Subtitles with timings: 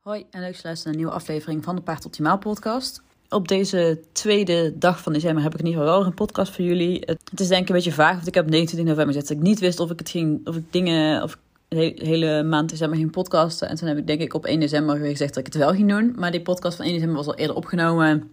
[0.00, 3.02] Hoi en leuk te luisteren naar een nieuwe aflevering van de Paard Optimaal podcast.
[3.28, 6.64] Op deze tweede dag van december heb ik in ieder geval wel een podcast voor
[6.64, 7.02] jullie.
[7.06, 9.42] Het is denk ik een beetje vaag, want ik heb 29 november gezet dat ik
[9.42, 13.10] niet wist of ik het ging, of ik dingen, of de hele maand december ging
[13.10, 13.68] podcasten.
[13.68, 15.88] En toen heb ik denk ik op 1 december gezegd dat ik het wel ging
[15.88, 16.12] doen.
[16.16, 18.30] Maar die podcast van 1 december was al eerder opgenomen.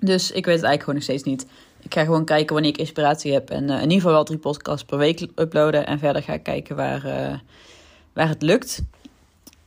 [0.00, 1.46] Dus ik weet het eigenlijk gewoon nog steeds niet.
[1.82, 3.50] Ik ga gewoon kijken wanneer ik inspiratie heb.
[3.50, 5.86] En uh, in ieder geval wel drie podcasts per week uploaden.
[5.86, 7.38] En verder ga ik kijken waar, uh,
[8.12, 8.82] waar het lukt.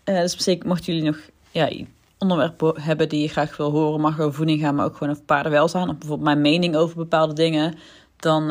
[0.05, 1.85] Uh, dus zeker mochten jullie nog ja,
[2.17, 5.25] onderwerpen hebben die je graag wil horen, mag over voeding gaan, maar ook gewoon over
[5.25, 5.89] paardenwelzijn.
[5.89, 7.75] Of bijvoorbeeld mijn mening over bepaalde dingen.
[8.15, 8.47] Dan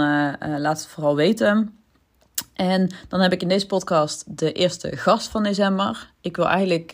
[0.61, 1.79] laat het vooral weten.
[2.55, 6.11] En dan heb ik in deze podcast de eerste gast van december.
[6.21, 6.93] Ik wil eigenlijk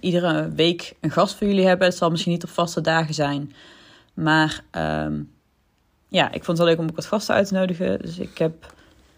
[0.00, 1.86] iedere week een gast voor jullie hebben.
[1.86, 3.52] Het zal misschien niet op vaste dagen zijn.
[4.14, 5.32] Maar um,
[6.08, 7.98] ja, ik vond het wel leuk om ook wat gasten uit te nodigen.
[7.98, 8.74] Dus ik heb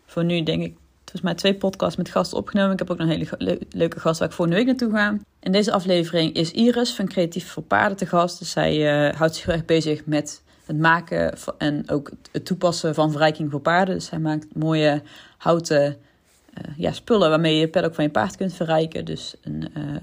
[0.06, 0.76] voor nu, denk ik,
[1.10, 2.72] volgens mij twee podcasts met gasten opgenomen.
[2.72, 5.16] Ik heb ook nog een hele leuke gast waar ik volgende week naartoe ga.
[5.40, 8.38] In deze aflevering is Iris van Creatief voor Paarden te gast.
[8.38, 12.94] Dus zij uh, houdt zich heel erg bezig met het maken en ook het toepassen
[12.94, 13.94] van verrijking voor paarden.
[13.94, 15.02] Dus zij maakt mooie
[15.36, 19.04] houten uh, ja, spullen waarmee je het ook van je paard kunt verrijken.
[19.04, 19.96] Dus een uh,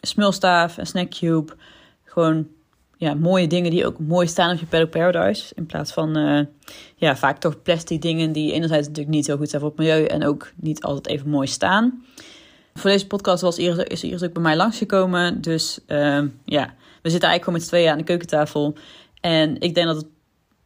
[0.00, 1.52] smulstaaf, een snackcube.
[2.04, 2.46] Gewoon
[3.04, 5.54] ja, mooie dingen die ook mooi staan op je Paddock Paradise.
[5.54, 6.40] In plaats van uh,
[6.96, 10.04] ja, vaak toch plastic dingen die enerzijds natuurlijk niet zo goed zijn voor het milieu
[10.04, 12.04] en ook niet altijd even mooi staan.
[12.74, 15.40] Voor deze podcast was Iris, is Iris ook bij mij langsgekomen.
[15.40, 18.74] Dus uh, ja, we zitten eigenlijk gewoon met z'n tweeën aan de keukentafel.
[19.20, 20.06] En ik denk dat het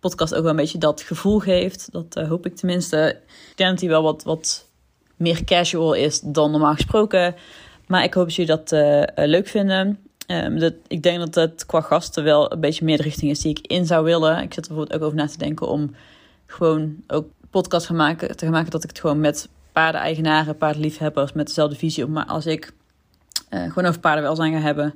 [0.00, 1.88] podcast ook wel een beetje dat gevoel geeft.
[1.92, 3.20] Dat uh, hoop ik tenminste.
[3.50, 4.66] Ik denk dat hij wel wat, wat
[5.16, 7.34] meer casual is dan normaal gesproken.
[7.86, 8.70] Maar ik hoop dat jullie dat
[9.14, 10.07] leuk vinden.
[10.30, 13.40] Um, dat, ik denk dat het qua gasten wel een beetje meer de richting is
[13.40, 14.42] die ik in zou willen.
[14.42, 15.94] Ik zit er bijvoorbeeld ook over na te denken om
[16.46, 21.46] gewoon ook podcast maken, te gaan maken dat ik het gewoon met paardeneigenaren, paardenliefhebbers met
[21.46, 22.72] dezelfde visie op, maar als ik
[23.50, 24.94] uh, gewoon over paardenwelzijn ga hebben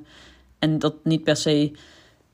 [0.59, 1.71] en dat niet per se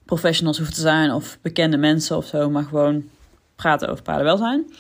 [0.06, 3.10] professionals hoeft te zijn of bekende mensen of zo, maar gewoon
[3.56, 4.74] praten over paardenwelzijn.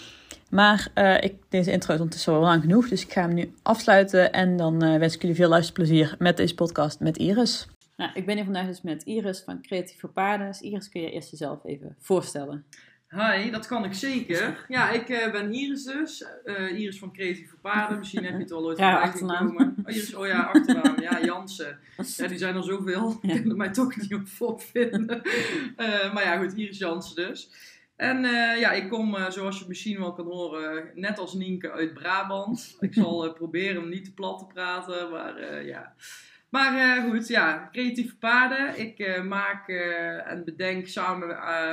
[0.49, 3.53] Maar uh, ik, deze intro is ondertussen wel lang genoeg, dus ik ga hem nu
[3.61, 7.67] afsluiten en dan uh, wens ik jullie veel luisterplezier met deze podcast met Iris.
[7.99, 10.61] Nou, ik ben hier vandaag dus met Iris van Creatief voor Paarden.
[10.61, 12.65] Iris, kun je eerst jezelf even voorstellen?
[13.09, 14.65] Hi, dat kan ik zeker.
[14.67, 16.25] Ja, ik uh, ben Iris dus.
[16.45, 17.97] Uh, Iris van Creatief voor Paarden.
[17.97, 19.57] Misschien heb je het al ooit ja, achternaam.
[19.57, 21.01] Oh, Iris, oh ja, achternaam.
[21.01, 21.79] Ja, Jansen.
[22.17, 23.19] Ja, die zijn er zoveel.
[23.21, 25.21] Ik kan er mij toch niet op vinden.
[25.77, 27.49] Uh, maar ja, goed, Iris Jansen dus.
[27.95, 28.21] En
[28.59, 32.77] ja, ik kom, zoals je misschien wel kan horen, net als Nienke uit Brabant.
[32.79, 35.95] Ik zal proberen om niet te plat te praten, maar ja...
[36.49, 38.79] Maar uh, goed, ja, creatieve paarden.
[38.79, 41.27] Ik uh, maak uh, en bedenk samen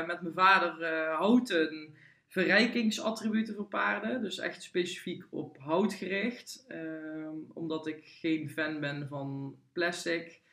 [0.07, 1.95] met mijn vader houten
[2.29, 4.23] verrijkingsattributen voor paarden.
[4.23, 6.65] Dus echt specifiek op hout gericht.
[6.69, 10.45] Ehm, omdat ik geen fan ben van plastic.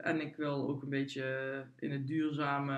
[0.00, 2.74] en ik wil ook een beetje in het duurzame,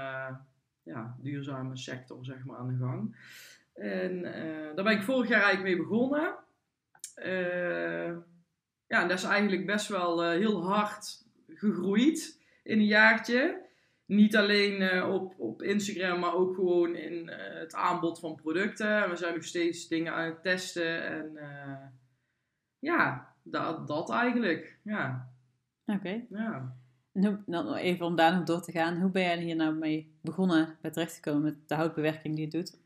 [0.83, 3.17] ja, duurzame sector zeg maar, aan de gang.
[3.75, 4.23] En
[4.75, 6.35] daar ben ik vorig jaar eigenlijk mee begonnen
[9.01, 13.67] ja, dat is eigenlijk best wel uh, heel hard gegroeid in een jaartje.
[14.07, 19.11] Niet alleen uh, op, op Instagram, maar ook gewoon in uh, het aanbod van producten.
[19.11, 21.05] We zijn nog steeds dingen aan het testen.
[21.05, 21.39] En
[22.79, 24.79] ja, dat, dat eigenlijk.
[24.83, 25.33] Ja.
[25.87, 25.99] Oké.
[25.99, 26.27] Okay.
[26.31, 26.77] Ja.
[27.13, 29.01] En hoe, even om daar nog door te gaan.
[29.01, 32.45] Hoe ben jij hier nou mee begonnen bij terecht te komen met de houtbewerking die
[32.45, 32.79] je doet?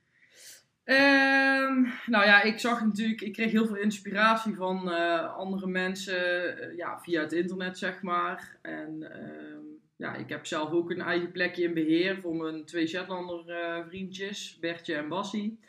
[0.84, 6.44] Um, nou ja, ik zag natuurlijk, ik kreeg heel veel inspiratie van uh, andere mensen
[6.58, 8.56] uh, ja, via het internet, zeg maar.
[8.62, 9.58] En uh,
[9.96, 13.86] ja, ik heb zelf ook een eigen plekje in beheer voor mijn twee Shetlander eh,
[13.86, 15.60] vriendjes, Bertje en Bassie.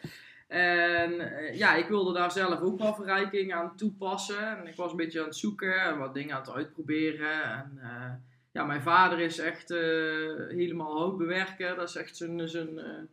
[0.47, 4.57] En ja, ik wilde daar zelf ook wel verrijking aan toepassen.
[4.57, 7.44] En ik was een beetje aan het zoeken en wat dingen aan het uitproberen.
[7.44, 7.80] En
[8.51, 9.69] ja, mijn vader is echt
[10.50, 11.75] helemaal houtbewerker.
[11.75, 13.09] Dat is echt zijn...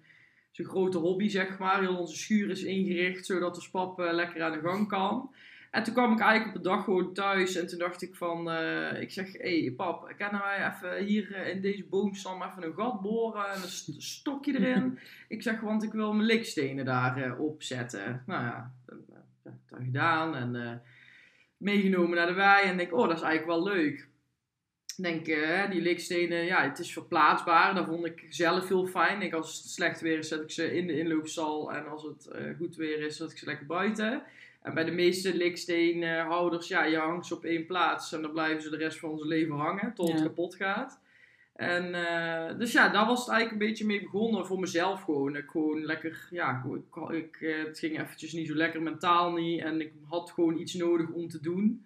[0.51, 1.81] zijn zijn grote hobby, zeg maar.
[1.81, 5.35] Heel onze schuur is ingericht, zodat de spap uh, lekker aan de gang kan.
[5.71, 8.49] En toen kwam ik eigenlijk op de dag gewoon thuis en toen dacht ik van,
[8.49, 12.65] uh, ik zeg, hé hey, pap, kunnen wij even hier uh, in deze boomstam even
[12.65, 14.99] een gat boren en een stokje erin?
[15.29, 18.23] ik zeg, want ik wil mijn likstenen daar opzetten.
[18.27, 18.99] Nou ja, dat,
[19.43, 20.83] dat gedaan en
[21.57, 24.10] meegenomen naar de wei en denk, oh, dat is eigenlijk wel leuk
[25.03, 27.75] denk, uh, die likstenen, ja, het is verplaatsbaar.
[27.75, 29.23] Dat vond ik zelf heel fijn.
[29.23, 31.73] Ik, als het slecht weer is, zet ik ze in de inloopstal.
[31.73, 34.23] En als het uh, goed weer is, zet ik ze lekker buiten.
[34.63, 38.13] En bij de meeste liksteenhouders, ja, je hangt ze op één plaats.
[38.13, 41.01] En dan blijven ze de rest van ons leven hangen, tot het kapot gaat.
[41.61, 45.37] En uh, dus ja, daar was het eigenlijk een beetje mee begonnen voor mezelf gewoon.
[45.37, 47.37] Ik gewoon lekker, ja, ik, ik,
[47.67, 49.61] het ging eventjes niet zo lekker mentaal niet.
[49.61, 51.85] En ik had gewoon iets nodig om te doen.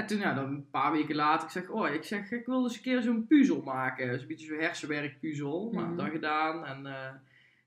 [0.00, 2.62] En toen, ja, dan een paar weken later, ik zeg, oh, ik zeg, ik wil
[2.62, 4.18] eens een keer zo'n puzzel maken.
[4.18, 5.70] Zo'n beetje zo'n hersenwerkpuzzel.
[5.72, 5.96] Nou, Mhm.
[5.96, 6.64] dat gedaan.
[6.66, 7.12] En eh,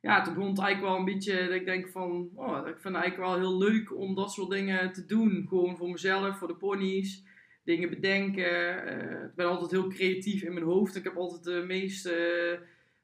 [0.02, 2.96] ja, toen begon het eigenlijk wel een beetje, dat ik denk van, oh, ik vind
[2.96, 5.46] het eigenlijk wel heel leuk om dat soort dingen te doen.
[5.50, 7.24] Gewoon voor mezelf, voor de ponies.
[7.64, 8.86] Dingen bedenken.
[8.86, 10.96] Eh, ik ben altijd heel creatief in mijn hoofd.
[10.96, 12.54] Ik heb altijd de meest eh,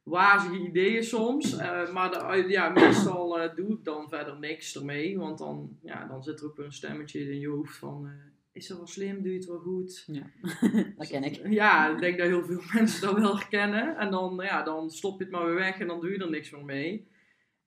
[0.03, 1.55] wazige ideeën soms.
[1.93, 5.17] Maar de, ja, meestal doe ik dan verder niks ermee.
[5.17, 8.09] Want dan, ja, dan zit er ook weer een stemmetje in je hoofd van...
[8.51, 9.21] is dat wel slim?
[9.21, 10.03] Doe je het wel goed?
[10.07, 10.31] Ja,
[10.97, 11.47] dat ken ik.
[11.47, 13.97] Ja, ik denk dat heel veel mensen dat wel herkennen.
[13.97, 16.29] En dan, ja, dan stop je het maar weer weg en dan doe je er
[16.29, 17.07] niks meer mee.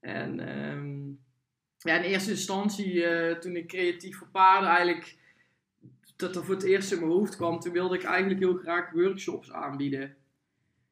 [0.00, 1.08] En ehm,
[1.79, 5.17] ja, in eerste instantie, eh, toen ik creatief voor paarden eigenlijk,
[6.17, 8.90] dat er voor het eerst in mijn hoofd kwam, toen wilde ik eigenlijk heel graag
[8.90, 10.17] workshops aanbieden.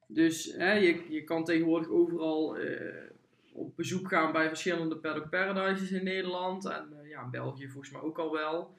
[0.06, 3.10] Dus hè, je, je kan tegenwoordig overal eh,
[3.52, 6.64] op bezoek gaan bij verschillende paddock paradises in Nederland.
[6.64, 8.74] En eh, ja, in België volgens mij ook al wel.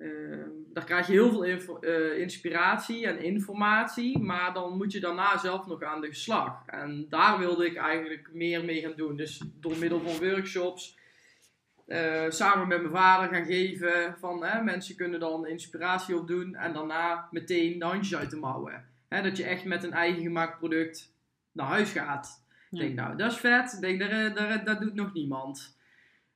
[0.00, 5.38] Ehm, daar krijg je heel veel eh, inspiratie en informatie, maar dan moet je daarna
[5.38, 6.62] zelf nog aan de slag.
[6.66, 9.16] En daar wilde ik eigenlijk meer mee gaan doen.
[9.16, 10.98] Dus door middel van workshops,
[11.86, 16.72] eh, samen met mijn vader gaan geven van hè, mensen kunnen dan inspiratie opdoen en
[16.72, 18.84] daarna meteen de handjes uit de mouwen.
[19.08, 21.14] Hè, dat je echt met een eigen gemaakt product
[21.52, 22.44] naar huis gaat.
[22.70, 22.84] Ik Ja.
[22.84, 23.72] denk, nou, dat is vet.
[23.72, 25.78] Ik denk, daar, daar, dat doet nog niemand.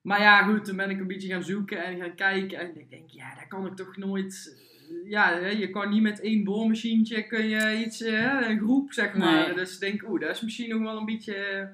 [0.05, 2.59] Maar ja, goed, toen ben ik een beetje gaan zoeken en gaan kijken.
[2.59, 4.63] En ik denk, ja, dat kan ik toch nooit...
[5.05, 9.15] Ja, hè, je kan niet met één boormachientje kun je iets, hè, een groep, zeg
[9.15, 9.47] maar.
[9.47, 9.55] Nee.
[9.55, 11.69] Dus ik denk, oeh, dat is misschien nog wel een beetje...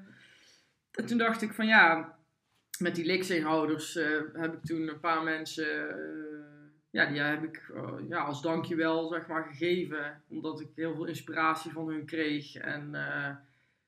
[0.91, 2.15] En toen dacht ik van, ja,
[2.79, 5.89] met die Lixing-houders eh, heb ik toen een paar mensen...
[5.89, 6.45] eh,
[6.89, 10.21] ja, die heb ik eh, ja, als dankjewel, zeg maar, gegeven.
[10.27, 12.55] Omdat ik heel veel inspiratie van hun kreeg.
[12.55, 12.95] En...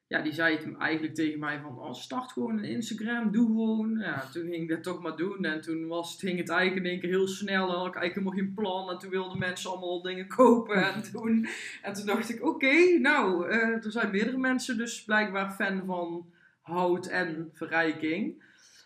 [0.07, 3.97] ja, die zei toen eigenlijk tegen mij van, oh, start gewoon een Instagram, doe gewoon.
[4.00, 5.45] Ja, toen ging ik dat toch maar doen.
[5.45, 7.69] En toen was, het- ging het eigenlijk in één keer heel snel.
[7.69, 8.89] En had ik eigenlijk helemaal geen plan.
[8.89, 11.47] En toen wilden mensen allemaal dingen kopen en doen.
[11.81, 16.25] En toen dacht ik, oké, nou, eh, er zijn meerdere mensen dus blijkbaar fan van
[16.61, 18.44] hout en verrijking.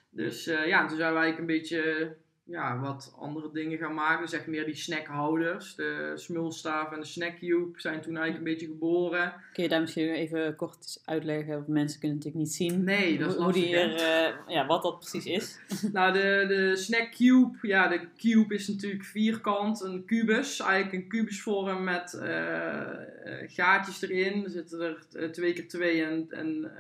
[0.10, 2.16] Dus eh, ja, toen zijn wij eigenlijk een beetje
[2.48, 4.28] ja, wat andere dingen gaan maken.
[4.28, 5.76] Zeg meer die snackhouders.
[5.76, 9.34] De smulstaaf en de snackcube zijn toen eigenlijk een beetje geboren.
[9.54, 11.54] Kun je daar misschien even kort uitleggen?
[11.54, 12.84] Want mensen kunnen het natuurlijk niet zien.
[12.84, 15.60] Nee, dat is hoe, die er, eh, ja, wat dat precies is.
[15.94, 21.10] Nou, de, de snack cube, ja, de cube is natuurlijk vierkant, een kubus, eigenlijk een
[21.10, 22.98] kubusvorm met eh, eh,
[23.48, 24.44] gaatjes erin.
[24.44, 26.72] Er zitten er twee keer twee en, en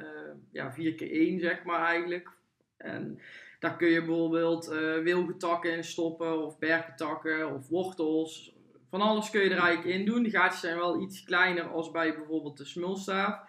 [0.51, 2.29] ja, vier keer één, zeg maar eigenlijk.
[2.77, 3.19] En
[3.59, 8.55] daar kun je bijvoorbeeld eh wilgetakken in stoppen, of berkentakken, of wortels.
[8.89, 10.23] Van alles kun je er eigenlijk in doen.
[10.23, 13.39] De gaatjes zijn wel iets kleiner als bij bijvoorbeeld de smulstaaf.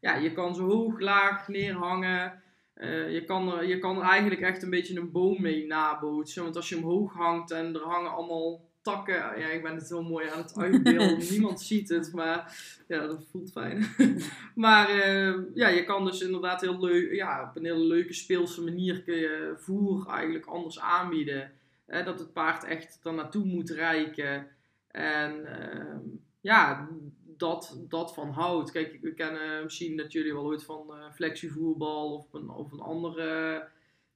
[0.00, 2.42] Ja, je kan ze hoog, laag neerhangen.
[2.74, 6.42] Eh, je, kan er, je kan er eigenlijk echt een beetje een boom mee nabootsen.
[6.42, 9.14] Want als je hem hoog hangt en er hangen allemaal takken.
[9.14, 11.18] Ja, ik ben het heel mooi aan het uitbeelden.
[11.30, 12.56] Niemand ziet het, maar
[12.88, 13.86] ja, dat voelt fijn.
[14.54, 18.62] maar eh, ja, je kan dus inderdaad heel leuk, ja, op een hele leuke speelse
[18.62, 21.52] manier kun je voer eigenlijk anders aanbieden.
[21.86, 24.46] Hè, dat het paard echt er naartoe moet reiken.
[24.90, 26.06] En ehm,
[26.40, 26.88] ja,
[27.36, 28.70] dat, dat van hout.
[28.70, 32.80] Kijk, we kennen misschien dat jullie wel ooit van eh flexievoerbal of een, of een
[32.80, 33.62] andere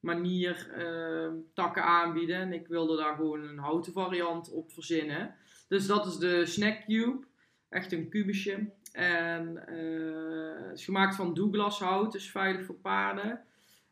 [0.03, 2.35] manier eh, takken aanbieden.
[2.35, 5.35] En ik wilde daar gewoon een houten variant op verzinnen.
[5.67, 7.25] Dus dat is de Snack Cube.
[7.69, 8.69] Echt een kubusje.
[8.91, 13.41] En eh, het is gemaakt van Douglas hout, dus veilig voor paarden.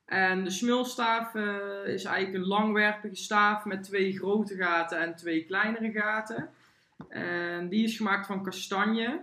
[0.06, 5.46] En de smulstaaf eh, is eigenlijk een langwerpige staaf met twee grote gaten en twee
[5.46, 6.50] kleinere gaten.
[7.10, 9.22] En die is gemaakt van kastanje.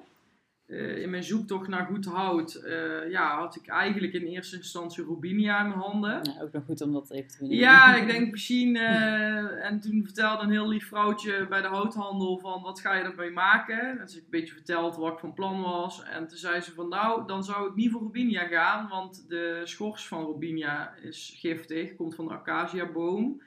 [0.69, 5.05] Eh, in mijn zoektocht naar goed hout eh, ja, had ik eigenlijk in eerste instantie
[5.05, 6.11] Robinia in mijn handen.
[6.11, 7.63] Ja, ook nog goed om dat even te benoemen.
[7.63, 8.77] Ja, ik denk misschien.
[8.77, 13.03] eh, en toen vertelde een heel lief vrouwtje bij de houthandel van wat ga je
[13.03, 13.99] ermee maken?
[13.99, 16.03] Dus ik een beetje verteld wat ik van plan was.
[16.03, 19.61] En toen zei ze van nou, dan zou ik niet voor Robinia gaan, want de
[19.65, 23.43] schors van Robinia is giftig, komt van de acaciaboom.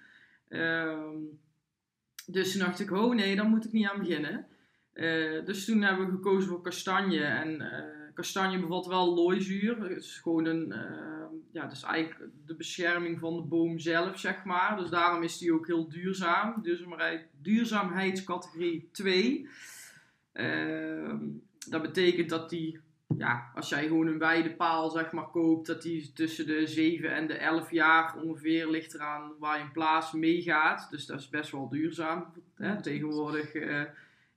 [0.47, 1.15] Ehm
[2.25, 4.45] dus toen dacht ik, oh nee, dan moet ik niet aan beginnen.
[4.93, 7.23] Eh, dus toen hebben we gekozen voor kastanje.
[7.23, 9.81] En eh, kastanje bevat wel looizuur.
[9.81, 14.43] Het is gewoon een, eh, ja, dus eigenlijk de bescherming van de boom zelf, zeg
[14.43, 14.77] maar.
[14.77, 16.61] Dus daarom is die ook heel duurzaam.
[16.61, 19.49] Duurzaamheid, duurzaamheidscategorie 2.
[20.31, 21.17] Ehm,
[21.69, 22.79] dat betekent dat die,
[23.17, 27.27] ja, als jij gewoon een weidepaal, zeg maar, koopt, dat die tussen de 7 en
[27.27, 30.87] de 11 jaar ongeveer ligt eraan waar je een plaats meegaat.
[30.89, 32.25] Dus dat is best wel duurzaam.
[32.55, 32.81] Hè?
[32.81, 33.83] Tegenwoordig, eh,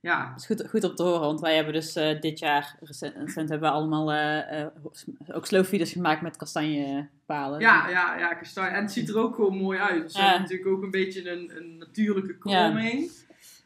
[0.05, 2.75] ja, Dat is goed, goed om te horen, want wij hebben dus eh, dit jaar,
[2.79, 4.67] recent, recent hebben we allemaal eh, eh,
[5.31, 7.59] ook slowfeeders gemaakt met kastanjepalen.
[7.59, 8.69] Ja, ja, ja, kastanje.
[8.69, 10.03] En het ziet er ook gewoon mooi uit.
[10.03, 10.21] Dus Ja.
[10.21, 13.11] hebben natuurlijk ook een beetje een, een natuurlijke kroming.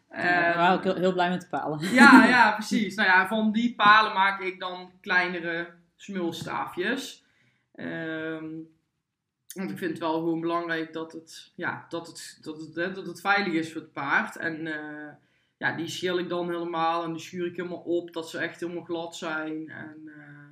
[0.09, 1.93] Daar waren ook heel, heel blij met de palen.
[1.93, 2.95] Ja, ja, precies.
[2.95, 7.23] Nou ja, van die palen maak ik dan kleinere smulstaafjes.
[7.75, 8.45] Ehm,
[9.53, 12.91] want ik vind het wel gewoon belangrijk dat het, ja, dat het, dat het, hè,
[12.91, 14.35] dat het veilig is voor het paard.
[14.37, 14.67] En
[15.59, 18.59] ja, die schil ik dan helemaal en die schuur ik helemaal op, dat ze echt
[18.59, 19.69] helemaal glad zijn.
[19.69, 20.47] En eh,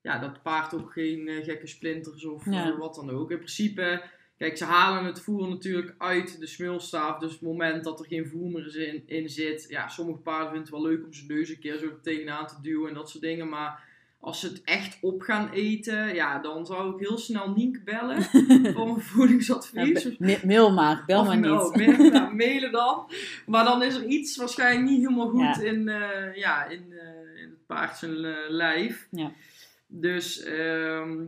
[0.00, 2.72] ja, dat paard ook geen eh, gekke splinters of Ja.
[2.72, 3.30] eh, wat dan ook.
[3.30, 4.02] In principe,
[4.38, 7.18] kijk, ze halen het voer natuurlijk uit de smulstaaf.
[7.18, 10.46] Dus op het moment dat er geen voer meer in, in zit, ja, sommige paarden
[10.50, 13.10] vinden het wel leuk om zijn neus een keer zo tegenaan te duwen en dat
[13.10, 13.48] soort dingen.
[13.48, 13.92] Maar
[14.24, 18.22] als ze het echt op gaan eten, ja, dan zou ik heel snel Nienke bellen
[18.74, 20.02] voor een Ja, voedingsadvies.
[20.02, 21.44] be- ma- mail maar, bel Of maar niet.
[21.44, 23.10] mail- ja, mailen dan.
[23.46, 25.60] Maar dan is er iets waarschijnlijk niet helemaal goed Ja.
[25.60, 29.06] in, eh, ja, in, eh, in het paard zijn eh, lijf.
[29.10, 29.32] Ja.
[29.86, 31.24] Dus ehm,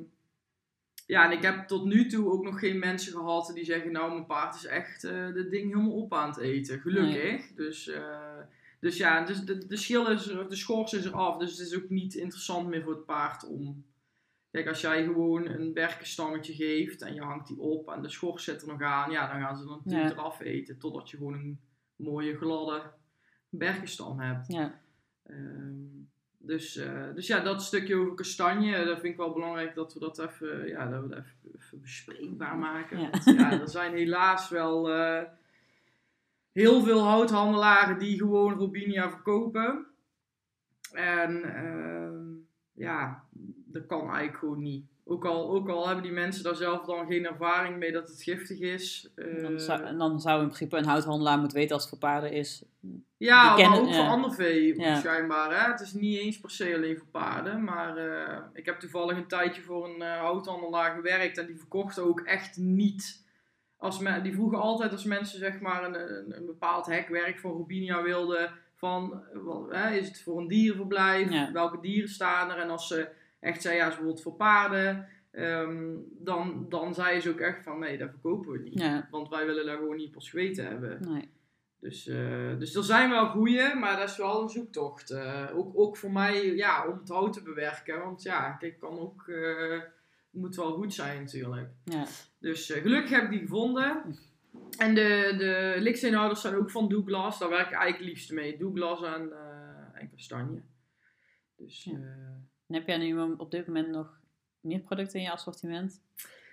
[1.07, 4.13] ja, en ik heb tot nu toe ook nog geen mensen gehad die zeggen: Nou,
[4.13, 6.81] mijn paard is echt eh dit ding helemaal op aan het eten.
[6.81, 7.47] Gelukkig.
[7.57, 8.03] Dus, eh,
[8.87, 11.39] dus ja, dus de, de schil is er, de schors is er af.
[11.39, 13.85] Dus het is ook niet interessant meer voor het paard om.
[14.51, 18.45] Kijk, als jij gewoon een berkenstammetje geeft en je hangt die op en de schors
[18.45, 20.21] zit er nog aan, ja, dan gaan ze dan natuurlijk Ja.
[20.21, 20.79] eraf eten.
[20.79, 21.61] Totdat je gewoon een
[21.97, 22.83] mooie gladde
[23.49, 24.53] berkenstam hebt.
[24.53, 24.81] Ja,
[25.23, 25.85] Ehm,
[26.39, 30.01] dus, eh, dus ja, dat stukje over kastanje, dat vind ik wel belangrijk dat we
[30.01, 33.01] dat even, ja, dat we dat even, even bespreekbaar maken.
[33.01, 33.11] Ja.
[33.11, 35.23] Want ja, er zijn helaas wel eh,
[36.63, 39.87] heel veel houthandelaren die gewoon Robinia verkopen.
[40.93, 42.25] En ehm,
[42.73, 43.25] ja,
[43.67, 44.85] dat kan eigenlijk gewoon niet.
[45.05, 48.23] Ook al, ook al hebben die mensen daar zelf dan geen ervaring mee dat het
[48.23, 49.11] giftig is.
[49.15, 52.09] eh, dan zou, en dan zou in principe een houthandelaar moeten weten als het voor
[52.09, 52.65] paarden is.
[53.17, 54.99] Ja, Die maar ook voor ander vee Ja.
[55.01, 55.51] schijnbaar.
[55.65, 55.71] Hè?
[55.71, 57.65] Het is niet eens per se alleen voor paarden.
[57.65, 61.39] Maar eh, ik heb toevallig een tijdje voor een eh, houthandelaar gewerkt.
[61.39, 63.25] En die verkochten ook echt niet.
[63.79, 68.03] Als die vroegen altijd als mensen zeg maar een, een, een bepaald hekwerk van Robinia
[68.03, 68.51] wilden.
[68.75, 71.33] Van, eh, wat, hè, is het voor een dierenverblijf?
[71.33, 71.53] Ja.
[71.53, 72.59] Welke dieren staan er?
[72.59, 73.09] En als ze
[73.41, 75.09] echt zeiden, ja, is bijvoorbeeld voor paarden.
[75.31, 78.79] ehm, dan, dan zeiden ze ook echt van, nee, dat verkopen we niet.
[78.81, 80.99] Ja, Want wij willen daar gewoon niet ons geweten hebben.
[81.13, 81.35] nee.
[81.81, 85.11] Dus, eh, dus er zijn wel goeie, maar dat is wel een zoektocht.
[85.11, 87.99] Eh, ook, ook voor mij ja, om het hout te bewerken.
[88.03, 89.25] Want ja, kijk, kan ook,
[90.37, 91.69] moet wel goed zijn natuurlijk.
[91.85, 92.07] Ja.
[92.39, 94.17] Dus eh, gelukkig heb ik die gevonden.
[94.79, 97.39] En de, de zijn ook van Douglas.
[97.39, 98.59] Daar werk ik eigenlijk het liefst mee.
[98.59, 100.63] Douglas en, eh, en kastanje.
[101.57, 101.93] Dus Ja.
[101.93, 101.99] eh,
[102.67, 104.19] En heb jij nu op dit moment nog
[104.61, 106.03] meer producten in je assortiment?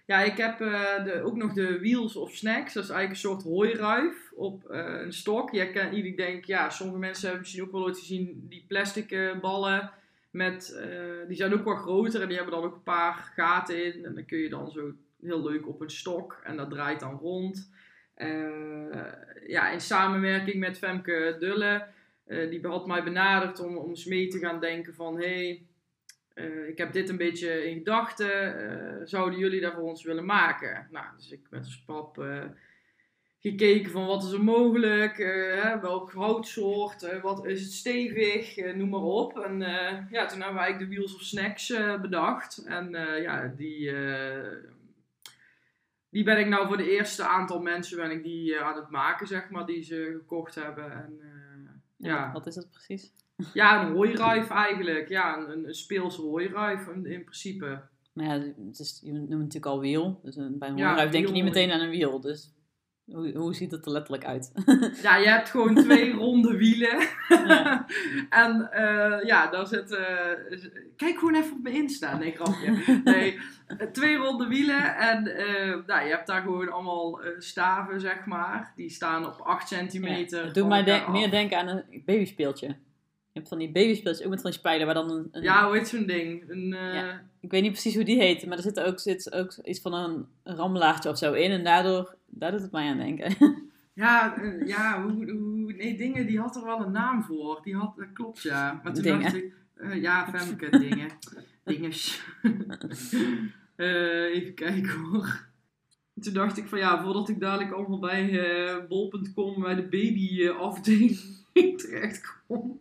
[0.05, 2.73] Ja, ik heb de, ook nog de Wheels of Snacks.
[2.73, 5.51] Dat is eigenlijk een soort hooiruif op een stok.
[5.51, 9.37] Je kan, ik denk, ja, sommige mensen hebben misschien ook wel ooit gezien die plastic
[9.41, 9.91] ballen.
[10.33, 13.85] Met, eh, die zijn ook wat groter en die hebben dan ook een paar gaten
[13.85, 14.05] in.
[14.05, 17.17] En dan kun je dan zo heel leuk op een stok en dat draait dan
[17.17, 17.71] rond.
[18.13, 19.11] Eh,
[19.47, 21.87] ja, in samenwerking met Femke Dulle.
[22.25, 25.17] eh, die had mij benaderd om, om eens mee te gaan denken van...
[25.17, 25.67] Hey,
[26.67, 29.07] ik heb dit een beetje in gedachten.
[29.07, 30.87] zouden jullie dat voor ons willen maken?
[30.91, 32.17] Nou, dus ik met een pap
[33.43, 38.75] gekeken van wat is er mogelijk, hè, welk houtsoort, eh, wat is het stevig, eh,
[38.75, 39.39] noem maar op.
[39.39, 39.59] En
[40.09, 42.57] ja, toen hebben we eigenlijk de Wheels of Snacks bedacht.
[42.65, 42.89] En
[43.21, 43.91] ja, die,
[46.09, 49.27] die ben ik nou voor de eerste aantal mensen ben ik die aan het maken,
[49.27, 50.91] zeg maar, die ze gekocht hebben.
[50.91, 52.31] En, eh, ja.
[52.31, 53.11] Wat is het precies?
[53.53, 55.09] Ja, een hooiruif eigenlijk.
[55.09, 57.81] Ja, een, een speelse hooiruif in, in principe.
[58.13, 60.19] Maar ja, het is, je noemt het natuurlijk al wiel.
[60.23, 62.19] Dus bij een Ja, hooiruif denk je niet meteen aan een wiel.
[62.19, 62.51] Dus
[63.05, 64.51] hoe, hoe ziet het er letterlijk uit?
[65.01, 67.07] Ja, je hebt gewoon twee ronde wielen.
[67.29, 67.85] Ja.
[68.43, 69.91] en eh, ja, daar zit...
[69.91, 70.05] eh,
[70.95, 72.17] kijk gewoon even op mijn Insta.
[72.17, 73.01] Nee, grapje.
[73.03, 73.39] Nee,
[73.91, 74.95] twee ronde wielen.
[74.95, 78.73] En eh, nou, je hebt daar gewoon allemaal staven, zeg maar.
[78.75, 80.45] Die staan op 8 centimeter.
[80.45, 82.75] Ja, van mij meer denken aan een babyspeeltje.
[83.33, 85.27] Je hebt van die babyspeeltjes, ook met van die spijlen, waar dan een...
[85.31, 86.49] een- Ja, hoe heet zo'n ding?
[86.49, 87.23] Een, eh, Ja.
[87.39, 89.93] Ik weet niet precies hoe die heet, maar er zit ook, zit ook iets van
[89.93, 91.51] een, rammelaartje of zo in.
[91.51, 93.35] En daardoor, daar doet het mij aan denken.
[93.95, 97.59] Ja, eh, ja hoe, hoe, nee, dingen, die had er wel een naam voor.
[97.63, 98.79] Die had, dat klopt, ja.
[98.83, 99.21] Maar toen Dingen.
[99.21, 101.09] dacht ik, eh, ja, Femke, dingen.
[101.65, 102.21] Dinges.
[103.75, 105.47] Even kijken hoor.
[106.21, 110.59] Toen dacht ik van ja, voordat ik dadelijk allemaal bij bol.com bij de baby eh,
[110.59, 111.19] afdeling
[111.53, 112.79] terecht kom.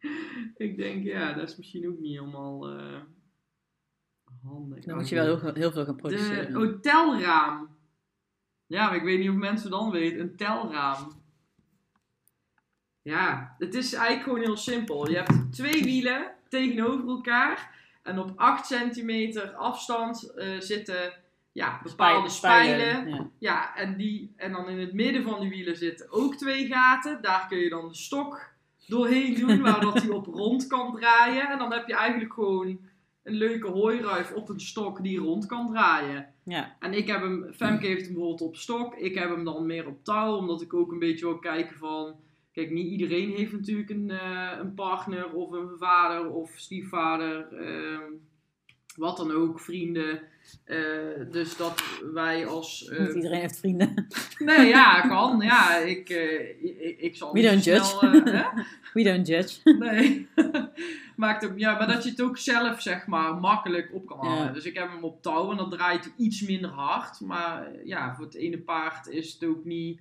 [0.66, 3.00] ik denk, ja, dat is misschien ook niet helemaal eh,
[4.42, 4.84] handig.
[4.84, 6.52] Dan moet je wel heel, heel veel gaan produceren.
[6.52, 7.76] De hotelraam.
[8.66, 10.20] Ja, maar ik weet niet of mensen dan weten.
[10.20, 11.22] Een telraam.
[13.02, 15.10] Ja, het is eigenlijk gewoon heel simpel.
[15.10, 17.76] Je hebt twee wielen tegenover elkaar.
[18.02, 21.12] En op 8 centimeter afstand eh, zitten
[21.52, 22.90] ja, bepaalde spijlen.
[22.90, 23.30] Spijlen, ja.
[23.38, 27.22] Ja, en, die, en dan in het midden van die wielen zitten ook twee gaten.
[27.22, 28.56] Daar kun je dan de stok
[28.88, 31.50] doorheen doen, waardoor die op rond kan draaien.
[31.50, 32.80] En dan heb je eigenlijk gewoon
[33.22, 36.34] een leuke hooiruif op een stok die rond kan draaien.
[36.44, 36.76] Ja.
[36.78, 38.94] En ik heb hem, Femke heeft hem bijvoorbeeld op stok.
[38.94, 42.16] Ik heb hem dan meer op touw, omdat ik ook een beetje wil kijken van...
[42.52, 47.52] Kijk, niet iedereen heeft natuurlijk een, eh, een partner of een vader of stiefvader.
[47.52, 48.12] ehm,
[48.96, 50.20] wat dan ook, vrienden.
[50.64, 50.78] Eh,
[51.30, 52.84] dus dat wij als...
[52.88, 54.06] eh, Niet iedereen heeft vrienden.
[54.38, 55.40] Nee, ja, kan.
[55.40, 58.06] Ja, ik, eh, ik, ik zal We don't judge.
[58.06, 58.62] eh, hè?
[58.94, 59.72] We don't judge.
[59.78, 60.28] Nee.
[61.16, 64.44] Maakt ook, ja, maar dat je het ook zelf, zeg maar, makkelijk op kan halen.
[64.44, 64.52] Ja.
[64.52, 67.20] Dus ik heb hem op touw en dat draait iets minder hard.
[67.20, 70.00] Maar eh, ja, voor het ene paard is het ook niet...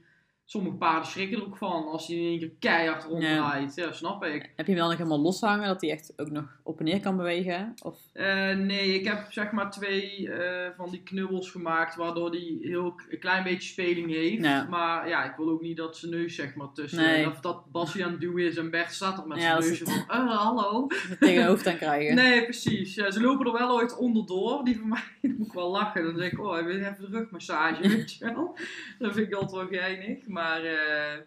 [0.50, 3.76] Sommige paarden schrikken er ook van als hij in één keer keihard ronddraait.
[3.76, 4.52] Ja, snap ik.
[4.56, 7.00] Heb je hem dan nog helemaal loshangen, dat hij echt ook nog op en neer
[7.00, 7.74] kan bewegen?
[7.84, 8.00] Of...
[8.14, 13.02] Eh, nee, ik heb zeg maar twee eh, van die knubbels gemaakt, waardoor die heel
[13.10, 14.44] een klein beetje speling heeft.
[14.44, 14.68] Ja.
[14.70, 17.02] Maar ja, ik wil ook niet dat zijn neus zeg maar tussen.
[17.04, 17.28] Nee.
[17.28, 19.92] Of dat Bassie aan het is en Bert staat er met Ja, zijn neusje is
[20.08, 20.88] van, "Eh, hallo.
[20.90, 22.16] het tegen hoofd aan krijgen?
[22.28, 22.96] Nee, precies.
[22.96, 24.64] Ja, ze lopen er wel ooit onderdoor.
[24.64, 26.04] Die van mij, dan moet ik wel lachen.
[26.04, 28.58] Dan denk ik, oh, hij wil even de rugmassage, weet je wel.
[29.00, 30.28] Dat vind ik altijd wel geinig.
[30.38, 31.20] Maar, eh,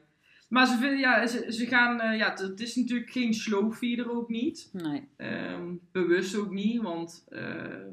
[0.49, 4.11] maar ze, vinden, ja, ze, ze gaan, eh, ja, het- is natuurlijk geen slow feeder
[4.11, 4.69] ook niet.
[4.73, 5.09] Nee.
[5.17, 7.87] Ehm, bewust ook niet, want eh,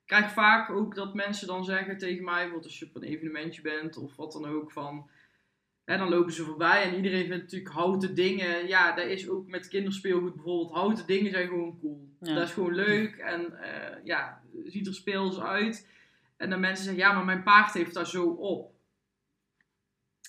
[0.00, 3.02] ik krijg vaak ook dat mensen dan zeggen tegen mij, bijvoorbeeld als je op een
[3.08, 5.08] evenementje bent of wat dan ook, van,
[5.84, 9.46] hè, dan lopen ze voorbij en iedereen vindt natuurlijk houten dingen, ja, dat is ook
[9.46, 12.08] met kinderspeelgoed bijvoorbeeld, houten dingen zijn gewoon cool.
[12.20, 12.34] Ja.
[12.34, 15.88] Dat is gewoon leuk en eh, ja, ziet er speels uit.
[16.36, 18.73] En dan mensen zeggen, ja, maar mijn paard heeft daar zo op.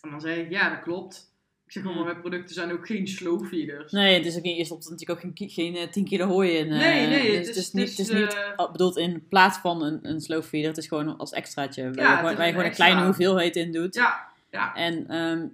[0.06, 1.34] En dan zeg ik, ja, dat klopt.
[1.66, 3.92] Ik zeg gewoon, maar mijn producten zijn ook geen slow feeders.
[3.92, 6.26] Nee, het is ook niet, je stopt er natuurlijk ook geen, geen eh, 10 kilo
[6.28, 6.72] hooi in.
[6.72, 9.28] eh, Nee, nee, dus het het is- niet, het is, niet eh, al- bedoeld in
[9.28, 10.70] plaats van een, een slow feeder.
[10.70, 11.84] Het is gewoon als extraatje.
[11.94, 13.96] Waar, je, gewoon- een kleine hoeveelheid in doet.
[13.96, 14.76] Ja, ja.
[14.76, 15.48] En ehm,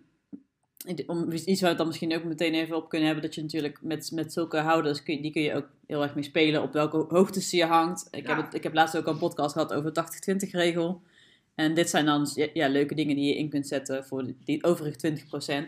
[1.08, 3.78] om iets waar we dan misschien ook meteen even op kunnen hebben, dat je natuurlijk
[3.82, 6.74] met, met zulke houders, kun je, die kun je ook heel erg mee spelen op
[6.74, 8.08] welke hoogtes je hangt.
[8.12, 8.36] Ik, Ja.
[8.36, 10.00] heb, het, ik heb laatst ook al een podcast gehad over de
[10.48, 11.02] 80-20 regel.
[11.62, 14.64] En dit zijn dan ja, ja, leuke dingen die je in kunt zetten voor die,
[14.64, 15.14] overige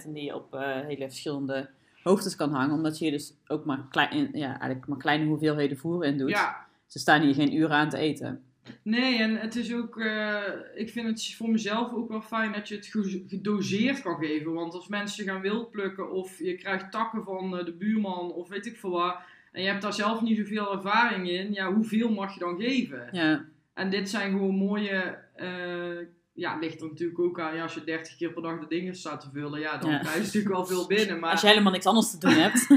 [0.01, 1.69] 20% en die je op eh, hele verschillende
[2.03, 2.75] hoogtes kan hangen.
[2.75, 6.29] Omdat je dus ook maar, klein, ja, eigenlijk maar kleine hoeveelheden voer in doet.
[6.29, 6.65] ja.
[6.87, 8.41] Ze staan hier geen uren aan te eten.
[8.83, 10.41] Nee, en het is ook, eh,
[10.75, 14.53] ik vind het voor mezelf ook wel fijn dat je het ge- gedoseerd kan geven.
[14.53, 18.65] Want als mensen gaan wildplukken of je krijgt takken van eh, de buurman of weet
[18.65, 19.15] ik veel wat.
[19.51, 21.53] En je hebt daar zelf niet zoveel ervaring in.
[21.53, 23.07] Ja, hoeveel mag je dan geven?
[23.11, 27.55] Ja, En dit zijn gewoon mooie, eh, ja, ligt er natuurlijk ook aan.
[27.55, 29.99] Ja, als je 30 keer per dag de dingen staat te vullen, ja, dan Ja.
[29.99, 31.19] krijg je natuurlijk wel veel binnen.
[31.19, 32.67] Maar Als je helemaal niks anders te doen hebt.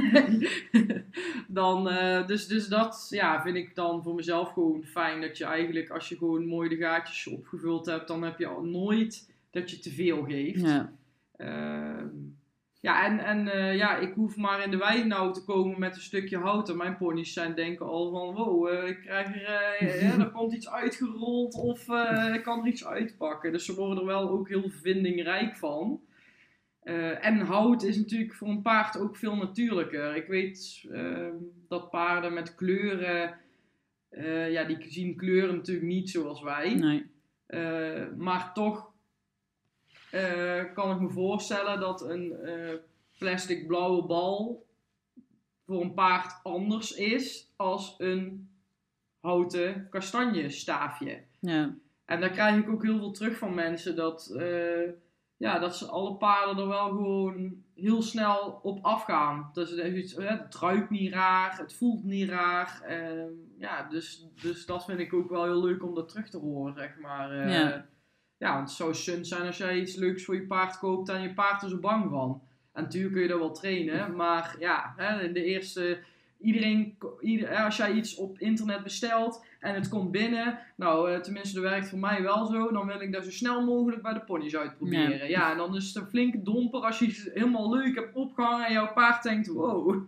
[1.48, 5.20] dan, eh, dus, dus dat ja, vind ik dan voor mezelf gewoon fijn.
[5.20, 8.62] Dat je eigenlijk, als je gewoon mooi de gaatjes opgevuld hebt, dan heb je al
[8.62, 10.60] nooit dat je te veel geeft.
[10.60, 10.92] ja.
[11.36, 12.06] Ehm,
[12.86, 15.96] ja, en, en eh, ja, ik hoef maar in de wei nou te komen met
[15.96, 16.68] een stukje hout.
[16.68, 19.44] En mijn ponies zijn denken al van, wow, eh, ik krijg er,
[19.78, 21.88] eh, ja, er komt iets uitgerold of
[22.34, 23.52] ik kan er iets uitpakken.
[23.52, 26.00] Dus ze worden er wel ook heel vindingrijk van.
[27.20, 30.16] En hout is natuurlijk voor een paard ook veel natuurlijker.
[30.16, 31.34] Ik weet ehm,
[31.68, 33.38] dat paarden met kleuren,
[34.50, 36.74] ja, die zien kleuren natuurlijk niet zoals wij.
[36.74, 37.06] Nee.
[38.16, 38.92] Maar toch
[40.74, 42.74] kan ik me voorstellen dat een eh,
[43.18, 44.66] plastic blauwe bal
[45.66, 48.50] voor een paard anders is als een
[49.20, 51.22] houten kastanjestaafje.
[51.40, 51.74] Ja.
[52.04, 54.90] En daar krijg ik ook heel veel terug van mensen dat, eh,
[55.36, 59.50] ja, dat ze alle paarden er wel gewoon heel snel op afgaan.
[59.52, 62.80] Dus het, eh, ruikt niet raar, het voelt niet raar.
[62.82, 66.38] Ehm, ja, dus, dus dat vind ik ook wel heel leuk om dat terug te
[66.38, 67.30] horen, zeg maar.
[67.30, 67.86] Eh, Ja.
[68.38, 71.22] Ja, want het zou sunt zijn als jij iets leuks voor je paard koopt en
[71.22, 72.42] je paard er zo bang van.
[72.72, 75.98] En natuurlijk kun je dat wel trainen, maar ja, hè, in de eerste...
[76.40, 81.60] Iedereen, ieder, als jij iets op internet bestelt en het komt binnen, nou, eh, tenminste,
[81.60, 84.20] dat werkt voor mij wel zo, dan wil ik dat zo snel mogelijk bij de
[84.20, 85.28] ponies uitproberen.
[85.28, 88.66] Ja, en dan is het een flinke domper als je iets helemaal leuk hebt opgehangen
[88.66, 90.02] en jouw paard denkt, wow,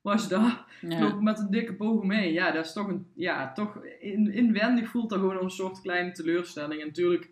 [0.00, 0.64] wat is dat?
[0.80, 1.00] Ja.
[1.00, 2.32] loop met een dikke boog mee.
[2.32, 6.12] Ja, dat is toch een, ja, toch in, inwendig voelt dat gewoon een soort kleine
[6.12, 6.80] teleurstelling.
[6.80, 7.30] En natuurlijk,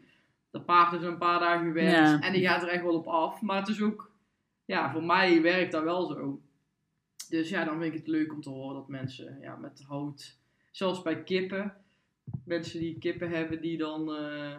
[0.59, 2.21] de paard is een paar dagen Ja.
[2.21, 3.41] en die gaat er echt wel op af.
[3.43, 4.11] Maar het is ook,
[4.65, 6.41] ja, voor mij werkt dat wel zo.
[7.29, 10.39] Dus ja, dan vind ik het leuk om te horen dat mensen ja, met hout,
[10.71, 11.75] zelfs bij kippen,
[12.45, 14.57] mensen die kippen hebben die dan, eh,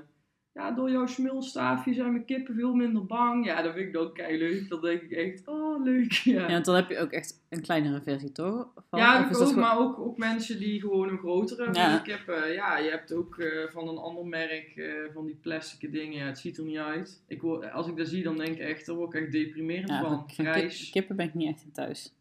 [0.53, 3.45] ja, door jouw smulstaafje zijn mijn kippen veel minder bang.
[3.45, 4.69] Ja, dat vind ik dan kei leuk.
[4.69, 6.12] Dan denk ik echt, oh leuk.
[6.23, 8.67] Ja, Ja, want dan heb je ook echt een kleinere versie, toch?
[8.89, 11.97] Van, ja, ook, gewoon- maar ook, ook mensen die gewoon een grotere Ja.
[11.97, 12.51] kippen.
[12.53, 16.17] Ja, je hebt ook eh, van een ander merk eh, van die plastic dingen.
[16.17, 17.23] Ja, het ziet er niet uit.
[17.27, 19.89] Ik word, als ik dat zie, dan denk ik echt, daar word ik echt deprimerend
[19.89, 20.27] Ja, van.
[20.27, 22.13] kip- kippen ben ik niet echt in thuis.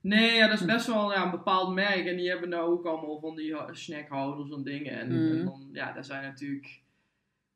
[0.00, 2.06] Nee, ja, dat is best wel ja, een bepaald merk.
[2.06, 4.92] En die hebben nou ook allemaal van die snackhouders en dingen.
[5.00, 5.38] En, Mhm.
[5.38, 6.80] en dan, ja, daar zijn natuurlijk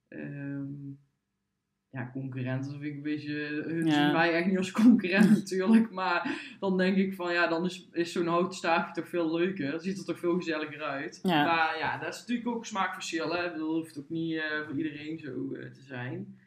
[0.08, 0.66] ehm,
[1.90, 2.70] ja, concurrenten.
[2.70, 3.32] Vind ik een beetje,
[3.66, 3.92] hun Ja.
[3.92, 5.90] zien mij echt niet als concurrent natuurlijk.
[5.90, 9.70] Maar dan denk ik van, ja, dan is, is zo'n houten staafje toch veel leuker.
[9.70, 11.20] Dat ziet er toch veel gezelliger uit.
[11.22, 11.44] Ja.
[11.44, 13.34] Maar ja, dat is natuurlijk ook smaakverschil.
[13.34, 13.46] Hè?
[13.46, 16.38] Ik bedoel, het hoeft ook niet eh, voor iedereen zo eh, te zijn.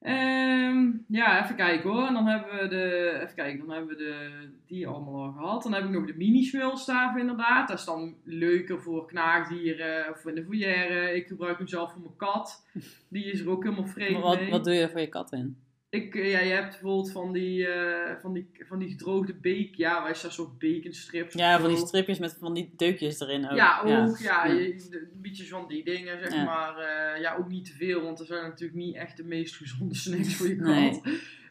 [0.00, 2.06] Ehm, ja, even kijken hoor.
[2.06, 4.28] En dan hebben we de, even kijken, dan hebben we de,
[4.66, 5.62] die allemaal al gehad.
[5.62, 7.68] Dan heb ik nog de mini smulstaaf inderdaad.
[7.68, 11.14] Dat is dan leuker voor knaagdieren of in de foyer.
[11.14, 12.66] Ik gebruik hem zelf voor mijn kat.
[13.08, 14.50] Die is er ook helemaal vreemd Maar wat, mee.
[14.50, 15.56] wat doe je voor je kat in?
[15.90, 19.70] Ik, eh, ja, je hebt bijvoorbeeld van die, eh, van die, van die gedroogde bacon.
[19.76, 21.34] Ja, wij staan soort baconstrips.
[21.34, 23.56] Ja, van die stripjes met van die deukjes erin ook.
[23.56, 24.18] Ja, ook.
[24.18, 24.52] Ja, Ja.
[24.52, 26.44] Je, de- beetje van die dingen, zeg Ja.
[26.44, 26.76] maar.
[26.76, 29.94] eh, ja, ook niet te veel, want er zijn natuurlijk niet echt de meest gezonde
[30.04, 30.66] snacks voor je kat.
[30.66, 31.00] Nee.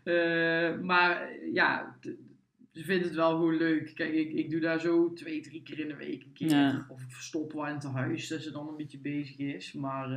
[0.04, 1.98] Eh, maar ja,
[2.74, 3.92] ze vinden het wel gewoon leuk.
[3.96, 6.50] Kijk, ik, ik doe daar zo twee, drie keer in de week een keer.
[6.50, 6.86] Ja.
[6.90, 9.74] Of ik verstop wel in te huis, dat ze dan een beetje bezig is.
[9.74, 10.10] Maar,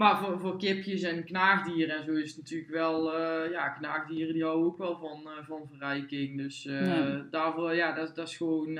[0.00, 3.14] maar voor, voor kipjes en knaagdieren en zo is het natuurlijk wel...
[3.14, 6.36] eh, ja, knaagdieren die houden ook wel van, eh, van verrijking.
[6.36, 7.26] Dus eh, Ja.
[7.30, 8.72] daarvoor, ja, dat, dat is gewoon...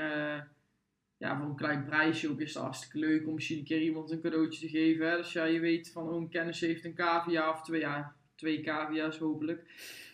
[1.17, 4.11] ja, voor een klein prijsje ook is het hartstikke leuk om misschien een keer iemand
[4.11, 5.09] een cadeautje te geven.
[5.09, 5.17] Hè?
[5.17, 8.61] Dus ja, je weet van, oh, een kennis heeft een cavia of twee, ja, twee
[8.61, 9.63] cavia's hopelijk.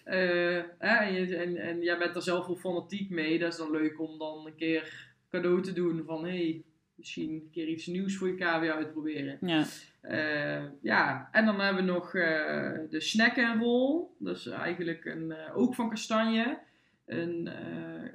[0.04, 0.60] Hè?
[0.78, 3.40] En, je, en, en jij bent er zelf wel fanatiek mee.
[3.40, 6.64] Dat is dan leuk om dan een keer cadeau te doen van, hé, hey,
[6.96, 9.38] misschien een keer iets nieuws voor je cavia uitproberen.
[9.42, 9.66] Ja.
[10.08, 14.16] Eh, ja, en dan hebben we nog eh, de snackenrol.
[14.20, 16.58] Dat is eigenlijk een, eh, ook van kastanje.
[17.06, 17.50] Een,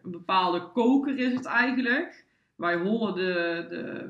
[0.03, 2.25] een bepaalde koker is het eigenlijk.
[2.55, 4.09] Wij hollen de, de,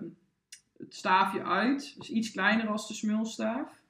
[0.78, 1.94] het staafje uit.
[1.96, 3.80] Dus iets kleiner als de smulstaaf.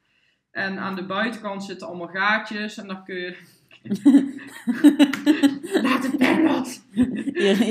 [0.51, 2.79] En aan de buitenkant zitten allemaal gaatjes.
[2.79, 3.37] En dan kun je...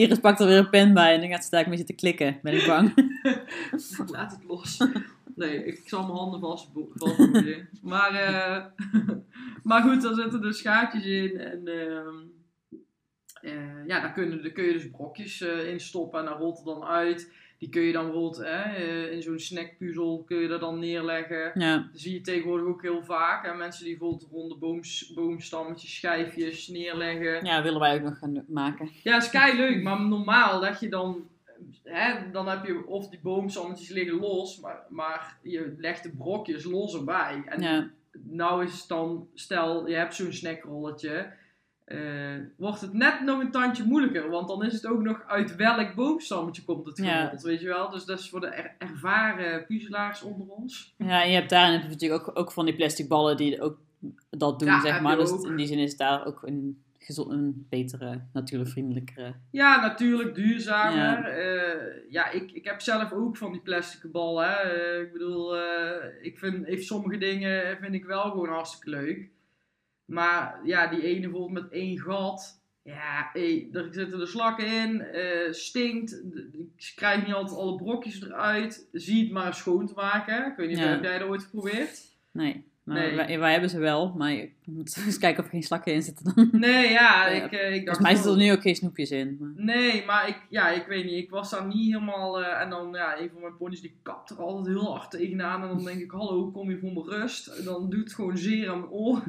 [0.01, 1.93] Iris pakt er weer een pen bij en dan gaat ze daar een beetje te
[1.93, 2.39] klikken.
[2.41, 2.93] Ben ik bang.
[4.11, 4.77] Laat het los.
[5.35, 7.69] Nee, ik zal mijn handen vast vastboeien.
[7.81, 8.65] maar, eh,
[9.63, 11.37] maar goed, daar zitten dus gaatjes in.
[11.37, 12.15] En ehm,
[13.41, 16.59] eh, ja, daar, kunnen, daar kun je dus brokjes eh, in stoppen en dat rolt
[16.59, 17.33] er dan uit.
[17.61, 21.51] Die kun je dan bijvoorbeeld eh, in zo'n snackpuzzel kun je dat dan neerleggen.
[21.53, 21.77] Ja.
[21.77, 23.45] Dat zie je tegenwoordig ook heel vaak.
[23.45, 23.53] Hè?
[23.53, 27.45] Mensen die bijvoorbeeld ronde booms, boomstammetjes, schijfjes neerleggen.
[27.45, 28.89] ja, willen wij ook nog gaan maken.
[29.03, 31.27] Ja, is kei leuk, maar normaal dat je dan,
[31.83, 36.63] hè, dan heb je of die boomstammetjes liggen los, maar, maar je legt de brokjes
[36.63, 37.43] los erbij.
[37.45, 37.89] En Ja.
[38.23, 41.31] nou is het dan, stel je hebt zo'n snackrolletje,
[41.91, 45.55] eh, wordt het net nog een tandje moeilijker, want dan is het ook nog uit
[45.55, 47.21] welk boomstammetje komt het Ja.
[47.23, 47.89] gerold, weet je wel.
[47.89, 50.93] Dus dat is voor de er- ervaren puzzelaars onder ons.
[50.97, 53.61] Ja, en je hebt daarin heb je natuurlijk ook, ook van die plastic ballen die
[53.61, 53.77] ook
[54.29, 55.17] dat doen, Ja, zeg maar.
[55.17, 55.45] Dus ook.
[55.45, 59.33] in die zin is daar ook een, gezond, een betere, natuurvriendelijkere.
[59.51, 60.97] Ja, natuurlijk duurzamer.
[60.97, 61.27] Ja.
[61.37, 61.75] Ja,
[62.09, 64.49] ja ik, ik heb zelf ook van die plastic ballen.
[64.49, 64.55] Hè.
[64.55, 69.29] Eh, ik bedoel, eh, ik vind even sommige dingen vind ik wel gewoon hartstikke leuk.
[70.11, 72.59] Maar ja, die ene bijvoorbeeld met één gat.
[72.83, 76.21] Ja, hé, er zitten de slakken in, eh, stinkt.
[76.77, 78.87] Ik krijg niet altijd alle brokjes eruit.
[78.91, 80.45] Zie het maar schoon te maken.
[80.51, 80.83] Ik weet niet, Ja.
[80.87, 82.01] heb jij dat ooit geprobeerd?
[82.31, 83.15] Nee, Nee.
[83.15, 86.01] Wij, wij hebben ze wel, maar je moet eens kijken of er geen slakken in
[86.01, 86.49] zitten dan.
[86.51, 87.97] Nee, ja, Ja, ik, eh, ik dacht...
[87.97, 89.37] Volgens mij zitten er nu ook geen snoepjes in.
[89.39, 89.51] Maar...
[89.55, 91.23] Nee, maar ik, ja, ik weet niet.
[91.23, 92.41] Ik was daar niet helemaal.
[92.43, 95.61] eh, en dan, ja, een van mijn ponies die kapt er altijd heel hard tegenaan.
[95.61, 97.47] En dan denk ik, hallo, kom je voor mijn rust?
[97.47, 99.23] En dan doet het gewoon zeer aan mijn oor.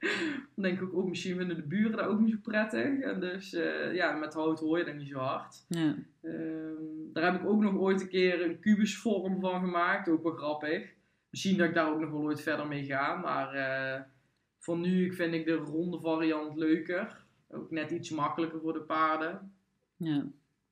[0.54, 3.00] dan denk ik ook, oh, misschien vinden de buren dat ook niet zo prettig.
[3.00, 5.64] En dus, eh, ja, met hout hoor je dat niet zo hard.
[5.68, 5.94] Ja.
[6.22, 10.08] Ehm, daar heb ik ook nog ooit een keer een kubusvorm van gemaakt.
[10.08, 10.82] Ook wel grappig.
[11.32, 13.16] Misschien dat ik daar ook nog wel ooit verder mee ga.
[13.16, 14.00] Maar eh,
[14.58, 17.24] voor nu vind ik de ronde variant leuker.
[17.50, 19.52] Ook net iets makkelijker voor de paarden.
[19.96, 20.24] Ja.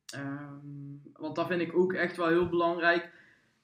[0.07, 3.11] Ehm, want dat vind ik ook echt wel heel belangrijk.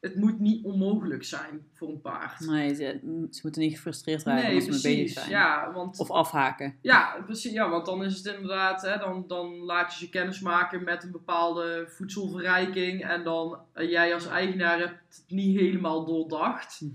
[0.07, 2.40] Het moet niet onmogelijk zijn voor een paard.
[2.40, 2.99] Nee, ze,
[3.31, 5.31] ze moeten niet gefrustreerd raken Nee, als ze mee bezig zijn.
[5.31, 6.77] Ja, want, Of afhaken.
[6.81, 10.40] ja, precies, ja, want dan is het inderdaad, hè, dan, dan laat je ze kennis
[10.40, 13.05] maken met een bepaalde voedselverrijking.
[13.05, 16.79] En dan eh, jij als eigenaar hebt het niet helemaal doordacht.
[16.79, 16.87] Hm.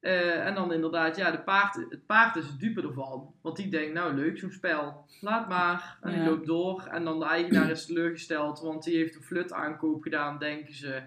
[0.00, 3.34] Eh, en dan inderdaad, ja, de paard, het paard is het dupe ervan.
[3.40, 5.98] Want die denkt, nou leuk zo'n spel, laat maar.
[6.00, 6.86] En die loopt door.
[6.90, 11.02] En dan de eigenaar is teleurgesteld, want die heeft een flut aankoop gedaan, denken ze.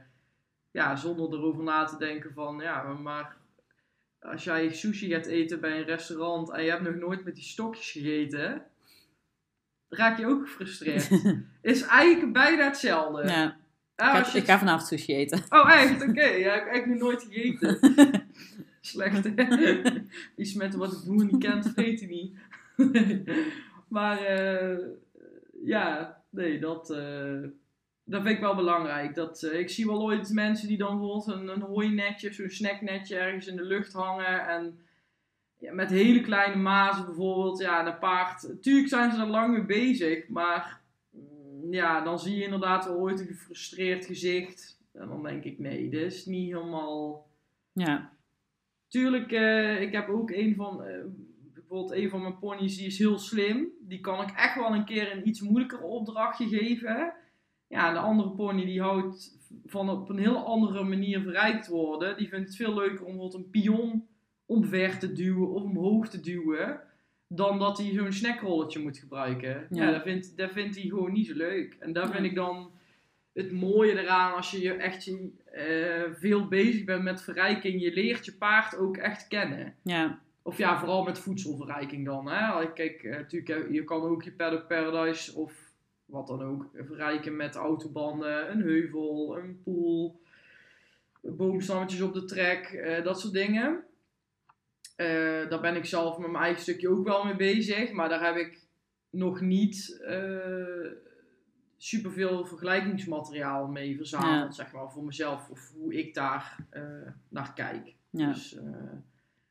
[0.74, 3.36] Ja, zonder erover na te denken van, ja, maar
[4.20, 7.44] als jij sushi gaat eten bij een restaurant en je hebt nog nooit met die
[7.44, 8.66] stokjes gegeten,
[9.90, 11.10] raak je ook gefrustreerd.
[11.62, 13.28] is eigenlijk bijna hetzelfde.
[13.28, 13.58] Ja.
[13.96, 15.44] Ah, Ik, ga, je ik ga vanavond sushi eten.
[15.50, 16.08] Oh, echt?
[16.10, 16.24] Oké.
[16.24, 17.80] Ja, ik heb eigenlijk nog nooit gegeten.
[18.82, 19.82] Slecht, hè?
[20.36, 22.38] Iets met wat ik boer niet kent, weet hij niet.
[23.88, 24.78] maar, eh,
[25.64, 27.40] ja, nee, dat, eh,
[28.04, 29.16] dat vind ik wel belangrijk.
[29.16, 33.18] Dat, eh, ik zie wel ooit mensen die dan bijvoorbeeld een, een hooinetje, zo'n snacknetje
[33.18, 34.48] ergens in de lucht hangen.
[34.48, 34.80] En
[35.58, 38.62] ja, met hele kleine mazen bijvoorbeeld, ja, en een paard.
[38.62, 42.96] Tuurlijk zijn ze er lang mee bezig, maar mm, ja, dan zie je inderdaad wel
[42.96, 44.80] ooit een gefrustreerd gezicht.
[44.92, 47.28] En dan denk ik, nee, dit is niet helemaal...
[47.74, 48.12] Ja.
[48.88, 51.00] Tuurlijk, eh, ik heb ook een van, eh,
[51.54, 53.68] bijvoorbeeld een van mijn ponies, die is heel slim.
[53.80, 57.14] Die kan ik echt wel een keer een iets moeilijker opdrachtje geven.
[57.74, 62.18] Ja, de andere pony die houdt van op een heel andere manier verrijkt worden.
[62.18, 64.08] Die vindt het veel leuker om bijvoorbeeld een pion
[64.46, 66.80] omver te duwen of omhoog te duwen.
[67.28, 69.68] Dan dat hij zo'n snackrolletje moet gebruiken.
[69.70, 69.92] Ja, Ja.
[69.92, 71.76] dat, vindt, dat vindt hij gewoon niet zo leuk.
[71.80, 72.12] En daar Ja.
[72.14, 72.72] vind ik dan
[73.34, 75.12] het mooie eraan als je je echt
[75.52, 77.82] eh, veel bezig bent met verrijking.
[77.82, 79.76] Je leert je paard ook echt kennen.
[79.84, 80.20] Ja.
[80.42, 82.28] Of ja, vooral met voedselverrijking dan.
[82.30, 82.72] Hè?
[82.74, 85.63] Kijk, eh, natuurlijk, je kan ook je Paddock Paradise of
[86.06, 90.22] wat dan ook verrijken met autobanden, een heuvel, een pool,
[91.22, 93.84] boomstammetjes op de trek, eh, dat soort dingen.
[94.96, 98.26] Eh, daar ben ik zelf met mijn eigen stukje ook wel mee bezig, maar daar
[98.26, 98.62] heb ik
[99.10, 100.92] nog niet eh
[101.78, 106.66] superveel vergelijkingsmateriaal mee verzameld, zeg maar, voor mezelf of hoe ik daar
[107.30, 107.96] naar kijk.
[108.10, 108.28] Ja.
[108.28, 108.58] Dus,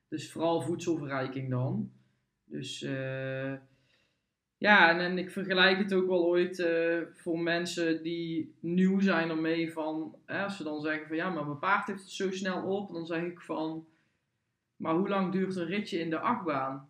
[0.08, 1.92] dus vooral voedselverrijking dan.
[2.44, 2.86] Dus
[4.62, 9.72] ja, en, ik vergelijk het ook wel ooit eh, voor mensen die nieuw zijn ermee
[9.72, 12.62] van, hè, als ze dan zeggen van ja, maar mijn paard heeft het zo snel
[12.62, 13.87] op, dan zeg ik van,
[14.77, 16.88] maar hoe lang duurt een ritje in de achtbaan?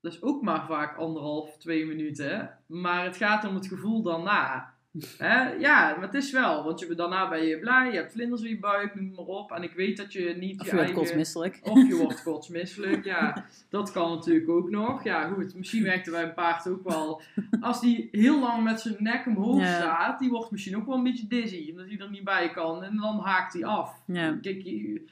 [0.00, 2.58] Dat is ook maar vaak anderhalf, twee minuten.
[2.66, 4.74] Maar het gaat om het gevoel daarna.
[5.18, 5.52] Hè?
[5.52, 6.64] Ja, maar het is wel.
[6.64, 9.52] Want je, daarna ben je blij, je hebt vlinders in je buik, noem maar op.
[9.52, 10.94] En ik weet dat je niet Of je je wordt eigen...
[10.94, 11.60] kotsmisselijk.
[11.62, 13.44] Of je wordt kotsmisselijk, ja.
[13.68, 15.04] Dat kan natuurlijk ook nog.
[15.04, 15.54] Ja, goed.
[15.54, 17.22] Misschien werkt er bij een paard ook wel.
[17.60, 19.76] Als die heel lang met zijn nek omhoog Ja.
[19.76, 21.68] staat, die wordt misschien ook wel een beetje dizzy.
[21.70, 22.82] Omdat hij er niet bij kan.
[22.84, 24.02] En dan haakt hij af.
[24.06, 24.38] Ja.
[24.42, 25.04] Kijk, je-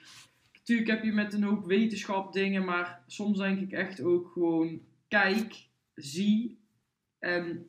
[0.53, 4.81] natuurlijk heb je met een hoop wetenschap dingen, maar soms denk ik echt ook gewoon
[5.09, 6.59] kijk, zie
[7.19, 7.67] en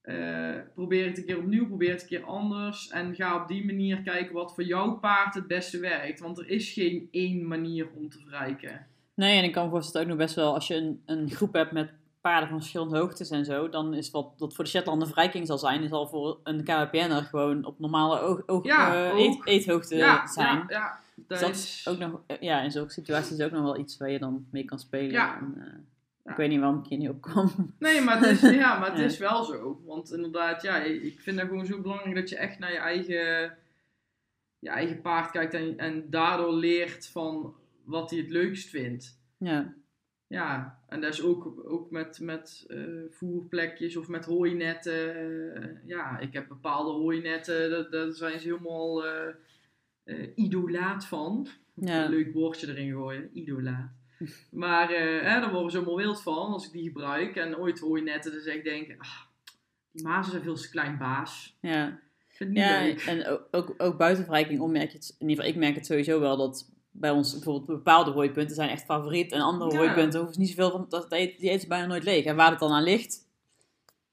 [0.00, 3.64] eh, probeer het een keer opnieuw, probeer het een keer anders en ga op die
[3.64, 6.20] manier kijken wat voor jouw paard het beste werkt.
[6.20, 8.86] Want er is geen één manier om te verrijken.
[9.14, 11.52] Nee, en ik kan me voorstellen ook nog best wel, als je een, een groep
[11.52, 15.02] hebt met paarden van verschillende hoogtes en zo, dan is wat, wat voor de Shetland
[15.02, 18.94] een verrijking zal zijn, is al voor een KWPN'er gewoon op normale oog, oog, Ja,
[18.94, 20.56] eh, eet, eethoogte ja, zijn.
[20.56, 23.62] ja, ja, Dus dat is ook nog, eh, ja, in zulke situaties is ook nog
[23.62, 25.10] wel iets waar je dan mee kan spelen.
[25.10, 25.38] Ja.
[25.38, 25.86] En.
[26.30, 27.74] Ik weet niet waarom ik hier niet op kwam.
[27.78, 29.80] Nee, maar het is, ja, maar het is wel zo.
[29.84, 33.56] Want inderdaad, ja, ik vind dat gewoon zo belangrijk dat je echt naar je eigen,
[34.58, 39.20] je eigen paard kijkt en, en daardoor leert van wat hij het leukst vindt.
[39.38, 39.74] Ja,
[40.26, 42.78] Ja, en dat is ook, ook met, met eh,
[43.10, 45.80] voerplekjes of met hooinetten.
[45.86, 49.34] Ja, ik heb bepaalde hooinetten, daar, daar zijn ze helemaal eh
[50.10, 51.46] eh, idolaat van.
[51.74, 52.04] Ja.
[52.04, 53.92] Een leuk woordje erin gooien, idolaat.
[54.50, 57.36] Maar eh, hè, daar worden ze helemaal wild van als ik die gebruik.
[57.36, 59.08] En ooit hooinetten, dan zeg ik denk, ah,
[59.92, 61.56] die mazen zijn veel te klein baas.
[61.60, 61.98] ja.
[62.52, 63.00] Ja, leuk.
[63.00, 65.86] en ook, ook, ook buiten verrijking merk je het, in ieder geval ik merk het
[65.86, 69.32] sowieso wel, dat bij ons bijvoorbeeld bepaalde hooipunten zijn echt favoriet.
[69.32, 69.76] En andere Ja.
[69.78, 72.24] hooipunten hoeven ze niet zoveel van, dat, die eten ze bijna nooit leeg.
[72.24, 73.28] En waar het dan aan ligt,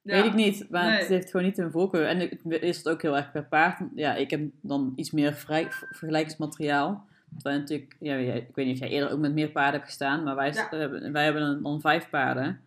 [0.02, 0.13] Ja.
[0.15, 0.67] weet ik niet.
[0.70, 1.00] Maar Nee.
[1.00, 2.06] het heeft gewoon niet een voorkeur.
[2.08, 3.80] En het is het ook heel erg per paard.
[3.96, 7.08] Ja, ik heb dan iets meer vrij, vergelijkingsmateriaal.
[7.42, 10.24] Wij natuurlijk, ja, ik weet niet of jij eerder ook met meer paarden hebt gestaan,
[10.24, 10.68] maar wij, Ja.
[10.70, 12.60] wij hebben, wij hebben dan, dan vijf paarden.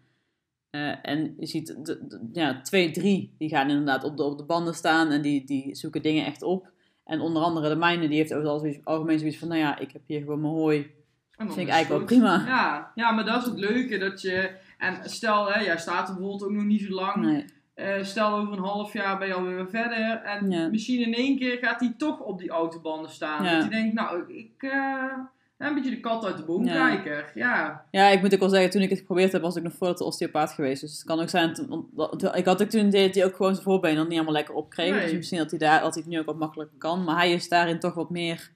[0.71, 4.39] Eh, en je ziet, de, de- ja, twee, drie, die gaan inderdaad op de, op
[4.39, 6.71] de banden staan en die, die zoeken dingen echt op.
[7.05, 9.93] En onder andere de mijne, die heeft over het algemeen- zoiets van, nou ja, ik
[9.93, 10.91] heb hier gewoon mijn hooi.
[11.37, 12.47] Dan vind ik eigenlijk wel prima.
[12.47, 13.99] Ja, ja, maar dat is het leuke.
[13.99, 17.17] Dat je, en stel, hè, jij staat er bijvoorbeeld ook nog niet zo lang.
[17.17, 17.45] Nee.
[17.81, 20.21] Eh, stel over een half jaar ben je alweer weer verder.
[20.25, 20.69] En Ja.
[20.69, 23.45] misschien in één keer gaat hij toch op die autobanden staan.
[23.45, 23.51] Ja.
[23.53, 24.51] Dat hij denkt, nou, ik...
[24.63, 25.13] eh,
[25.59, 26.89] een beetje de kat uit de boom Ja.
[26.89, 27.25] kijken.
[27.35, 27.85] Ja.
[27.91, 29.99] Ja, ik moet ook wel zeggen, toen ik het geprobeerd heb, was ik nog voordat
[29.99, 30.81] de osteopaat geweest.
[30.81, 31.55] Dus het kan ook zijn,
[31.95, 34.33] dat- dat- ik had ook toen deed hij ook gewoon zijn voorbeen nog niet helemaal
[34.33, 34.91] lekker opkreeg.
[34.95, 35.03] Nee.
[35.03, 37.05] Dus misschien dat hij daar altijd nu ook wat makkelijker kan.
[37.05, 38.51] Maar hij is daarin toch wat meer,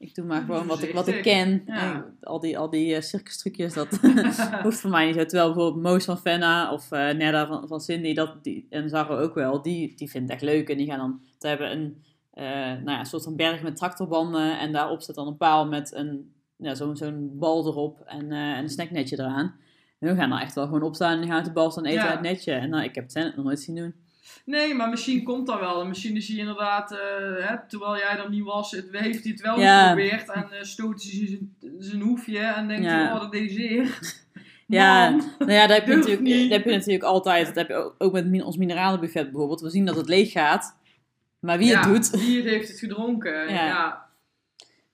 [0.00, 1.62] ik doe maar gewoon wat ik, wat ik ken.
[1.66, 2.06] Ja.
[2.20, 4.00] Al die, al die uh, circus trucjes, dat
[4.62, 5.24] hoeft voor mij niet zo.
[5.24, 9.18] Terwijl bijvoorbeeld Moos van Fenna of eh Nerda van, van Cindy, dat, die, en Zarro
[9.18, 10.68] ook wel, die, die vindt het echt leuk.
[10.68, 13.76] En die gaan dan, ze hebben een, eh, nou ja, een soort van berg met
[13.76, 18.32] tractorbanden en daarop staat dan een paal met een ja, zo'n zo'n bal erop en,
[18.32, 19.54] eh, en een snacknetje eraan.
[19.98, 22.06] En we gaan er echt wel gewoon opstaan en gaan de bal staan eten Ja.
[22.06, 22.52] uit het netje.
[22.52, 23.94] En nou, ik heb het nog nooit zien doen.
[24.44, 25.80] Nee, maar misschien komt dat wel.
[25.80, 26.98] En misschien is hij inderdaad, eh,
[27.46, 29.80] hè, terwijl jij er niet was, het, heeft hij het wel Ja.
[29.88, 30.30] geprobeerd.
[30.30, 31.38] En eh stoot hij
[31.78, 32.90] zijn, hoefje en denkt Ja.
[32.90, 33.98] hij, oh, dat deed zeer.
[34.66, 35.22] Ja, Man.
[35.38, 36.40] nou ja, dat heb, je natuurlijk, niet.
[36.50, 37.46] dat heb je natuurlijk altijd.
[37.46, 39.60] Dat heb je ook, ook met min- ons mineralenbuffet bijvoorbeeld.
[39.60, 40.76] We zien dat het leeg gaat.
[41.40, 43.32] Maar wie het Ja, doet, Wie heeft het gedronken.
[43.52, 43.66] Ja.
[43.66, 44.06] Ja.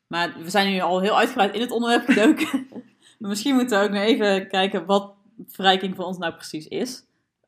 [0.06, 2.66] Maar we zijn nu al heel uitgebreid in het onderwerp gedoken.
[3.18, 5.12] maar misschien moeten we ook nog even kijken wat
[5.46, 7.02] verrijking voor ons nou precies is.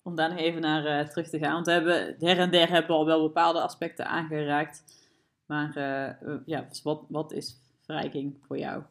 [0.09, 1.53] Om daar nog even naar eh, terug te gaan.
[1.53, 4.85] Want we hebben her en der hebben we al wel bepaalde aspecten aangeraakt.
[5.47, 8.83] Maar eh, eh, ja, dus wat, wat is verrijking voor jou?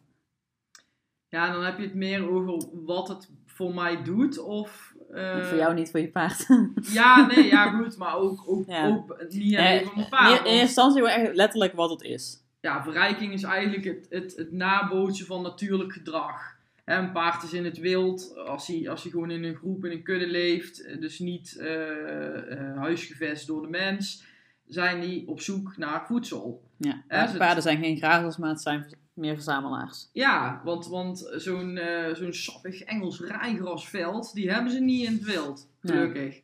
[1.27, 4.39] ja, dan heb je het meer over wat het voor mij doet.
[4.39, 4.93] Of,
[5.41, 6.47] voor jou niet, voor je paard.
[6.99, 7.97] Ja, nee, ja goed.
[7.97, 8.87] Maar ook, ook, Ja.
[8.87, 10.39] ook niet alleen voor mijn paard.
[10.39, 12.43] in eerste instantie echt letterlijk wat het is.
[12.61, 16.56] ja, verrijking is eigenlijk het, het, het nabootsen van natuurlijk gedrag.
[16.87, 19.91] Een paard is in het wild, als hij, als hij gewoon in een groep, in
[19.91, 24.23] een kudde leeft, dus niet eh, huisgevest door de mens,
[24.67, 26.63] zijn die op zoek naar voedsel.
[26.77, 30.09] Ja, dus het- paarden zijn geen grazers, maar het zijn meer verzamelaars.
[30.13, 35.23] Ja, want, want zo'n eh, zo'n sappig Engels rijgrasveld, die hebben ze niet in het
[35.23, 36.41] wild, gelukkig.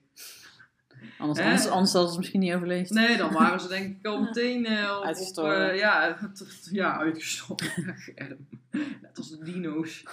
[1.17, 2.89] Anders, anders, anders hadden ze misschien niet overleefd.
[2.89, 5.71] Nee, dan waren ze denk ik al meteen op, op, Uitgestorven.
[5.71, 6.17] eh, ja,
[6.71, 7.95] ja, uitgestorven.
[9.01, 10.03] Net als de dino's.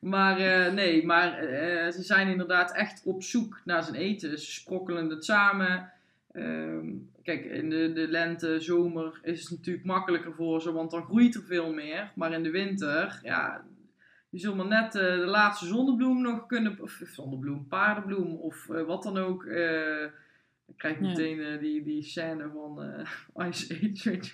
[0.00, 4.38] Maar eh, nee, maar eh, ze zijn inderdaad echt op zoek naar zijn eten.
[4.38, 5.92] Ze sprokkelen het samen.
[6.32, 6.86] Ehm,
[7.22, 11.34] kijk, in de, de lente, zomer is het natuurlijk makkelijker voor ze, want dan groeit
[11.34, 12.12] er veel meer.
[12.14, 13.64] Maar in de winter, ja,
[14.30, 18.82] je zult maar net eh, de laatste zonnebloem nog kunnen, of zonnebloem, paardenbloem of eh,
[18.82, 19.44] wat dan ook.
[19.44, 20.06] eh
[20.70, 24.30] dan krijg meteen eh, die, die scène van eh, Ice Age.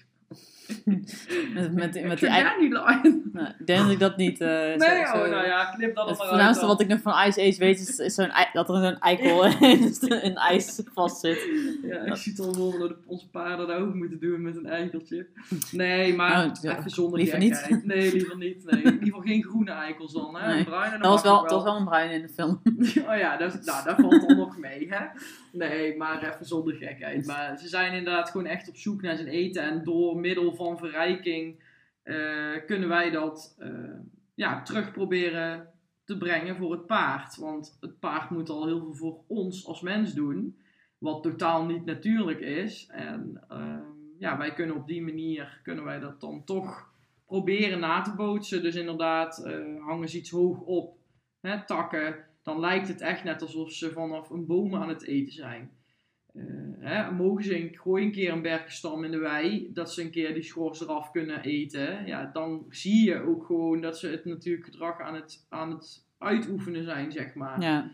[1.55, 4.41] Met, met, die- met die Ik nou, denk dat ik dat niet...
[4.41, 7.12] eh, Nee, zo- oh, zo- nou ja, knip dat Het voornaamste wat ik nog van
[7.27, 11.49] Ice Age weet is, is zo'n dat er zo'n eikel in, in ijs vast zit.
[11.83, 14.57] Ja, ik zie het al voor me dat onze paarden dat ook moeten doen met
[14.57, 15.27] een eikeltje.
[15.73, 17.71] Nee, maar Oh, ja, even zonder liever gekheid.
[17.71, 17.85] niet.
[17.85, 18.65] Nee, liever niet.
[18.65, 20.37] Nee, in ieder geval geen groene eikels dan.
[20.37, 20.49] Hè?
[20.49, 20.59] Nee.
[20.59, 22.61] Een bruine, Dat was, wel, dat was wel een bruin in de film.
[23.09, 25.05] Oh ja, dat, nou, dat valt dan nog mee, hè?
[25.57, 27.27] Nee, maar even zonder gekheid.
[27.27, 29.62] Maar ze zijn inderdaad gewoon echt op zoek naar zijn eten.
[29.62, 31.62] En door middel van verrijking
[32.03, 33.99] eh, kunnen wij dat eh,
[34.35, 35.73] ja, terug proberen
[36.05, 37.37] te brengen voor het paard.
[37.37, 40.59] Want het paard moet al heel veel voor ons als mens doen.
[40.99, 42.87] Wat totaal niet natuurlijk is.
[42.90, 43.79] En eh,
[44.19, 46.90] ja, wij kunnen op die manier, kunnen wij dat dan toch
[47.27, 48.62] proberen na te bootsen.
[48.62, 50.97] Dus inderdaad, hangen ze iets hoog op,
[51.40, 55.32] hè, takken dan lijkt het echt net alsof ze vanaf een boom aan het eten
[55.32, 55.70] zijn.
[56.32, 56.44] Eh,
[56.78, 60.11] hè, mogen ze een, gooi een keer een berkenstam in de wei, dat ze een
[60.11, 62.06] keer die schors eraf kunnen eten.
[62.06, 66.06] Ja, dan zie je ook gewoon dat ze het natuurlijk gedrag aan het, aan het
[66.18, 67.61] uitoefenen zijn, zeg maar.
[67.61, 67.92] Ja.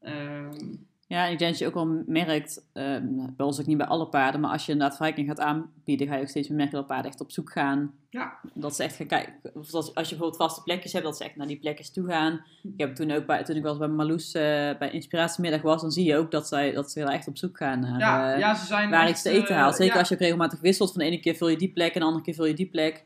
[0.00, 0.74] Ehm,
[1.10, 2.96] ja, ik denk dat je ook wel merkt, eh,
[3.36, 6.14] bij ons ook niet bij alle paarden, maar als je inderdaad verrijking gaat aanbieden, ga
[6.14, 7.92] je ook steeds meer merken dat paarden echt op zoek gaan.
[8.10, 8.38] Ja.
[8.54, 11.24] Dat ze echt gaan kijken, of als, als je bijvoorbeeld vaste plekjes hebt, dat ze
[11.24, 12.32] echt naar die plekjes toe gaan.
[12.62, 14.42] Ik heb toen ook bij, toen ik wel eens bij Marloes eh,
[14.78, 17.80] bij Inspiratiemiddag was, dan zie je ook dat, zij, dat ze echt op zoek gaan
[17.80, 19.76] naar ja, eh, ja, ze zijn waar iets te eten eh, haalt.
[19.76, 21.94] Zeker ja, als je ook regelmatig wisselt, van de ene keer vul je die plek
[21.94, 23.04] en de andere keer vul je die plek.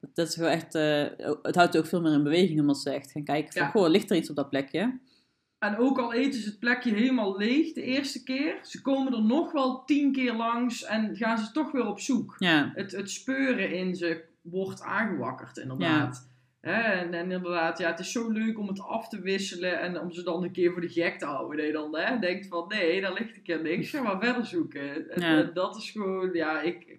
[0.00, 0.72] Dat- Dat is gewoon echt,
[1.42, 4.10] het houdt ook veel meer in beweging, omdat ze echt gaan kijken van, goh, ligt
[4.10, 4.98] er iets op dat plekje?
[5.58, 9.22] En ook al eten ze het plekje helemaal leeg de eerste keer, ze komen er
[9.22, 12.34] nog wel tien keer langs en gaan ze toch weer op zoek.
[12.38, 16.28] Ja, het, het speuren in ze wordt aangewakkerd, inderdaad.
[16.60, 20.00] Hè, en, en inderdaad, ja, het is zo leuk om het af te wisselen en
[20.00, 21.66] om ze dan een keer voor de gek te houden.
[21.66, 25.10] Je dan hè, denkt van, nee, daar ligt een keer niks, ga maar verder zoeken.
[25.10, 25.38] En, Ja.
[25.38, 26.98] en dat is gewoon, ja, ik...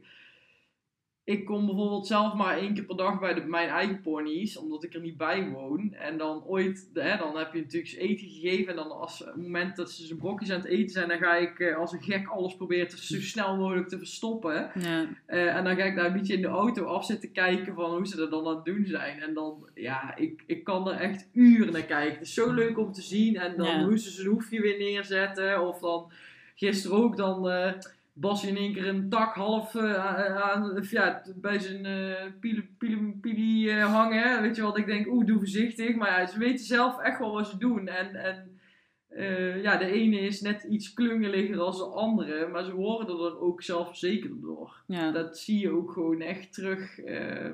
[1.27, 4.83] Ik kom bijvoorbeeld zelf maar één keer per dag bij de, mijn eigen ponies, omdat
[4.83, 5.93] ik er niet bij woon.
[5.93, 8.67] En dan ooit, hè, dan heb je natuurlijk eens eten gegeven.
[8.69, 11.17] En dan als op het moment dat ze zijn brokjes aan het eten zijn, dan
[11.17, 14.71] ga ik eh, als een gek alles proberen te, zo snel mogelijk te verstoppen.
[14.79, 17.73] ja, Eh, en dan ga ik daar een beetje in de auto af zitten kijken
[17.73, 19.21] van hoe ze er dan aan het doen zijn.
[19.21, 22.17] En dan, ja, ik, ik kan er echt uren naar kijken.
[22.17, 23.35] Het is zo leuk om te zien.
[23.35, 23.83] En dan Ja.
[23.83, 25.67] hoe ze zijn hoefje weer neerzetten.
[25.67, 26.11] Of dan,
[26.55, 27.71] gisteren ook, dan eh
[28.19, 33.17] Bas in één keer een tak half eh, aan, ja, bij zijn eh pili, pili,
[33.21, 34.21] pili, eh, hangen.
[34.23, 34.41] hè.
[34.41, 35.95] Weet je wat, ik denk, oeh, doe voorzichtig.
[35.95, 37.87] Maar ja, ze weten zelf echt wel wat ze doen.
[37.87, 38.59] En, en
[39.07, 42.47] eh, ja, de ene is net iets klungeliger als de andere.
[42.47, 45.11] Maar ze worden er ook zelfverzekerder door ja.
[45.11, 46.99] dat zie je ook gewoon echt terug.
[46.99, 47.53] ehm,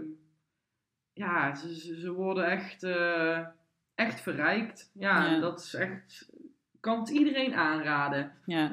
[1.14, 3.40] ja, ze, ze, worden echt, eh,
[3.96, 4.92] echt verrijkt.
[4.94, 5.40] Ja, Ja.
[5.40, 6.30] dat is echt.
[6.84, 8.32] Ik kan het iedereen aanraden.
[8.46, 8.72] Ja.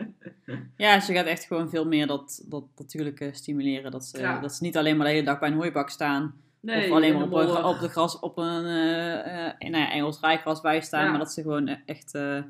[0.76, 3.90] ja, je gaat echt gewoon veel meer dat, dat natuurlijke stimuleren.
[3.90, 4.40] Dat ze, Ja.
[4.40, 7.14] dat ze niet alleen maar de hele dag bij een hooibak staan Nee, of alleen
[7.14, 10.80] maar op, een, op de gras, op een eh, eh, nou ja, Engels rijgras bij
[10.80, 11.04] staan.
[11.04, 11.10] Ja.
[11.10, 12.44] Maar dat ze gewoon eh, echt eh, eh,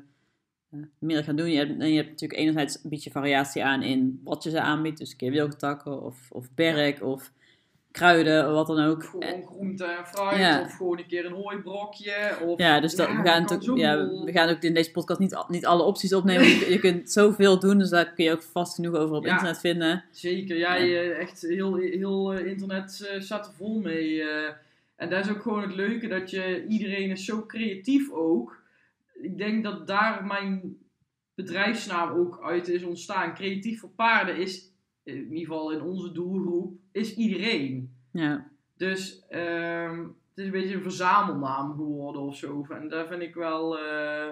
[0.99, 1.51] meer gaan doen.
[1.51, 4.61] Je hebt, en je hebt natuurlijk enerzijds een beetje variatie aan in wat je ze
[4.61, 4.97] aanbiedt.
[4.97, 7.31] Dus een keer wilgentakken of, of berk of
[7.91, 9.03] kruiden wat dan ook.
[9.03, 10.61] Gewoon groente en fruit, Ja.
[10.61, 12.37] of gewoon een keer een hooibrokje.
[12.45, 15.43] Of, Ja, dus dat, we, gaan natuurlijk, ja, we gaan ook in deze podcast niet,
[15.47, 16.45] niet alle opties opnemen.
[16.47, 19.59] Je, je kunt zoveel doen, dus daar kun je ook vast genoeg over op internet
[19.59, 20.03] vinden.
[20.11, 24.21] Zeker, je- echt heel, heel eh, internet eh, staat er vol mee.
[24.21, 24.53] eh.
[24.95, 28.59] en dat is ook gewoon het leuke, dat je, iedereen is zo creatief ook.
[29.21, 30.77] Ik denk dat daar mijn
[31.35, 33.33] bedrijfsnaam ook uit is ontstaan.
[33.33, 34.70] Creatief voor paarden is,
[35.15, 37.93] in ieder geval in onze doelgroep, is iedereen.
[38.11, 38.47] Ja,
[38.77, 42.65] Dus ehm, het is een beetje een verzamelnaam geworden of zo.
[42.69, 44.29] En daar vind ik wel, eh,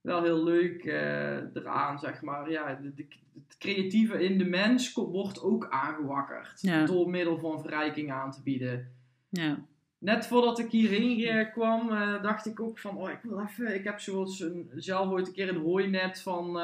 [0.00, 2.50] wel heel leuk eh, eraan, zeg maar.
[2.50, 3.06] Ja, de, de-
[3.48, 6.60] het creatieve in de mens wordt ook aangewakkerd.
[6.60, 6.84] Ja.
[6.86, 8.92] Door middel van verrijking aan te bieden.
[9.28, 9.58] ja,
[9.98, 11.88] Net voordat ik hierheen eh, kwam,
[12.22, 15.32] dacht ik ook van, oh, ik wil even, ik heb zoals een, zelf ooit een
[15.32, 16.58] keer een hooinet van,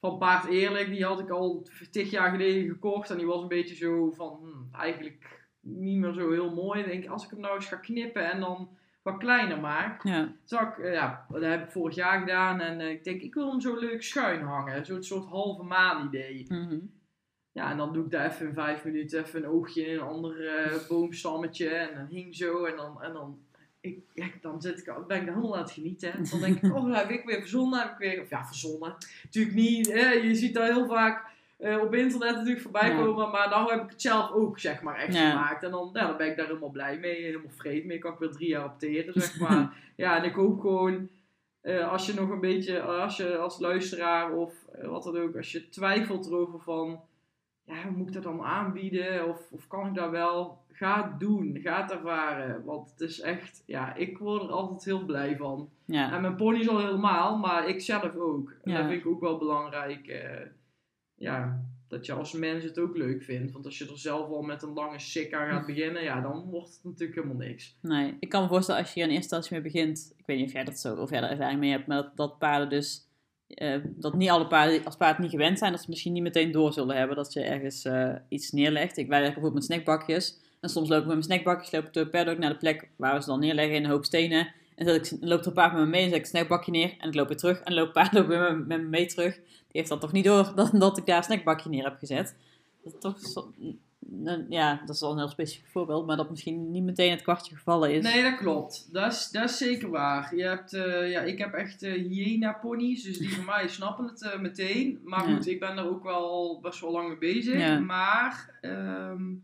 [0.00, 3.48] van Paard Eerlijk, die had ik al tig jaar geleden gekocht en die was een
[3.48, 6.80] beetje zo van, hm, eigenlijk niet meer zo heel mooi.
[6.80, 10.32] Ik denk, als ik hem nou eens ga knippen en dan wat kleiner maak, ja,
[10.44, 13.50] zag eh, ja, dat heb ik vorig jaar gedaan en eh, ik denk, ik wil
[13.50, 16.44] hem zo leuk schuin hangen, zo'n soort halve maan idee.
[16.48, 16.78] mhm.
[17.52, 20.06] Ja, en dan doe ik daar even in vijf minuten even een oogje in een
[20.06, 21.68] ander eh, boomstammetje.
[21.68, 22.64] En dan hing zo.
[22.64, 23.38] En dan, en dan,
[23.80, 26.12] ik, ja, dan zit ik, al- ben ik helemaal aan het genieten.
[26.12, 27.80] En dan denk ik, oh, heb ik weer verzonnen.
[27.80, 28.96] Heb ik weer, of ja, verzonnen.
[29.24, 29.92] Natuurlijk niet.
[29.92, 31.26] Hè, je ziet daar heel vaak
[31.56, 32.96] eh, op internet natuurlijk voorbij Ja.
[32.96, 33.30] komen.
[33.30, 35.30] Maar nou heb ik het zelf ook, zeg maar, echt Ja.
[35.30, 35.62] gemaakt.
[35.62, 37.22] En dan, ja, dan ben ik daar helemaal blij mee.
[37.22, 37.98] Helemaal vrede mee.
[37.98, 39.72] Kan ik weer drie jaar opteren, zeg maar.
[39.96, 41.08] ja, en ik hoop gewoon...
[41.60, 45.36] eh, als je nog een beetje, als je als luisteraar of eh, wat dan ook,
[45.36, 47.00] als je twijfelt erover van,
[47.68, 49.28] ja, moet ik dat dan aanbieden?
[49.28, 50.58] Of, of kan ik dat wel?
[50.72, 52.64] Ga het doen, ga het ervaren.
[52.64, 55.68] Want het is echt, ja, ik word er altijd heel blij van.
[55.84, 56.12] ja.
[56.12, 58.54] En mijn pony's al helemaal, maar ik zelf ook.
[58.62, 58.78] En Ja.
[58.78, 60.06] dat vind ik ook wel belangrijk.
[60.06, 60.46] eh,
[61.14, 63.52] ja, dat je als mens het ook leuk vindt.
[63.52, 66.42] Want als je er zelf al met een lange sik aan gaat beginnen, ja, dan
[66.50, 67.76] wordt het natuurlijk helemaal niks.
[67.80, 70.14] Nee, ik kan me voorstellen als je hier in eerste instantie mee begint.
[70.16, 72.16] Ik weet niet of jij dat zo of jij daar ervaring mee hebt, maar dat,
[72.16, 73.07] dat paarden dus.
[73.48, 76.52] Eh, dat niet alle paarden als paard niet gewend zijn, dat ze misschien niet meteen
[76.52, 78.96] door zullen hebben dat je ergens eh, iets neerlegt.
[78.96, 80.36] Ik wij bijvoorbeeld met snackbakjes.
[80.60, 83.14] En soms loop ik met mijn snackbakjes, loop ik het paddock naar de plek waar
[83.14, 84.52] we ze dan neerleggen in een hoop stenen.
[84.74, 86.94] En dan loopt er een paard met me mee en zet ik een snackbakje neer.
[86.98, 89.34] En ik loop weer terug en loopt paard ook weer met, me mee terug.
[89.34, 92.34] Die heeft dan toch niet door dat, dat ik daar een snackbakje neer heb gezet.
[92.82, 93.18] Dat toch
[94.48, 97.56] ja, dat is wel een heel specifiek voorbeeld, maar dat misschien niet meteen het kwartje
[97.56, 98.02] gevallen is.
[98.04, 98.88] Nee, dat klopt.
[98.92, 100.36] Dat is, dat is zeker waar.
[100.36, 104.04] Je hebt, eh, ja, ik heb echt eh hyena ponies, dus die van mij snappen
[104.06, 105.00] het eh, meteen.
[105.04, 105.34] Maar Ja.
[105.36, 107.58] goed, ik ben er ook wel best wel lang mee bezig.
[107.58, 107.78] Ja.
[107.78, 109.34] Maar ehm,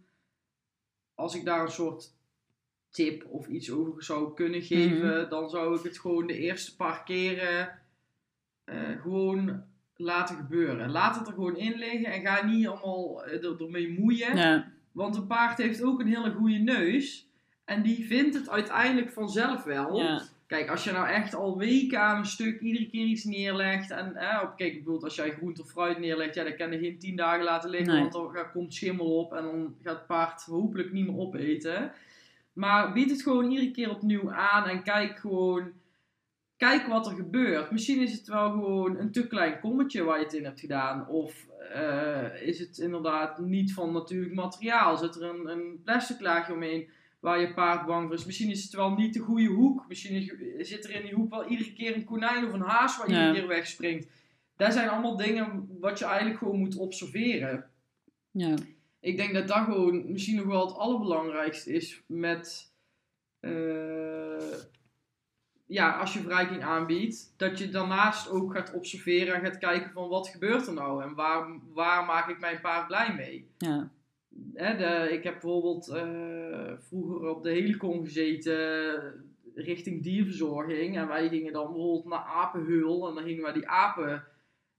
[1.15, 2.13] als ik daar een soort
[2.91, 5.29] tip of iets over zou kunnen geven, Mhm.
[5.29, 7.79] dan zou ik het gewoon de eerste paar keren
[8.65, 9.65] eh, gewoon
[9.97, 10.91] laten gebeuren.
[10.91, 14.37] Laat het er gewoon in liggen en ga niet allemaal eh, er, ermee moeien.
[14.37, 17.29] Ja, Want een paard heeft ook een hele goede neus.
[17.65, 19.99] En die vindt het uiteindelijk vanzelf wel.
[19.99, 23.91] ja, Kijk, als je nou echt al weken aan een stuk iedere keer iets neerlegt.
[23.91, 26.35] En eh, op, kijk, bijvoorbeeld als jij groente of fruit neerlegt.
[26.35, 27.93] Ja, dan kan je geen tien dagen laten liggen.
[27.93, 28.01] Nee.
[28.01, 29.33] Want dan komt schimmel op.
[29.33, 31.93] En dan gaat het paard hopelijk niet meer opeten.
[32.53, 34.69] Maar bied het gewoon iedere keer opnieuw aan.
[34.69, 35.73] En kijk gewoon.
[36.57, 37.71] Kijk wat er gebeurt.
[37.71, 41.09] Misschien is het wel gewoon een te klein kommetje waar je het in hebt gedaan.
[41.09, 44.97] Of eh, is het inderdaad niet van natuurlijk materiaal.
[44.97, 46.89] Zit er een, een plastic laagje omheen
[47.21, 48.25] waar je paard bang voor is.
[48.25, 49.85] Misschien is het wel niet de goede hoek.
[49.89, 50.15] Misschien
[50.59, 53.09] is- zit er in die hoek wel iedere keer een konijn of een haas waar
[53.09, 53.33] iedere Ja.
[53.33, 54.07] keer wegspringt.
[54.57, 57.71] Dat zijn allemaal dingen wat je eigenlijk gewoon moet observeren.
[58.31, 58.55] ja,
[59.01, 62.73] Ik denk dat dat gewoon misschien nog wel het allerbelangrijkste is met...
[63.41, 63.53] eh,
[65.67, 70.09] ja, als je verrijking aanbiedt, dat je daarnaast ook gaat observeren en gaat kijken van
[70.09, 73.49] wat gebeurt er nou en waar, waar maak ik mijn paard blij mee.
[73.59, 73.91] ja,
[74.55, 79.03] Hè, de, ik heb bijvoorbeeld eh, vroeger op de helikon gezeten
[79.55, 80.97] richting dierverzorging.
[80.97, 84.25] En wij gingen dan bijvoorbeeld naar apenhul en dan gingen wij die apen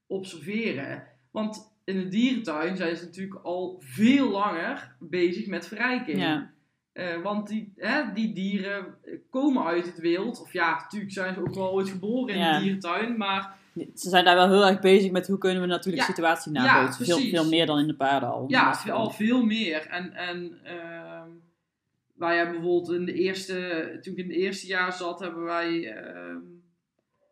[0.06, 1.06] observeren.
[1.30, 6.18] Want in de dierentuin zijn ze natuurlijk al veel langer bezig met verrijking.
[6.18, 6.52] ja,
[6.96, 8.94] Eh, want die, hè, die dieren
[9.30, 10.40] komen uit het wild.
[10.40, 12.56] Of ja, natuurlijk zijn ze ook wel ooit geboren in Ja.
[12.58, 13.16] de dierentuin.
[13.16, 13.56] Maar
[13.94, 16.52] Ze zijn daar wel heel erg bezig met hoe kunnen we natuurlijk Ja, de situatie
[16.52, 17.04] ja, nabootsen.
[17.04, 17.32] veel, precies.
[17.34, 18.44] veel meer dan in de paarden al.
[18.48, 19.86] Ja, al veel meer.
[19.86, 21.28] En, en ehm,
[22.14, 25.92] wij hebben bijvoorbeeld in de eerste, toen ik in het eerste jaar zat, hebben wij
[25.94, 26.38] ehm,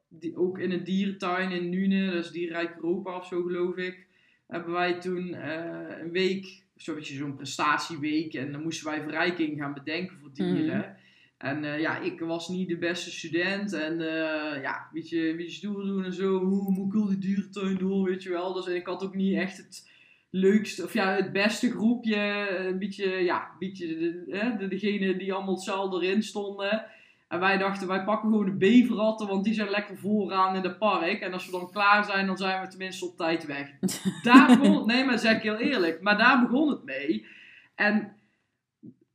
[0.09, 4.07] die, ook in een dierentuin in Nune, dat is Dierenrijk Europa of zo geloof ik,
[4.47, 8.35] hebben wij toen eh, een week beetje zo'n prestatieweek.
[8.35, 10.97] En dan moesten wij verrijking gaan bedenken voor dieren.
[11.39, 13.73] En eh, ja, ik was niet de beste student.
[13.73, 16.39] En uh, ja, weet je, beetje stoer doen en zo.
[16.39, 18.53] Hoe moet ik al die dierentuin door, weet je wel.
[18.53, 19.91] Dus ik had ook niet echt het
[20.31, 22.49] leukste, of ja, het beste groepje.
[22.59, 26.87] Een beetje, ja, een beetje de, de, degene die allemaal hetzelfde erin stonden.
[27.35, 30.79] En wij dachten, wij pakken gewoon de beverratten, want die zijn lekker vooraan in het
[30.79, 31.21] park.
[31.21, 33.71] En als we dan klaar zijn, dan zijn we tenminste op tijd weg.
[34.23, 37.27] Daar begon, nee, maar zeg ik heel eerlijk, maar daar begon het mee.
[37.75, 38.17] En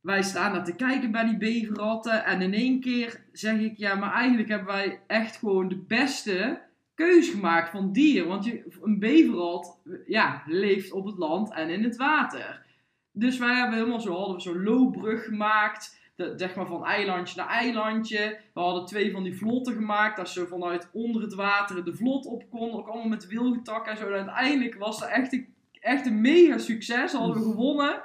[0.00, 2.24] wij staan daar te kijken bij die beverratten.
[2.24, 6.60] En in één keer zeg ik, ja, maar eigenlijk hebben wij echt gewoon de beste
[6.94, 8.26] keus gemaakt van dier.
[8.26, 12.66] Want je, een beverrat, ja, leeft op het land en in het water.
[13.12, 15.99] Dus wij hebben helemaal zo, hadden we zo'n loopbrug gemaakt
[16.36, 18.38] zeg maar van eilandje naar eilandje.
[18.54, 22.26] We hadden twee van die vlotten gemaakt, dat ze vanuit onder het water de vlot
[22.26, 22.78] op konden.
[22.78, 24.06] Ook allemaal met wilgetak en zo.
[24.06, 25.46] En uiteindelijk was dat echt een,
[25.80, 27.12] echt een mega succes.
[27.12, 28.00] Hadden we gewonnen.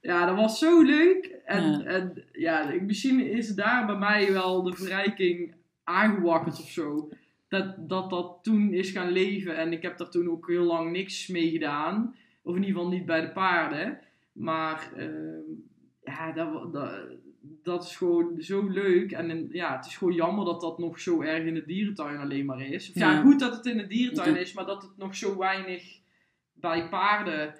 [0.00, 1.36] Ja, dat was zo leuk.
[1.44, 7.08] En ja, en, ja misschien is daar bij mij wel de verrijking aangewakkerd of zo.
[7.48, 9.56] Dat, dat dat toen is gaan leven.
[9.56, 12.16] En ik heb daar toen ook heel lang niks mee gedaan.
[12.42, 13.98] Of in ieder geval niet bij de paarden.
[14.32, 15.06] Maar uh,
[16.04, 16.90] ja, dat, dat,
[17.42, 19.12] dat is gewoon zo leuk.
[19.12, 22.44] En ja, het is gewoon jammer dat dat nog zo erg in de dierentuin alleen
[22.44, 22.88] maar is.
[22.88, 26.00] Of ja, goed dat het in de dierentuin is, maar dat het nog zo weinig
[26.52, 27.54] bij paarden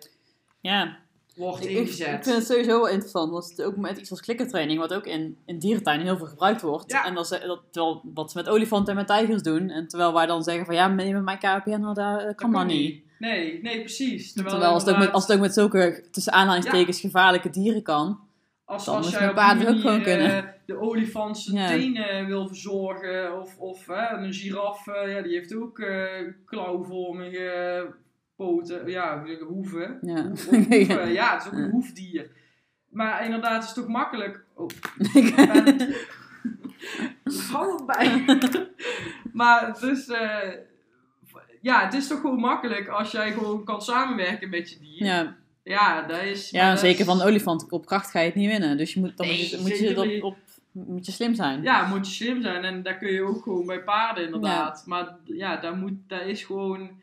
[0.60, 0.98] ja.
[1.36, 2.06] wordt ingezet.
[2.06, 3.30] Ik, ik, vind het sowieso wel interessant.
[3.30, 6.62] Want het ook met iets als klikkertraining, wat ook in, in dierentuinen heel veel gebruikt
[6.62, 6.92] wordt.
[7.04, 9.70] En dat, dat, terwijl, wat ze met olifanten en met tijgers doen.
[9.70, 13.02] En terwijl wij dan zeggen van ja, met mijn KPN, nou, dat kan dat niet.
[13.18, 14.32] Nee, nee, precies.
[14.32, 17.82] Terwijl, terwijl als, het ook met, als het ook met zulke tussen aanhalingstekens gevaarlijke dieren
[17.82, 18.20] kan.
[18.64, 20.44] Als, als jij op die manier, ook kunnen.
[20.44, 23.40] Uh, de olifant zijn tenen wil verzorgen.
[23.40, 26.10] Of, of een giraf, uh, ja, die heeft ook uh,
[26.44, 27.86] klauwvormige
[28.36, 28.90] poten.
[28.90, 29.98] Ja, hoeven.
[30.00, 30.22] Ja.
[30.50, 31.12] hoeven.
[31.12, 32.30] ja, het is ook een hoefdier.
[32.88, 34.44] Maar inderdaad, het is toch makkelijk.
[34.54, 34.68] Oh,
[37.50, 38.24] Hou erbij.
[39.32, 40.06] maar dus,
[41.60, 45.06] ja, het is toch gewoon makkelijk als jij gewoon kan samenwerken met je dier.
[45.06, 45.36] Ja.
[45.62, 46.50] Ja, dat is...
[46.50, 48.76] Ja, zeker van de op kracht ga je het niet winnen.
[48.76, 50.36] Dus je moet, dan moet je, moet je op,
[50.72, 51.62] moet je slim zijn.
[51.62, 52.64] Ja, moet je slim zijn.
[52.64, 54.82] En daar kun je ook gewoon bij paarden inderdaad.
[54.86, 57.00] Maar ja, daar, moet, daar is gewoon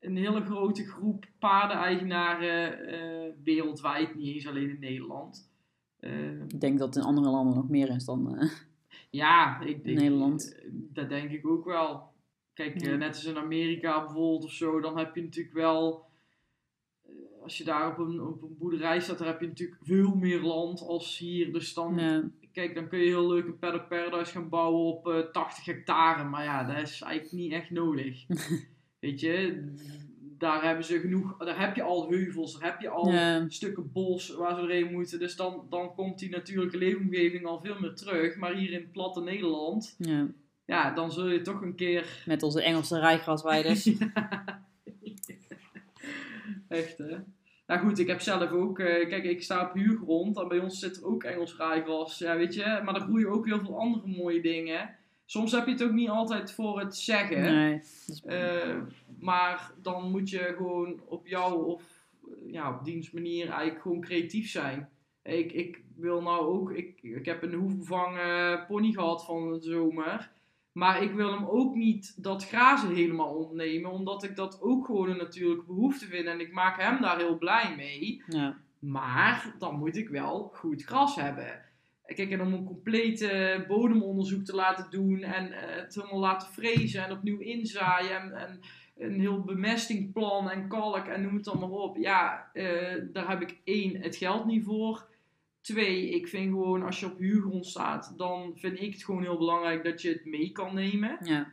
[0.00, 4.14] een hele grote groep paardeneigenaren uh, wereldwijd.
[4.14, 5.52] Niet eens alleen in Nederland.
[6.00, 8.50] Uh, ik denk dat in andere landen nog meer is dan uh,
[9.22, 10.56] ja, ik denk, Nederland.
[10.70, 12.12] dat denk ik ook wel.
[12.52, 16.06] Kijk, net als in Amerika bijvoorbeeld of zo, dan heb je natuurlijk wel
[17.44, 20.40] als je daar op een, op een boerderij staat, dan heb je natuurlijk veel meer
[20.40, 21.52] land als hier.
[21.52, 22.00] Dus dan,
[22.52, 25.64] kijk, dan kun je heel leuk een paddock paradise gaan bouwen op uh, eh, 80
[25.64, 26.24] hectare.
[26.24, 28.24] Maar ja, dat is eigenlijk niet echt nodig.
[29.00, 29.64] Weet je,
[30.38, 33.12] daar hebben ze genoeg, daar heb je al heuvels, daar heb je al
[33.48, 35.18] stukken bos waar ze doorheen moeten.
[35.18, 38.36] Dus dan, dan komt die natuurlijke leefomgeving al veel meer terug.
[38.36, 40.28] Maar hier in het platte Nederland, ja,
[40.64, 42.22] ja dan zul je toch een keer...
[42.26, 43.90] Met onze Engelse rijgrasweiders.
[46.74, 47.16] Echt, hè?
[47.66, 50.78] Nou goed, ik heb zelf ook, uh, kijk, ik sta op huurgrond en bij ons
[50.78, 52.80] zit er ook Engels rijgras, ja, weet je.
[52.84, 54.96] Maar er groeien ook heel veel andere mooie dingen.
[55.24, 57.42] Soms heb je het ook niet altijd voor het zeggen.
[57.42, 57.80] Nee.
[58.26, 58.82] Uh,
[59.18, 61.82] maar dan moet je gewoon op jou of
[62.46, 64.88] ja, op diens manier eigenlijk gewoon creatief zijn.
[65.22, 70.30] Ik, ik wil nou ook, ik, ik heb een hoefbevangen pony gehad van de zomer.
[70.74, 75.10] Maar ik wil hem ook niet dat grazen helemaal ontnemen, omdat ik dat ook gewoon
[75.10, 76.26] een natuurlijke behoefte vind.
[76.26, 78.22] En ik maak hem daar heel blij mee.
[78.26, 78.56] Ja.
[78.78, 81.62] Maar dan moet ik wel goed gras hebben.
[82.06, 87.04] Kijk, en om een complete bodemonderzoek te laten doen en uh, het helemaal laten frezen
[87.04, 88.60] en opnieuw inzaaien en, en
[88.96, 91.96] een heel bemestingplan en kalk en noem het dan maar op.
[91.96, 95.06] Ja, uh, daar heb ik één, het geld niet voor.
[95.64, 99.38] Twee, ik vind gewoon als je op huurgrond staat, dan vind ik het gewoon heel
[99.38, 101.18] belangrijk dat je het mee kan nemen.
[101.20, 101.52] Ja.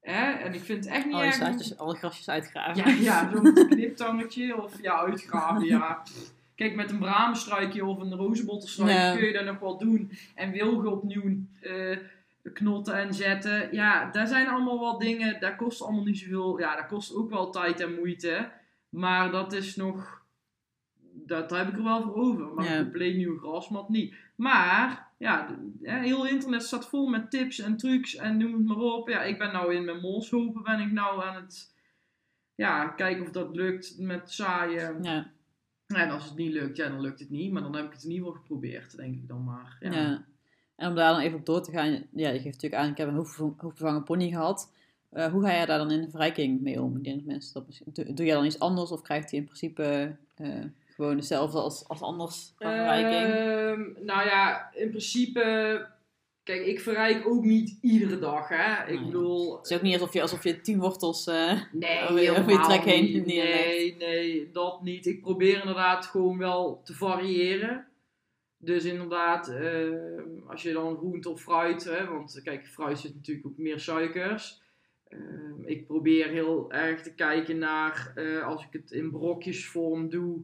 [0.00, 0.32] Hè?
[0.32, 1.78] En ik vind het echt niet alle erg...
[1.78, 2.90] alle grasjes uitgraven.
[2.90, 6.02] Ja, ja zo'n kniptangetje of ja, uitgraven, ja.
[6.54, 10.10] Kijk, met een bramenstruikje of een rozenbottelstruikje kun je dat nog wel doen.
[10.34, 11.98] En wilgen opnieuw uh,
[12.52, 13.68] knotten en zetten.
[13.72, 16.58] Ja, daar zijn allemaal wel dingen, dat kost allemaal niet zoveel.
[16.58, 18.50] Ja, dat kost ook wel tijd en moeite.
[18.88, 20.15] Maar dat is nog
[21.26, 22.46] dat heb ik er wel voor over.
[22.54, 22.76] Maar ja.
[22.76, 24.14] een compleet nieuwe grasmat niet.
[24.34, 29.08] Maar, ja, heel internet staat vol met tips en trucs en noem het maar op.
[29.08, 31.74] Ja, ik ben nou in mijn molshopen ben ik nou aan het
[32.54, 35.02] ja, kijken of dat lukt met zaaien.
[35.02, 35.30] Ja.
[35.86, 37.52] En als het niet lukt, ja, dan lukt het niet.
[37.52, 39.76] Maar dan heb ik het in ieder geval geprobeerd, denk ik dan maar.
[39.80, 39.92] Ja.
[39.92, 40.24] ja.
[40.76, 42.96] En om daar dan even op door te gaan, ja, je geeft natuurlijk aan, ik
[42.96, 44.72] heb een hoefvervangen pony gehad.
[45.12, 47.00] Uh, hoe ga jij daar dan in de verrijking mee om?
[47.24, 50.64] Mensen, dat, doe jij dan iets anders of krijgt hij in principe uh,
[50.96, 52.54] gewoon hetzelfde als, als anders?
[52.58, 55.94] Ehm, nou ja, in principe...
[56.42, 58.92] Kijk, ik verrijk ook niet iedere dag, hè.
[58.92, 59.04] Ik Nee.
[59.04, 59.56] bedoel...
[59.56, 61.26] Het is ook niet alsof je, alsof je tien wortels...
[61.26, 63.26] eh, Nee, over je- trek heen niet.
[63.26, 65.06] Nee, nee, dat niet.
[65.06, 67.86] Ik probeer inderdaad gewoon wel te variëren.
[68.58, 69.90] Dus inderdaad, eh,
[70.48, 74.60] als je dan groente of fruit, hè, want kijk, fruit zit natuurlijk ook meer suikers.
[75.08, 75.18] Eh,
[75.64, 80.40] ik probeer heel erg te kijken naar, eh, als ik het in brokjesvorm doe.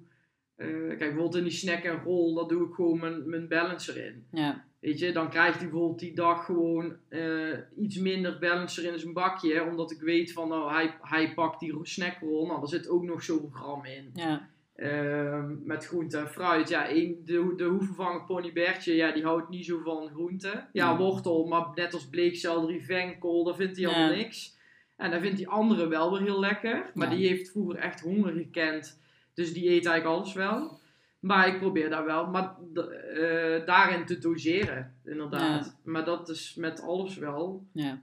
[0.57, 3.97] Eh, kijk, bijvoorbeeld in die snack en roll, daar doe ik gewoon mijn, mijn balancer
[4.07, 4.27] in.
[4.31, 8.99] ja, Weet je, dan krijgt hij bijvoorbeeld die dag gewoon eh, iets minder balancer in
[8.99, 9.65] zijn bakje.
[9.65, 12.47] Omdat ik weet van, nou, hij, hij pakt die snackrol.
[12.47, 14.11] Nou, daar zit ook nog zoveel gram in.
[14.15, 16.69] ja, Ehm, met groente en fruit.
[16.69, 20.67] Ja, één, de, de hoevenvanger pony Bertje, ja, die houdt niet zo van groente.
[20.73, 23.93] Ja, wortel, maar net als bleekselderie, venkel, daar vindt hij Ja.
[23.95, 24.57] allemaal niks.
[24.97, 26.91] En dan vindt die andere wel weer heel lekker.
[26.95, 27.15] Maar Ja.
[27.17, 29.01] die heeft vroeger echt honger gekend.
[29.35, 30.81] Dus die eet eigenlijk alles wel.
[31.21, 35.77] Maar ik probeer daar wel maar, eh, daarin te doseren, inderdaad.
[35.85, 37.67] Maar dat is met alles wel.
[37.73, 38.03] ja.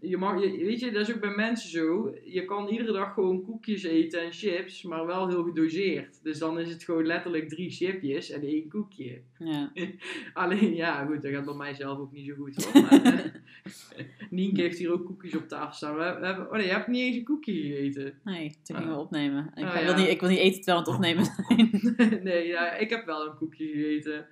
[0.00, 2.14] Je mag, je, weet je, dat is ook bij mensen zo.
[2.24, 6.20] Je kan iedere dag gewoon koekjes eten en chips, maar wel heel gedoseerd.
[6.22, 9.20] Dus dan is het gewoon letterlijk drie chipjes en één koekje.
[9.38, 9.72] ja.
[10.34, 12.64] Alleen, ja, goed, dat gaat bij mij zelf ook niet zo goed.
[12.64, 12.82] Hoor.
[12.82, 13.32] Maar,
[14.30, 15.96] Nienke heeft hier ook koekjes op tafel staan.
[15.96, 18.20] We hebben, oh nee, je hebt niet eens een koekje gegeten.
[18.24, 18.82] Nee, toen Ah.
[18.82, 19.50] gingen we opnemen.
[19.54, 19.96] Ik, Ah, wil ja.
[19.96, 22.22] niet, ik wil niet eten terwijl we aan het opnemen zijn.
[22.28, 24.26] nee, ja, ik heb wel een koekje gegeten.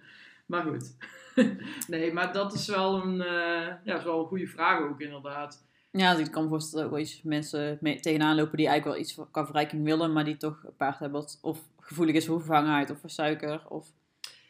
[0.46, 0.96] Maar goed.
[1.88, 5.66] nee, maar dat is wel een, eh, ja, is wel een goede vraag ook inderdaad.
[5.90, 8.66] Ja, dus ik kan me voorstellen dat er ook wel mensen mee, tegenaan lopen die
[8.68, 12.14] eigenlijk wel iets qua verrijking willen, maar die toch een paard hebben wat of gevoelig
[12.14, 13.62] is voor vervangenheid of voor suiker.
[13.68, 13.86] Of,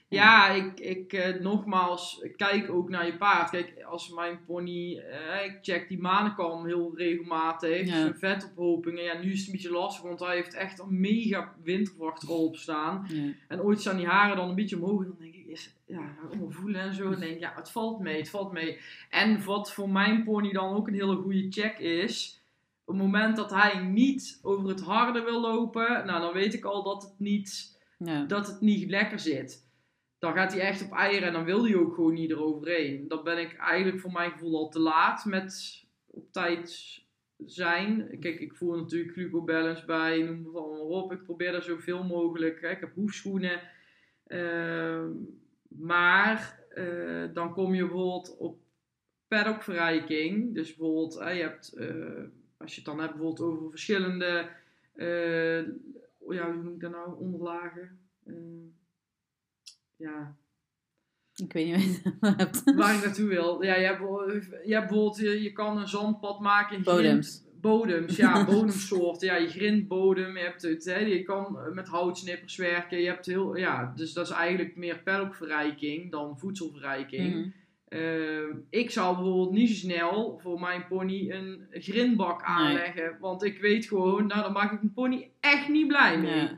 [0.08, 3.50] Ja, ik, ik eh, nogmaals, kijk ook naar je paard.
[3.50, 7.92] Kijk, als mijn pony, eh, ik check die manenkam heel regelmatig, Ja.
[8.00, 9.02] zijn vetophopingen.
[9.02, 12.56] Ja, nu is het een beetje lastig, want hij heeft echt een mega winterwachtrol op
[12.56, 13.06] staan.
[13.08, 13.32] ja.
[13.48, 15.00] En ooit staan die haren dan een beetje omhoog.
[15.00, 16.14] En dan denk ik, is, ja,
[16.48, 17.04] voelen en zo.
[17.04, 18.78] En dan denk ik, ja, het valt mee, het valt mee.
[19.10, 22.42] En wat voor mijn pony dan ook een hele goede check is.
[22.84, 26.64] Op het moment dat hij niet over het harde wil lopen, nou dan weet ik
[26.64, 28.24] al dat het niet Ja.
[28.24, 29.63] dat het niet lekker zit.
[30.24, 33.08] Dan gaat hij echt op eieren en dan wil hij ook gewoon niet eroverheen.
[33.08, 37.00] Dan ben ik eigenlijk voor mijn gevoel al te laat met op tijd
[37.46, 38.18] zijn.
[38.20, 41.12] Kijk, ik voer natuurlijk glucobalance bij, noem het allemaal op.
[41.12, 42.60] Ik probeer daar zoveel mogelijk.
[42.60, 43.60] Ik heb hoefschoenen.
[44.26, 45.10] Ehm,
[45.68, 48.58] maar eh, dan kom je bijvoorbeeld op
[49.28, 50.54] paddockverrijking.
[50.54, 52.22] Dus bijvoorbeeld, je hebt, eh,
[52.56, 54.48] als je het dan hebt bijvoorbeeld over verschillende,
[54.94, 55.62] eh,
[56.28, 57.98] ja, hoe noem ik dat nou, onderlagen.
[59.96, 60.36] Ja,
[61.34, 62.62] Ik weet niet wat je hebt.
[62.74, 63.62] waar ik naartoe wil.
[63.62, 66.68] Ja, je hebt, bijvoorbeeld- je, hebt bijvoorbeeld, je, je kan een zandpad maken.
[66.68, 67.42] grind- Bodems.
[67.60, 69.26] Bodems, ja, bodemsoorten.
[69.26, 72.98] Ja, je grindbodem, je hebt het, hè, je kan met houtsnippers werken.
[73.00, 77.34] Je hebt heel, ja, dus dat is eigenlijk meer paddockverrijking dan voedselverrijking.
[77.34, 77.48] Mhm.
[77.88, 83.16] Ehm, ik zou bijvoorbeeld niet zo snel voor mijn pony een grindbak aanleggen.
[83.20, 86.48] Want ik weet gewoon, nou dan maak ik mijn pony echt niet blij mee.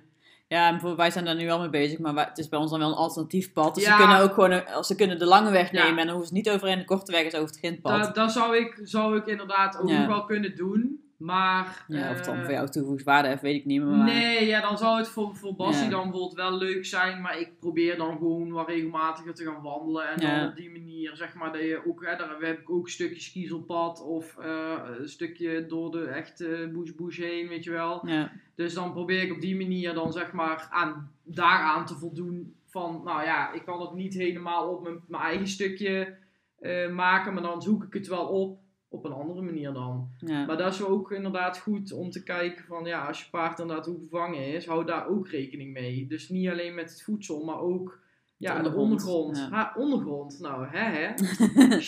[0.48, 2.70] Ja, bijvoorbeeld wij zijn daar nu al mee bezig, maar wij- het is bij ons
[2.70, 3.74] dan wel een alternatief pad.
[3.74, 3.90] Dus Ja.
[3.90, 5.82] ze kunnen ook gewoon, een- ze kunnen de lange weg Ja.
[5.82, 8.02] nemen en dan hoeven ze niet overheen de korte weg is over het grindpad.
[8.02, 10.06] Dat, dat zou, ik, zou ik inderdaad ook Ja.
[10.06, 11.00] wel kunnen doen.
[11.18, 11.84] Maar...
[11.88, 13.96] ja, of het dan eh, voor jou toegevoegde heeft, weet ik niet meer.
[13.96, 15.90] Maar, Nee, ja, dan zou het voor, voor Bassie Ja.
[15.90, 17.20] dan bijvoorbeeld wel leuk zijn.
[17.20, 20.08] Maar ik probeer dan gewoon wat regelmatiger te gaan wandelen.
[20.08, 20.38] En Ja.
[20.40, 22.04] dan op die manier, zeg maar, dat je ook...
[22.04, 24.02] Hè, daar heb ik ook een stukje skiezelpad.
[24.02, 28.06] Of eh, een stukje door de echte bush bush heen, weet je wel.
[28.08, 32.54] Ja, Dus dan probeer ik op die manier dan, zeg maar, aan, daaraan te voldoen.
[32.68, 36.16] Van, nou ja, ik kan het niet helemaal op mijn, mijn eigen stukje
[36.60, 37.34] eh, maken.
[37.34, 38.58] Maar dan zoek ik het wel op.
[38.96, 40.10] Op een andere manier dan.
[40.18, 40.44] ja.
[40.46, 43.86] Maar dat is ook inderdaad goed om te kijken van ja, als je paard inderdaad
[43.86, 46.06] hoe vervangen is, hou daar ook rekening mee.
[46.06, 48.00] Dus niet alleen met het voedsel, maar ook
[48.36, 49.36] ja, De de ondergrond, ondergrond.
[49.36, 49.48] ja.
[49.56, 51.14] Ha, ondergrond, nou hè hè.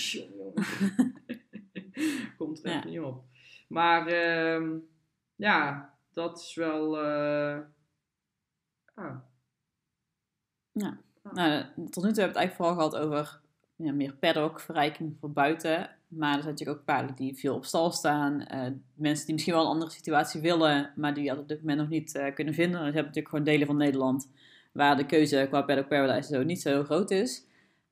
[2.38, 2.78] Komt er Ja.
[2.78, 3.22] even niet op.
[3.68, 4.76] Maar ehm,
[5.36, 6.98] ja, dat is wel.
[7.00, 7.58] eh,
[8.94, 9.16] ah,
[11.32, 13.40] Nou, tot nu toe hebben we het eigenlijk vooral gehad over
[13.76, 15.90] ja, meer paddock, verrijking voor buiten.
[16.08, 18.46] Maar er zijn natuurlijk ook paarden die veel op stal staan.
[18.46, 21.78] eh, mensen die misschien wel een andere situatie willen, maar die dat op dit moment
[21.78, 22.78] nog niet eh, kunnen vinden.
[22.80, 24.30] Dus je hebt natuurlijk gewoon delen van Nederland
[24.72, 27.46] waar de keuze qua paddock paradise zo niet zo groot is.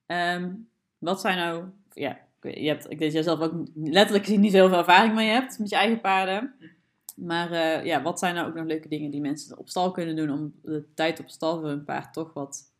[0.07, 0.53] Ehm,
[0.99, 5.15] wat zijn nou, ja, je hebt, ik denk jij zelf ook letterlijk niet zoveel ervaring
[5.15, 6.55] mee hebt met je eigen paarden.
[7.17, 10.17] Maar eh, ja, wat zijn nou ook nog leuke dingen die mensen op stal kunnen
[10.17, 12.73] doen om de tijd op stal voor hun paard toch wat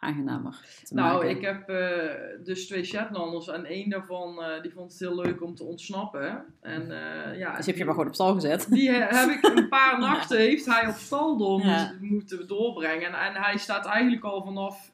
[0.00, 1.30] aangenamer te Nou, maken?
[1.30, 5.42] ik heb eh, dus twee Shetlanders en één daarvan eh, die vond het heel leuk
[5.42, 6.44] om te ontsnappen.
[6.60, 8.66] En eh, ja, Dus heb je maar gewoon op stal gezet.
[8.70, 11.92] Die he- heb ik een paar nachten heeft hij op stal door Ja.
[12.00, 13.06] moet- moeten doorbrengen.
[13.12, 14.90] En, en hij staat eigenlijk al vanaf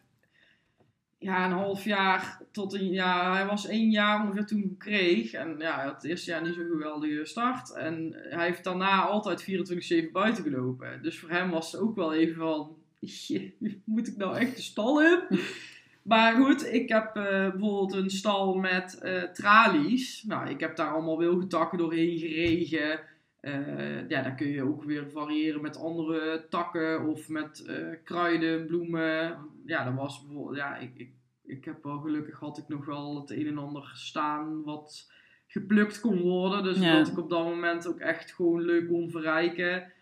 [1.19, 3.35] ja, een half jaar tot een jaar.
[3.37, 5.33] Hij was één jaar ongeveer toen ik kreeg.
[5.33, 7.73] En ja, het eerste jaar niet zo'n geweldige start.
[7.73, 9.43] En hij heeft daarna altijd
[10.09, 11.03] 24-7 buiten gelopen.
[11.03, 12.77] Dus voor hem was het ook wel even van...
[13.85, 15.21] Moet ik nou echt de stal in?
[16.03, 20.23] Maar goed, ik heb eh, bijvoorbeeld een stal met eh, tralies.
[20.23, 23.01] Nou, ik heb daar allemaal wilgetakken doorheen geregen.
[23.41, 27.71] Eh, ja, daar kun je ook weer variëren met andere takken of met
[28.05, 29.39] kruiden, bloemen.
[29.65, 31.11] Ja, dat was bijvoorbeeld, ja, ik, ik,
[31.45, 35.11] ik heb wel gelukkig had ik nog wel het een en ander staan wat
[35.47, 36.63] geplukt kon worden.
[36.63, 36.99] Dus Ja.
[36.99, 39.93] dat ik op dat moment ook echt gewoon leuk kon verrijken.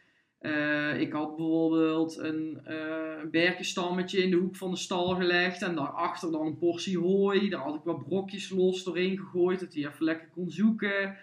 [0.45, 5.63] Eh, ik had bijvoorbeeld een eh berkenstammetje in de hoek van de stal gelegd.
[5.63, 7.49] En daarachter dan een portie hooi.
[7.49, 9.61] Daar had ik wat brokjes los doorheen gegooid.
[9.61, 11.17] Dat hij even lekker kon zoeken.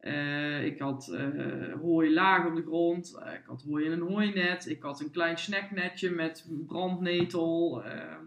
[0.00, 1.16] Eh, ik had
[1.80, 3.20] hooi laag op de grond.
[3.34, 4.68] Ik had hooi in een hooinet.
[4.68, 7.84] Ik had een klein snacknetje met brandnetel.
[7.84, 8.24] ehm,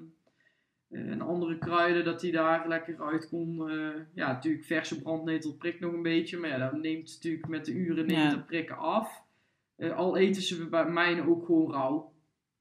[0.89, 3.71] eh, en andere kruiden dat hij daar lekker uit kon.
[4.13, 6.37] ja, natuurlijk verse brandnetel prikt nog een beetje.
[6.37, 8.29] Maar ja, dat neemt natuurlijk met de uren neemt Ja.
[8.29, 9.22] de prikken af.
[9.83, 12.11] Eh, al eten ze bij mij ook gewoon rauw.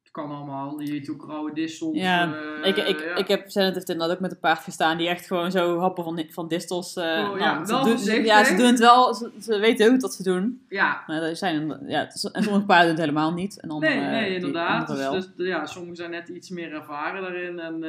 [0.02, 0.80] Het kan allemaal.
[0.80, 1.96] Je eet ook rauwe distels.
[1.98, 3.14] Ja, eh, ik, ik, ja.
[3.16, 6.04] ik heb Zenit heeft inderdaad ook met een paard gestaan die echt gewoon zo happen
[6.04, 6.96] van, van distels.
[6.96, 8.24] eh, Oh, nou, ja, ze doen- voorzichtig.
[8.26, 9.14] Ja, ze doen het wel.
[9.14, 10.66] Ze, ze weten ook wat ze doen.
[10.68, 13.60] ja, Maar er zijn, ja, en sommige paarden doen het helemaal niet.
[13.60, 14.86] En andere, Nee, nee, inderdaad.
[14.88, 17.58] Dus, dus, ja, sommigen zijn net iets meer ervaren daarin.
[17.58, 17.84] En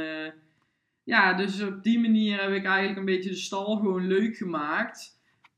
[1.04, 5.13] ja, dus op die manier heb ik eigenlijk een beetje de stal gewoon leuk gemaakt.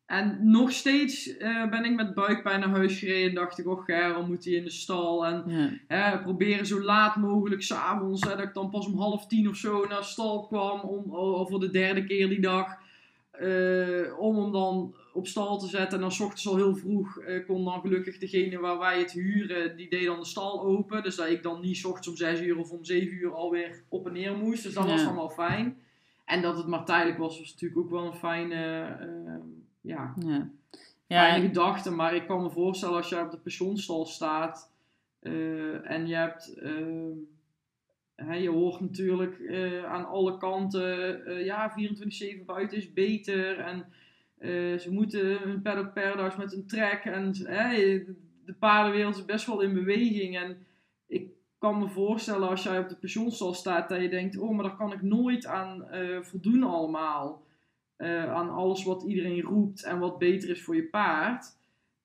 [0.05, 3.83] En nog steeds eh, ben ik met buikpijn naar huis gereden en dacht ik, oh
[3.83, 5.25] Gerald moet hij in de stal.
[5.25, 5.69] En ja.
[5.87, 9.85] hè, proberen zo laat mogelijk s'avonds, dat ik dan pas om half tien of zo
[9.87, 11.03] naar stal kwam, om,
[11.47, 12.67] voor de derde keer die dag.
[13.31, 15.93] eh, om hem dan op stal te zetten.
[15.93, 19.11] En dan 's ochtends al heel vroeg eh, kon dan gelukkig degene waar wij het
[19.11, 21.03] huren, die deed dan de stal open.
[21.03, 23.83] Dus dat ik dan niet 's ochtends om 6 uur of om 7 uur alweer
[23.89, 24.63] op en neer moest.
[24.63, 25.77] Dus dat was dan wel fijn.
[26.25, 28.59] En dat het maar tijdelijk was, was natuurlijk ook wel een fijne,
[29.85, 30.49] ja, Ja.
[31.07, 31.91] Ja, fijne en- gedachte.
[31.91, 34.71] Maar ik kan me voorstellen als jij op de pensioenstal staat
[35.19, 36.53] eh, en je hebt.
[36.53, 36.73] eh,
[38.15, 43.57] hè, je hoort natuurlijk eh, aan alle kanten, eh, ja, 24-7 buiten is beter.
[43.59, 43.85] En
[44.79, 47.01] ze moeten een paddock paradise met een trek.
[47.05, 47.31] En
[48.45, 50.37] de paardenwereld is best wel in beweging.
[50.37, 50.57] En
[51.07, 54.63] ik kan me voorstellen als jij op de pensioenstal staat, dat je denkt, oh, maar
[54.65, 55.85] daar kan ik nooit aan
[56.21, 57.41] voldoen allemaal.
[57.97, 61.45] Eh, aan alles wat iedereen roept en wat beter is voor je paard.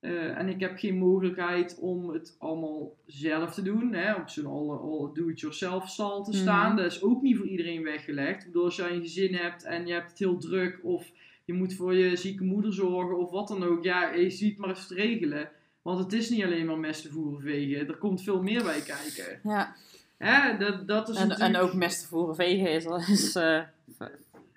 [0.01, 3.93] Eh, en ik heb geen mogelijkheid om het allemaal zelf te doen.
[3.93, 6.66] Hè, op zo'n all, all do-it-yourself stal te staan.
[6.72, 6.76] Mhm.
[6.76, 8.41] Dat is ook niet voor iedereen weggelegd.
[8.41, 10.78] Ik bedoel, als jij een gezin hebt en je hebt het heel druk.
[10.82, 11.11] Of
[11.45, 13.84] je moet voor je zieke moeder zorgen of wat dan ook.
[13.84, 15.49] Ja, je ziet maar eens regelen.
[15.82, 17.88] Want het is niet alleen maar mesten voeren vegen.
[17.88, 19.41] Er komt veel meer bij kijken.
[19.43, 19.74] ja.
[20.16, 23.36] Hè, dat, dat is En, en natuurlijk- ook mest voeren vegen is, is is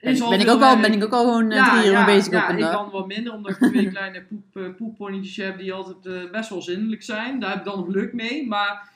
[0.04, 2.44] ben, ben, ik ook al, ben ik ook al gewoon eh, drie uur bezig ja,
[2.44, 2.74] op een ik dag.
[2.74, 6.50] kan wat minder, omdat ik twee kleine poep, eh, poepponnetjes heb die altijd eh, best
[6.50, 7.40] wel zindelijk zijn.
[7.40, 8.48] Daar heb ik dan geluk mee.
[8.48, 8.92] Maar,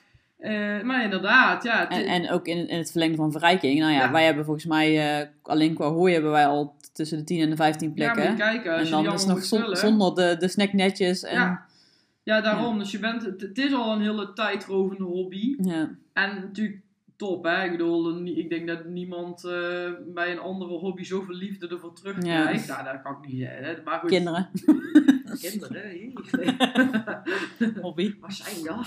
[0.83, 1.89] maar inderdaad, ja.
[1.89, 3.79] En, en ook in, in het verlengde van verrijking.
[3.79, 4.11] Nou ja, Ja.
[4.11, 7.55] wij hebben volgens mij, alleen qua hooi hebben wij al tussen de 10 en de
[7.55, 8.31] 15 ja, plekken.
[8.31, 8.75] je kijken.
[8.77, 11.23] En dan is nog zonder de, de snacknetjes.
[11.23, 11.65] En, Ja.
[12.23, 12.79] Ja, daarom.
[12.79, 15.55] Dus je bent, het, het is al een hele tijdrovende hobby.
[15.61, 15.89] ja.
[16.13, 16.81] En natuurlijk
[17.17, 17.63] top, hè.
[17.63, 22.67] Ik bedoel, ik denk dat niemand eh, bij een andere hobby zoveel liefde ervoor terugkrijgt.
[22.67, 23.63] Nou, dat kan ik niet zeggen.
[23.63, 23.75] hè.
[23.83, 24.09] Maar goed.
[24.09, 24.49] Kinderen,
[25.41, 26.13] Kinderen, jee.
[27.81, 28.15] hobby.
[28.27, 28.83] Zijn ja?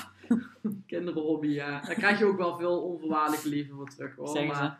[0.87, 1.81] Kinderenhobby, ja.
[1.81, 4.15] Daar krijg je ook wel veel onvoorwaardelijke liefde voor terug.
[4.17, 4.47] Hoor.
[4.47, 4.79] Maar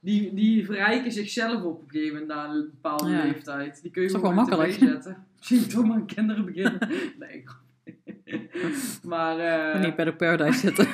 [0.00, 3.22] die, die verrijken zichzelf op een gegeven moment na een bepaalde Ja.
[3.24, 3.82] leeftijd.
[3.82, 4.72] Die kun je gewoon makkelijk?
[4.72, 5.26] zetten.
[5.38, 6.78] Misschien toch maar aan kinderen beginnen.
[7.18, 7.44] Nee,
[9.02, 10.86] maar eh, Wanneer bij de Paradise zitten.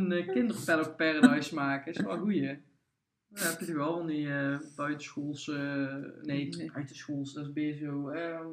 [0.00, 2.58] Een uh, kinderpaddock paradise maken is wel goeie.
[3.28, 5.52] Dan heb je wel van die eh buitenschoolse...
[6.22, 6.70] nee, Nee.
[6.72, 8.08] buitenschools, dat is meer zo...
[8.08, 8.46] ehm,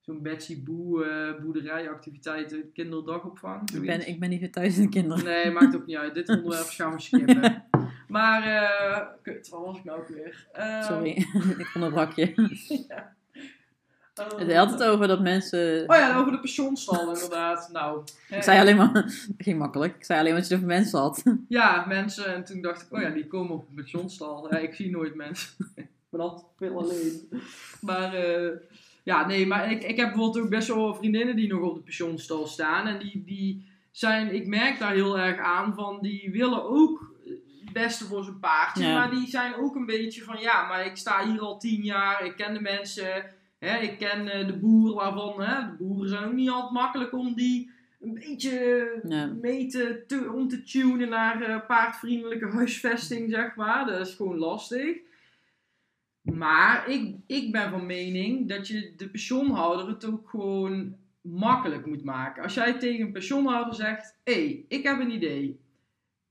[0.00, 3.70] Zo'n Betsy Boe eh, boerderijactiviteiten, kinderdagopvang.
[3.70, 5.24] ik, ben, ik ben niet thuis in de kinderen.
[5.24, 6.14] Nee, maakt ook niet uit.
[6.14, 7.64] Dit onderwerp gaan we skippen.
[8.08, 10.46] Maar, eh kut, waar was ik nou ook weer?
[10.52, 11.10] Eh, Sorry,
[11.58, 12.32] ik onderbrak je.
[12.88, 13.16] ja.
[14.18, 15.84] Eh, Het had het over dat mensen...
[15.86, 17.68] Oh ja, over de pensioenstal inderdaad.
[17.72, 18.92] Nou, Ik zei alleen maar...
[18.92, 19.94] Het ging makkelijk.
[19.96, 21.22] Ik zei alleen wat je over mensen had.
[21.48, 22.34] Ja, mensen.
[22.34, 24.48] En toen dacht ik, oh ja, die komen op een pensioenstal.
[24.50, 25.50] Ja, ik zie nooit mensen.
[25.74, 27.28] ik ben altijd veel alleen.
[27.80, 28.50] Maar eh,
[29.02, 31.80] ja, nee, maar ik, ik heb bijvoorbeeld ook best wel vriendinnen die nog op de
[31.80, 32.86] pensioenstal staan.
[32.86, 37.14] En die, die zijn, ik merk daar heel erg aan van, die willen ook
[37.64, 38.84] het beste voor zijn paardje.
[38.84, 38.94] Ja.
[38.94, 42.24] Maar die zijn ook een beetje van, ja, maar ik sta hier al tien jaar,
[42.24, 43.24] ik ken de mensen,
[43.58, 47.12] hè, ik ken eh, de boer waarvan, hè, de boeren zijn ook niet altijd makkelijk
[47.12, 49.26] om die een beetje Ja.
[49.26, 53.86] mee te, te- om te tunen naar eh, paardvriendelijke huisvesting, zeg maar.
[53.86, 54.96] Dat is gewoon lastig.
[56.22, 62.04] Maar ik, ik ben van mening dat je de pensioenhouder het ook gewoon makkelijk moet
[62.04, 62.42] maken.
[62.42, 65.60] Als jij tegen een pensioenhouder zegt: Hé, hey, ik heb een idee.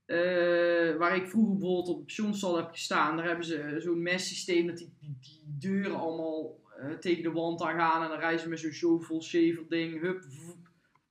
[0.06, 4.68] Eh, waar ik vroeger bijvoorbeeld op de pensioenstal heb gestaan, daar hebben ze zo'n messysteem
[4.68, 8.04] dat die, die, die deuren allemaal eh, tegen de wand aan gaan.
[8.04, 10.24] En dan ze met zo'n shovel shaver ding, hup,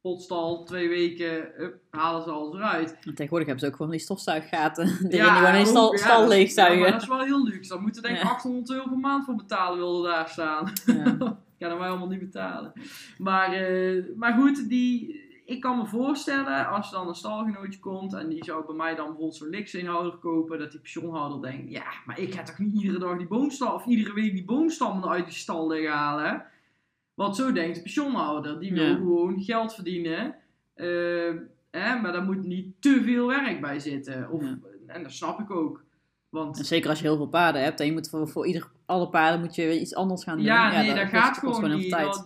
[0.00, 2.90] potstal, twee weken, hup, halen ze alles eruit.
[2.90, 4.96] En tegenwoordig hebben ze ook gewoon die stofzuiggaten.
[5.08, 6.76] Die Ja, gewoon een stal, ja, stal leegzuigen.
[6.76, 7.68] Ja, maar dat is wel heel luxe.
[7.68, 8.28] Dan moeten denk ik Ja.
[8.28, 10.72] 800 euro per maand voor betalen, wilde daar staan.
[10.86, 11.16] Ja.
[11.58, 12.72] Dat wij allemaal niet betalen.
[13.18, 18.12] Maar, eh, maar goed, die, ik kan me voorstellen, als er dan een stalgenootje komt
[18.14, 21.84] en die zou bij mij dan bijvoorbeeld zo'n liksteenhouder kopen, dat die pensioenhouder denkt, ja,
[22.06, 25.24] maar ik ga toch niet iedere dag die boomstam, of iedere week die boomstammen uit
[25.24, 26.44] die stal liggen halen.
[27.14, 28.94] Want zo denkt de pensioenhouder, die wil Ja.
[28.94, 30.34] gewoon geld verdienen,
[30.74, 31.34] eh,
[31.70, 34.30] hè, maar daar moet niet te veel werk bij zitten.
[34.30, 34.56] Of, Ja.
[34.86, 35.84] En dat snap ik ook.
[36.28, 38.68] Want En zeker als je heel veel paarden hebt en je moet voor, voor ieder,
[38.86, 40.44] alle paarden moet je iets anders gaan doen.
[40.46, 41.90] Ja, nee, dat gaat gewoon niet.
[41.90, 42.24] Dat,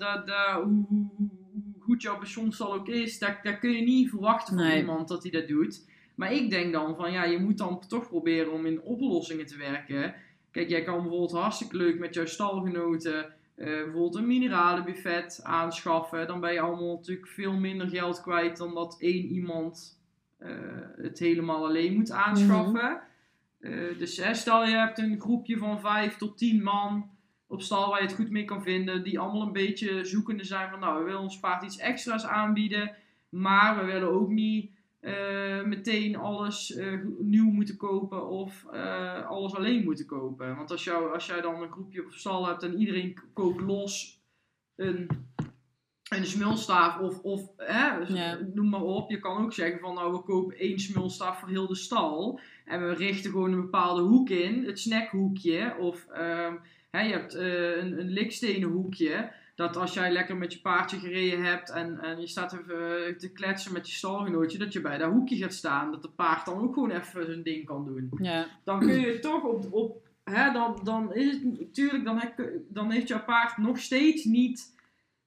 [0.62, 1.09] hoe
[1.90, 4.78] goed jouw pensioenstal ook is, dat kun je niet verwachten van Nee.
[4.78, 5.88] iemand dat hij dat doet.
[6.14, 9.56] Maar ik denk dan van, ja, je moet dan toch proberen om in oplossingen te
[9.56, 10.14] werken.
[10.50, 13.24] Kijk, jij kan bijvoorbeeld hartstikke leuk met jouw stalgenoten
[13.54, 16.26] eh, bijvoorbeeld een mineralenbuffet aanschaffen.
[16.26, 20.00] Dan ben je allemaal natuurlijk veel minder geld kwijt dan dat één iemand
[20.38, 20.50] eh,
[20.96, 23.00] het helemaal alleen moet aanschaffen.
[23.60, 27.10] Eh, dus stel je hebt een groepje van vijf tot tien man
[27.50, 30.70] op stal waar je het goed mee kan vinden, die allemaal een beetje zoekende zijn
[30.70, 32.96] van nou, we willen ons paard iets extra's aanbieden,
[33.28, 34.70] maar we willen ook niet
[35.00, 40.56] eh, meteen alles eh, nieuw moeten kopen of eh, alles alleen moeten kopen.
[40.56, 44.20] Want als, jou, als jij dan een groepje op stal hebt en iedereen koopt los
[44.76, 45.08] een,
[46.10, 48.38] een smulstaaf of, of hè, Ja.
[48.54, 49.10] noem maar op.
[49.10, 52.40] Je kan ook zeggen van nou we kopen één smulstaaf voor heel de stal.
[52.64, 55.76] En we richten gewoon een bepaalde hoek in, het snackhoekje.
[55.78, 56.54] Of ehm,
[56.90, 59.30] hè, je hebt eh, een, een likstenen hoekje.
[59.54, 63.14] Dat als jij lekker met je paardje gereden hebt en, en je staat even eh,
[63.14, 65.90] te kletsen met je stalgenootje, dat je bij dat hoekje gaat staan.
[65.90, 68.10] Dat de paard dan ook gewoon even zijn ding kan doen.
[68.20, 72.50] Ja, Dan kun je toch op, op hè, dan, dan is het natuurlijk, dan, heb-
[72.68, 74.78] dan heeft jouw paard nog steeds niet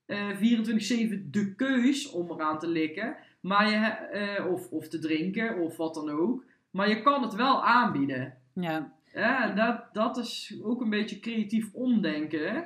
[0.05, 3.15] eh 24-7 de keus om eraan te likken.
[3.39, 6.43] Maar je, of, of te drinken of wat dan ook.
[6.71, 8.37] Maar je kan het wel aanbieden.
[8.53, 8.93] ja.
[9.13, 12.51] Ja, dat, dat is ook een beetje creatief omdenken.
[12.53, 12.61] hè.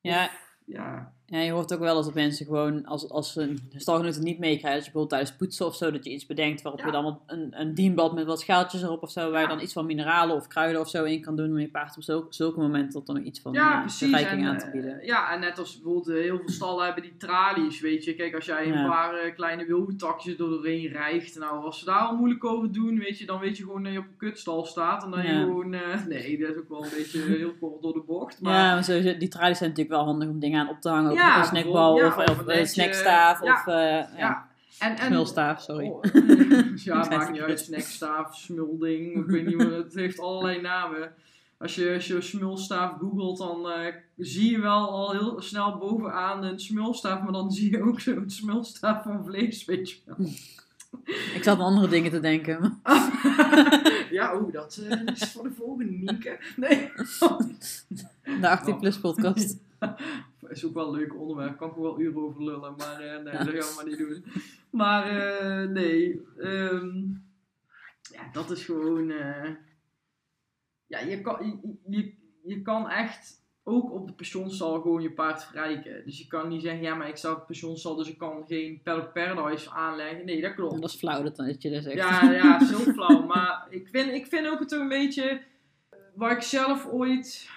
[0.00, 0.24] ja.
[0.24, 1.12] Of, ja.
[1.30, 4.38] Ja, je hoort ook wel eens dat mensen gewoon, als, als ze een stalgenoten niet
[4.38, 6.86] meekrijgen, dat je bijvoorbeeld tijdens poetsen of zo, dat je iets bedenkt waarop Ja.
[6.86, 9.72] je dan een, een dienblad met wat schaaltjes erop of zo, waar je dan iets
[9.72, 12.60] van mineralen of kruiden of zo in kan doen om je paard op zulke, zulke
[12.60, 14.98] momenten tot dan iets van Ja, eh, verrijking aan te eh, bieden.
[15.06, 18.14] ja, en net als bijvoorbeeld eh, heel veel stallen hebben die tralies, weet je.
[18.14, 18.88] Kijk, als jij een Ja.
[18.88, 23.18] paar kleine wilgetakjes door doorheen rijgt, nou, als ze daar al moeilijk over doen, weet
[23.18, 25.04] je, dan weet je gewoon dat je op een kutstal staat.
[25.04, 25.30] En dan Ja.
[25.38, 25.68] je gewoon,
[26.08, 28.40] nee, dat is ook wel een beetje heel kort door de bocht.
[28.40, 30.88] Maar ja, maar sowieso, die tralies zijn natuurlijk wel handig om dingen aan op te
[30.88, 31.18] hangen.
[31.20, 33.52] Ja, een snackbal of, of, of een snackstaaf ja.
[33.52, 34.48] of eh ja.
[34.78, 35.86] En, en, smulstaaf, sorry.
[35.86, 36.02] Oh,
[36.84, 37.60] ja, maakt niet uit.
[37.60, 39.72] Snackstaaf, smulding, ik weet niet meer.
[39.72, 41.12] Het heeft allerlei namen.
[41.58, 46.44] Als je, als je smulstaaf googelt, dan eh, zie je wel al heel snel bovenaan
[46.44, 47.22] een smulstaaf.
[47.22, 50.16] Maar dan zie je ook zo'n smulstaaf van vlees, weet je wel.
[51.34, 52.80] Ik zat aan andere dingen te denken.
[54.10, 56.38] ja, oeh, dat eh, is voor de volgende, Nienke.
[56.56, 56.90] Nee.
[58.40, 59.56] De 18 plus podcast.
[60.50, 61.58] Is ook wel een leuk onderwerp.
[61.58, 63.98] Kan ik er wel uren over lullen, maar eh, nee, dat gaan we maar niet
[63.98, 64.24] doen.
[64.70, 66.96] Maar eh, nee, ehm,
[68.12, 69.10] ja, dat is gewoon.
[69.10, 69.50] eh,
[70.86, 76.04] ja, je kan, je, je, kan echt ook op de pensioenstal gewoon je paard verrijken.
[76.04, 78.44] Dus je kan niet zeggen, ja, maar ik sta op de pensioenstal, dus ik kan
[78.46, 80.24] geen Paddock Paradise aanleggen.
[80.24, 80.80] Nee, dat klopt.
[80.80, 81.96] Dat is flauw dat, dat je dat zegt.
[81.96, 83.26] Ja, ja, zo flauw.
[83.26, 85.42] Maar ik vind, ik vind ook het een beetje.
[86.14, 87.48] Waar ik zelf ooit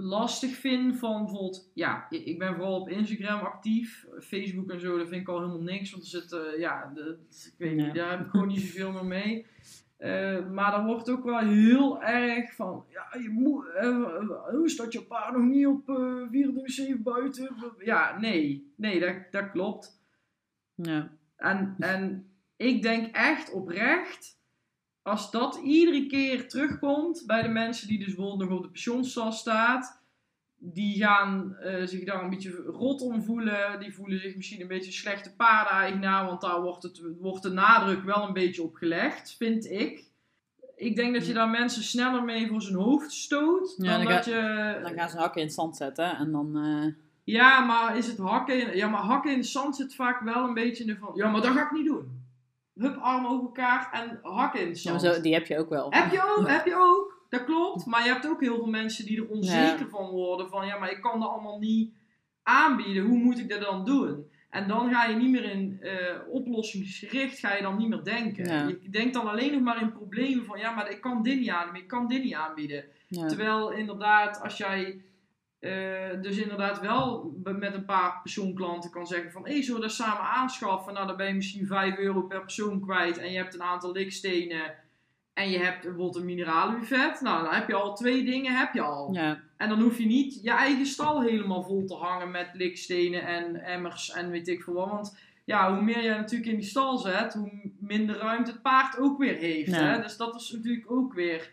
[0.00, 1.70] lastig vind van bijvoorbeeld.
[1.74, 4.06] Ja, ik ben vooral op Instagram actief.
[4.20, 5.90] Facebook en zo, daar vind ik al helemaal niks.
[5.90, 6.32] Want er zit.
[6.32, 7.92] eh, ja, de, ik weet niet, Ja.
[7.92, 9.46] daar heb ik gewoon niet zoveel meer mee.
[9.96, 12.84] Eh, maar dan wordt ook wel heel erg van.
[12.88, 13.66] Ja, je moet.
[13.74, 17.56] eh, hoe staat je paard nog niet op eh 24-7 buiten?
[17.78, 18.72] Ja, nee.
[18.76, 20.02] Nee, dat, dat klopt.
[20.74, 21.10] Ja.
[21.36, 24.37] En, en ik denk echt oprecht,
[25.08, 29.32] als dat iedere keer terugkomt bij de mensen die dus bijvoorbeeld nog op de pensioenstal
[29.32, 30.00] staat,
[30.60, 33.80] die gaan eh, zich daar een beetje rot om voelen.
[33.80, 38.02] Die voelen zich misschien een beetje slechte paardeneigenaar, want daar wordt, het, wordt de nadruk
[38.04, 40.06] wel een beetje op gelegd, vind ik.
[40.76, 43.74] Ik denk dat je daar mensen sneller mee voor zijn hoofd stoot.
[43.78, 44.80] Ja, dan dan dat ga- je...
[44.82, 46.56] Dan gaan ze hakken in het zand zetten en dan...
[46.56, 46.92] eh,
[47.24, 48.76] Ja, maar is het hakken in...
[48.76, 51.10] Ja, maar hakken in de zand zit vaak wel een beetje in de van...
[51.14, 52.17] Ja, maar dat ga ik niet doen.
[52.78, 55.00] Hup, armen over elkaar en hakken in het zand.
[55.02, 55.86] zo, die heb je ook wel.
[55.90, 57.16] Heb je ook, heb je ook.
[57.28, 57.86] Dat klopt.
[57.86, 59.88] Maar je hebt ook heel veel mensen die er onzeker Ja.
[59.90, 60.48] van worden.
[60.48, 61.92] Van ja, maar ik kan dat allemaal niet
[62.42, 63.04] aanbieden.
[63.06, 64.30] Hoe moet ik dat dan doen?
[64.50, 65.92] En dan ga je niet meer in eh,
[66.30, 68.44] oplossingsgericht, ga je dan niet meer denken.
[68.44, 68.66] Ja.
[68.82, 71.48] Je denkt dan alleen nog maar in problemen van ja, maar ik kan dit niet
[71.50, 72.84] aanbieden, ik kan dit niet aanbieden.
[73.08, 75.02] Terwijl inderdaad, als jij
[75.60, 79.96] eh, dus inderdaad wel met een paar persoonklanten kan zeggen van hé, zullen we dat
[79.96, 80.94] samen aanschaffen?
[80.94, 83.92] Nou, dan ben je misschien 5 euro per persoon kwijt en je hebt een aantal
[83.92, 84.74] likstenen
[85.34, 87.20] en je hebt bijvoorbeeld een mineralenbuffet.
[87.20, 89.12] Nou, dan heb je al twee dingen, heb je al.
[89.12, 93.26] Ja, En dan hoef je niet je eigen stal helemaal vol te hangen met likstenen
[93.26, 94.90] en emmers en weet ik veel wat.
[94.90, 98.98] Want ja, hoe meer je natuurlijk in die stal zet, hoe minder ruimte het paard
[98.98, 99.70] ook weer heeft.
[99.70, 99.82] Ja.
[99.82, 100.02] Hè?
[100.02, 101.50] Dus dat is natuurlijk ook weer.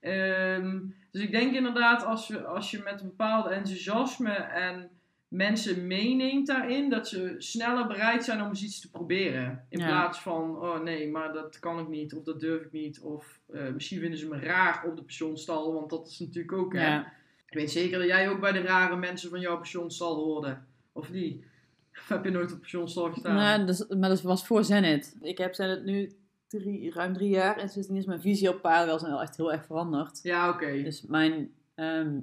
[0.00, 0.78] ehm,
[1.16, 4.90] dus ik denk inderdaad, als je, als je met een bepaald enthousiasme en
[5.28, 9.64] mensen meeneemt daarin, dat ze sneller bereid zijn om eens iets te proberen.
[9.68, 9.86] In Ja.
[9.86, 13.40] plaats van, oh nee, maar dat kan ik niet, of dat durf ik niet, of
[13.52, 16.72] eh, misschien vinden ze me raar op de pensioenstal, want dat is natuurlijk ook.
[16.72, 16.86] hè.
[16.86, 17.12] ja.
[17.46, 20.58] Ik weet zeker dat jij ook bij de rare mensen van jouw pensioenstal hoorde.
[20.92, 21.44] Of niet?
[21.92, 23.34] Of heb je nooit op pensioenstal gestaan?
[23.34, 25.16] Nou, dus, maar dat was voor Zenit.
[25.20, 26.12] Ik heb Zenit nu
[26.48, 29.66] drie, ruim drie jaar en sindsdien is mijn visie op paarden wel echt heel erg
[29.66, 30.20] veranderd.
[30.22, 30.82] Ja, oké.
[30.82, 31.50] Dus mijn...
[31.74, 32.18] ehm,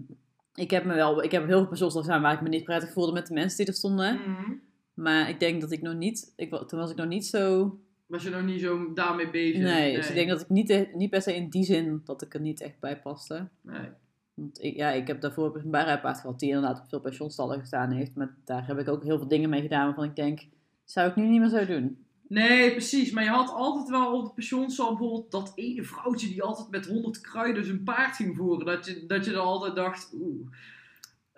[0.55, 1.23] ik heb me wel...
[1.23, 3.57] Ik heb heel veel pensioenstal gedaan waar ik me niet prettig voelde met de mensen
[3.57, 4.15] die er stonden.
[4.15, 4.51] Mhm.
[4.93, 6.33] Maar ik denk dat ik nog niet...
[6.35, 7.77] Ik, toen was ik nog niet zo...
[8.05, 9.61] Was je nog niet zo daarmee bezig?
[9.61, 12.21] Nee, dus ik denk dat ik niet, e- niet per se in die zin dat
[12.21, 13.49] ik er niet echt bij paste.
[13.61, 13.89] Nee.
[14.33, 17.91] Want ik, ja, ik heb daarvoor een bijrijpaard gehad die inderdaad op veel pensioenstallen gestaan
[17.91, 18.15] heeft.
[18.15, 20.41] Maar daar heb ik ook heel veel dingen mee gedaan waarvan ik denk...
[20.83, 22.05] Zou ik nu niet meer zo doen.
[22.33, 23.11] Nee, precies.
[23.11, 26.87] Maar je had altijd wel op de pensioenstal bijvoorbeeld dat ene vrouwtje die altijd met
[26.87, 28.65] 100 kruiden zijn paard ging voeren.
[28.65, 30.47] Dat je, dat je er altijd dacht, oeh.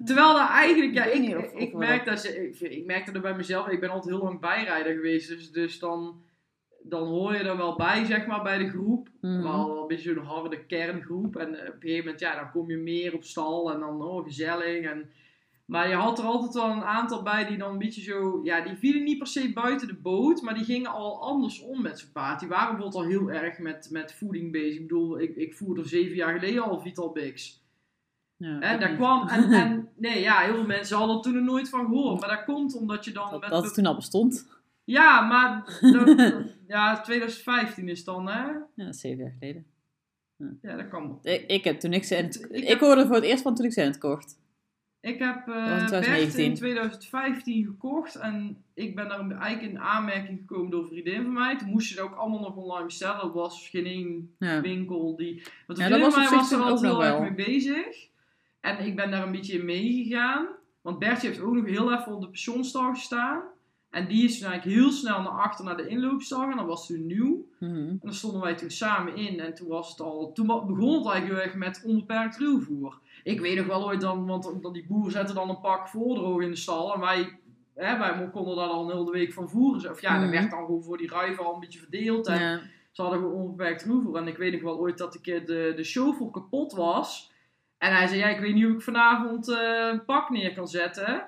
[0.06, 3.68] Terwijl dat eigenlijk, ja, Ik ik, merk dat ze, ik, ik merkte er bij mezelf,
[3.68, 5.28] ik ben altijd heel lang bijrijder geweest.
[5.28, 6.24] Dus, dus dan,
[6.82, 9.10] dan hoor je er wel bij, zeg maar, bij de groep.
[9.22, 9.42] Mhm.
[9.42, 11.36] Wel een beetje zo'n harde kerngroep.
[11.36, 14.02] En eh, op een gegeven moment, ja, dan kom je meer op stal en dan,
[14.02, 14.86] oh, gezellig.
[14.86, 15.10] En,
[15.66, 18.62] maar je had er altijd wel een aantal bij die dan een beetje zo, ja,
[18.62, 22.00] die vielen niet per se buiten de boot, maar die gingen al anders om met
[22.00, 22.40] zijn paard.
[22.40, 24.74] Die waren bijvoorbeeld al heel erg met, met voeding bezig.
[24.76, 27.64] Ik bedoel, ik, ik voerde zeven jaar geleden al Vital Bix.
[28.38, 28.98] Ja, ik daar niet.
[28.98, 32.20] kwam, en, en nee, ja, heel veel mensen hadden er toen er nooit van gehoord.
[32.20, 33.50] Maar dat komt omdat je dan dat, met...
[33.50, 34.48] dat het toen al bestond.
[34.84, 35.80] Ja, maar...
[35.82, 38.44] dat- ja, 2015 is dan, hè?
[38.76, 39.66] Ja, zeven jaar geleden.
[40.62, 41.20] Ja, dat kan wel.
[41.34, 42.48] Ik, ik heb toen ik Zenit...
[42.52, 44.40] Ik hoorde voor het eerst van toen ik Zenit kocht.
[45.06, 46.44] Ik heb eh in Bert 2019.
[46.46, 51.24] in 2015 gekocht en ik ben daar een- eigenlijk in aanmerking gekomen door een vriendin
[51.24, 51.58] van mij.
[51.58, 53.22] Toen moest je het ook allemaal nog online bestellen.
[53.22, 54.62] Er was geen één Ja.
[54.62, 55.44] winkel die...
[55.68, 58.08] Want Ja, dat was van mij was er ook heel erg mee bezig.
[58.62, 60.48] En ik ben daar een beetje in meegegaan.
[60.82, 63.42] Want Bertje heeft ook nog heel even op de pensionstal gestaan.
[63.96, 66.58] En die is toen eigenlijk heel snel naar achter naar de inloopstal gegaan.
[66.58, 67.46] Dat was toen nieuw.
[67.60, 67.76] Mhm.
[67.76, 71.06] En dan stonden wij toen samen in en toen was het al, toen begon het
[71.08, 73.00] eigenlijk heel erg met onbeperkt ruwvoer.
[73.24, 76.42] Ik weet nog wel ooit dan, want dan die boer zette dan een pak voordroog
[76.42, 77.40] in de stal en wij,
[77.76, 79.92] hè, wij konden daar al een hele week van voeren.
[79.92, 80.32] Of ja, dat Mhm.
[80.32, 82.60] werd dan gewoon voor die ruiven al een beetje verdeeld en Ja.
[82.92, 84.18] ze hadden gewoon onbeperkt ruwvoer.
[84.18, 87.32] En ik weet nog wel ooit dat de keer de, de shovel kapot was.
[87.78, 90.68] En hij zei, ja, ik weet niet of ik vanavond eh, een pak neer kan
[90.68, 91.28] zetten.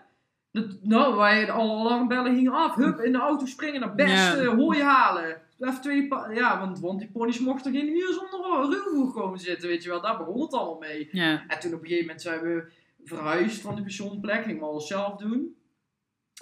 [0.61, 2.75] Dat, nou, wij, alle alarmbellen gingen af.
[2.75, 4.55] Hup, in de auto springen naar best, Ja.
[4.55, 5.41] hooi halen.
[5.59, 9.83] Even twee ja, want, want die ponies mochten geen uur zonder ruwvoer komen zitten, weet
[9.83, 10.01] je wel.
[10.01, 11.09] Daar begon het allemaal mee.
[11.11, 11.43] Ja.
[11.47, 12.71] En toen op een gegeven moment zijn we
[13.03, 14.43] verhuisd van de pensioenplek.
[14.43, 15.55] Gingen we alles zelf doen.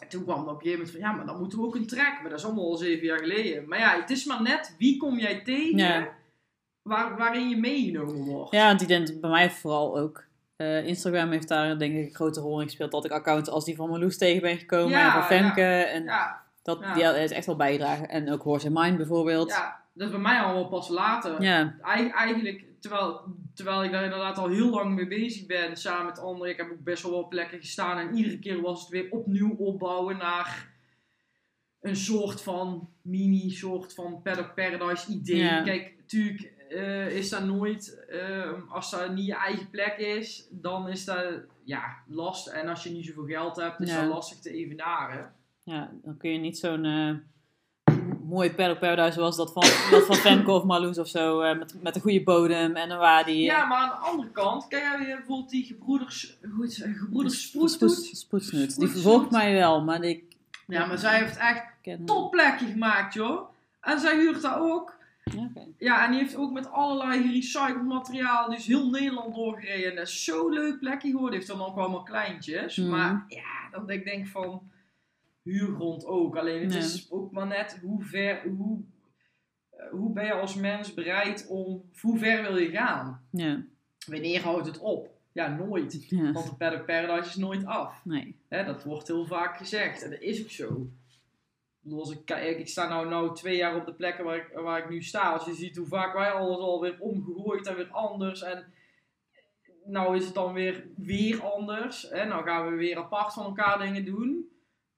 [0.01, 1.75] En toen kwam er op een gegeven moment van, ja, maar dan moeten we ook
[1.75, 2.19] een trek.
[2.21, 3.67] Maar dat is allemaal al zeven jaar geleden.
[3.67, 6.07] Maar ja, het is maar net, wie kom jij tegen Ja.
[6.81, 8.51] waar, waarin je meegenomen wordt.
[8.51, 10.23] Ja, want ik denk bij mij vooral ook.
[10.55, 12.91] Eh, Instagram heeft daar denk ik een grote rol in gespeeld.
[12.91, 14.89] Dat ik accounts als die van Marloes tegen ben gekomen.
[14.89, 15.61] Ja, en van Femke.
[15.61, 18.09] En Ja, dat die heeft echt wel bijgedragen.
[18.09, 19.49] En ook Horse and Mine bijvoorbeeld.
[19.49, 21.41] ja, dat is bij mij al wel pas later.
[21.41, 21.75] Ja.
[21.81, 23.21] Eigen- eigenlijk, terwijl,
[23.53, 26.51] terwijl ik daar inderdaad al heel lang mee bezig ben, samen met anderen.
[26.51, 29.55] Ik heb ook best wel wel plekken gestaan en iedere keer was het weer opnieuw
[29.57, 30.73] opbouwen naar
[31.81, 35.63] een soort van mini, soort van Paddock Paradise idee.
[35.63, 40.87] Kijk, natuurlijk eh, is dat nooit, eh, als dat niet je eigen plek is, dan
[40.89, 41.25] is dat
[41.63, 42.47] ja, last.
[42.47, 44.01] En als je niet zoveel geld hebt, is Ja.
[44.01, 45.33] dat lastig te evenaren.
[45.63, 47.11] ja, dan kun je niet zo'n eh,
[48.23, 51.41] mooi paddock paradise zoals dat van, dat van Femco of Marloes of zo.
[51.41, 53.41] eh, met, met een goede bodem en een wadi.
[53.43, 56.37] Ja, maar aan de andere kant, kijk jij weer bijvoorbeeld die gebroeders,
[56.69, 57.49] ze, gebroeders
[58.11, 58.77] Spoed-.
[58.79, 60.23] Die vervolgt mij wel, maar ik
[60.67, 61.63] Ja, maar zij heeft echt
[62.05, 63.49] topplekje gemaakt, joh.
[63.81, 64.93] En zij huurt daar ook.
[65.77, 69.89] Ja, en die heeft ook met allerlei gerecycled materiaal, is heel Nederland doorgereden.
[69.89, 71.39] En dat is zo'n leuk plekje geworden.
[71.39, 72.77] Die heeft dan ook allemaal kleintjes.
[72.77, 72.89] Mhm.
[72.89, 74.71] Maar ja, dan denk ik denk van,
[75.43, 76.35] huurgrond ook.
[76.35, 78.79] Alleen het is ook maar net hoe ver, hoe,
[79.69, 83.27] eh, hoe ben je als mens bereid om, hoe ver wil je gaan?
[83.31, 83.63] Ja,
[84.07, 85.09] Wanneer houdt het op?
[85.31, 86.09] Ja, nooit.
[86.09, 86.31] ja.
[86.31, 88.01] Want de Paradise is nooit af.
[88.03, 88.35] Nee.
[88.49, 90.03] Dat wordt heel vaak gezegd.
[90.03, 90.89] En dat is ook zo.
[91.85, 92.29] Ik
[92.59, 95.31] ik, sta nou, nou twee jaar op de plekken waar ik, waar ik nu sta.
[95.31, 98.41] Als je ziet hoe vaak wij alles alweer omgegooid en weer anders.
[98.43, 98.65] En
[99.85, 102.07] nou is het dan weer, weer anders.
[102.09, 102.25] Hè?
[102.25, 104.49] Nou gaan we weer apart van elkaar dingen doen.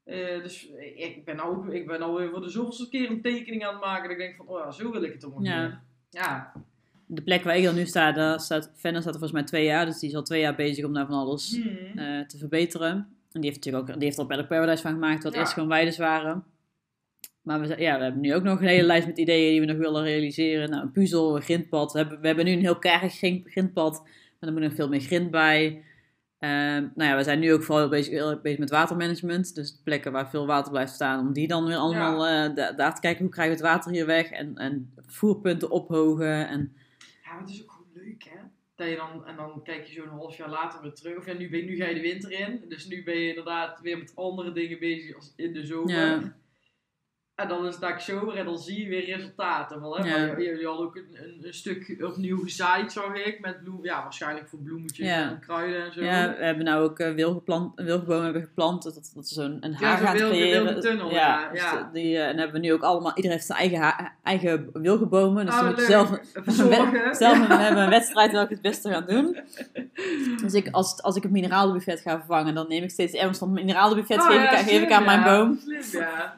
[0.03, 3.21] Eh, dus ik ben, nou ook, ik ben nou weer voor de zoveelste keer een
[3.21, 4.03] tekening aan het maken.
[4.03, 5.81] Dat ik denk van, oh ja, zo wil ik het toch Ja.
[6.09, 6.53] Ja,
[7.05, 9.65] De plek waar ik dan nu sta, daar staat, Fenner staat er volgens mij twee
[9.65, 9.85] jaar.
[9.85, 11.97] Dus die is al twee jaar bezig om daar van alles Hmm.
[11.97, 12.91] eh, te verbeteren.
[13.31, 15.39] En die heeft natuurlijk ook, die heeft er al Paddock Paradise van gemaakt, wat Ja.
[15.39, 16.43] eerst gewoon weides waren.
[17.47, 19.65] Maar we, ja, we hebben nu ook nog een hele lijst met ideeën die we
[19.65, 20.69] nog willen realiseren.
[20.69, 21.91] Nou, een puzzel, een grindpad.
[21.91, 24.01] We hebben, we hebben nu een heel grind- grindpad,
[24.39, 25.83] maar er moet nog veel meer grind bij.
[26.39, 29.55] Ehm, nou ja, we zijn nu ook vooral bezig, bezig met watermanagement.
[29.55, 32.95] Dus plekken waar veel water blijft staan, om die dan weer allemaal eh, da- daar
[32.95, 34.29] te kijken hoe krijgen we het water hier weg.
[34.29, 36.47] En, en voerpunten ophogen.
[36.47, 36.73] En,
[37.23, 38.37] Ja, maar het is ook gewoon leuk, hè?
[38.75, 41.17] Dat je dan, en dan kijk je zo'n half jaar later weer terug.
[41.17, 42.61] Of ja, nu, ben, nu ga je de winter in.
[42.67, 45.95] Dus nu ben je inderdaad weer met andere dingen bezig als in de zomer.
[45.95, 46.35] Ja.
[47.37, 49.79] En dan is het dak zomer en dan zie je weer resultaten.
[49.79, 50.07] Van, hè?
[50.15, 50.25] Ja.
[50.27, 53.39] Maar je, je had ook een, een, een stuk opnieuw gezaaid, zag ik.
[53.41, 55.29] Met bloem, ja, waarschijnlijk voor bloemetjes Ja.
[55.29, 56.03] en kruiden en zo.
[56.03, 58.83] ja, we hebben nou ook uh, wilgebomen wilgeboom hebben geplant.
[58.83, 60.63] Dat, dat is zo'n een Ja, aan het wilge- creëren.
[60.63, 61.89] wilge tunnel, ja, ja, dus ja.
[61.93, 65.45] die, eh, en hebben we nu ook allemaal, iedereen heeft zijn eigen, ha- eigen wilgebomen.
[65.45, 65.91] Dus Oh, die moet je leuk.
[65.91, 69.37] zelf, zelf we hebben een wedstrijd welke het beste gaan doen.
[70.43, 73.47] Dus ik, als, als ik het mineralenbuffet ga vervangen, dan neem ik steeds emmers van
[73.51, 75.25] het mineralenbuffet, Oh, geef, ja, ik, geef ik slim, aan mijn ja.
[75.37, 75.59] boom.
[75.81, 76.37] Slim, ja.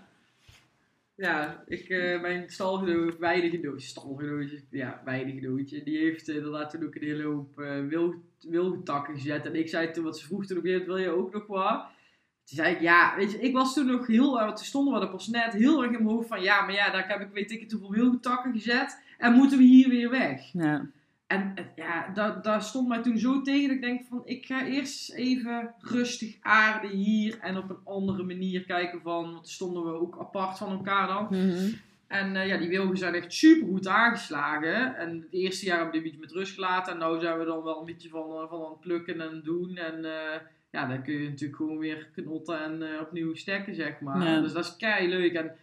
[1.19, 6.95] Ja, ik, eh, mijn stalgenoot, weidegenootje, stalgenootje, ja, weidegenootje, die heeft eh, inderdaad toen ook
[6.95, 9.45] een hele hoop eh wil, wilgetakken gezet.
[9.45, 11.81] En ik zei toen, wat ze vroeg toen op een wil je ook nog wat?
[12.43, 14.99] Toen zei ik, ja, weet je, ik was toen nog heel, uh, toen stonden we
[14.99, 17.33] er pas net heel erg in mijn hoofd van, ja, maar ja, daar heb ik
[17.33, 20.41] weet ik het hoeveel wilgetakken gezet en moeten we hier weer weg.
[20.53, 20.89] Ja,
[21.29, 24.45] En eh, ja, daar, daar stond mij toen zo tegen dat ik denk van, ik
[24.45, 29.83] ga eerst even rustig aarden hier en op een andere manier kijken van, want stonden
[29.83, 31.27] we ook apart van elkaar dan.
[31.29, 31.69] Mhm.
[32.07, 34.95] En eh, ja, die wilgen zijn echt super goed aangeslagen.
[34.95, 36.99] En het eerste jaar hebben we die een beetje met rust gelaten.
[36.99, 39.41] En nu zijn we dan wel een beetje van, eh, van aan het plukken en
[39.43, 39.77] doen.
[39.77, 40.01] En
[40.71, 44.27] ja, dan kun je natuurlijk gewoon weer knotten en opnieuw stekken, zeg maar.
[44.27, 44.41] Ja.
[44.41, 45.33] Dus dat is kei leuk.
[45.33, 45.55] En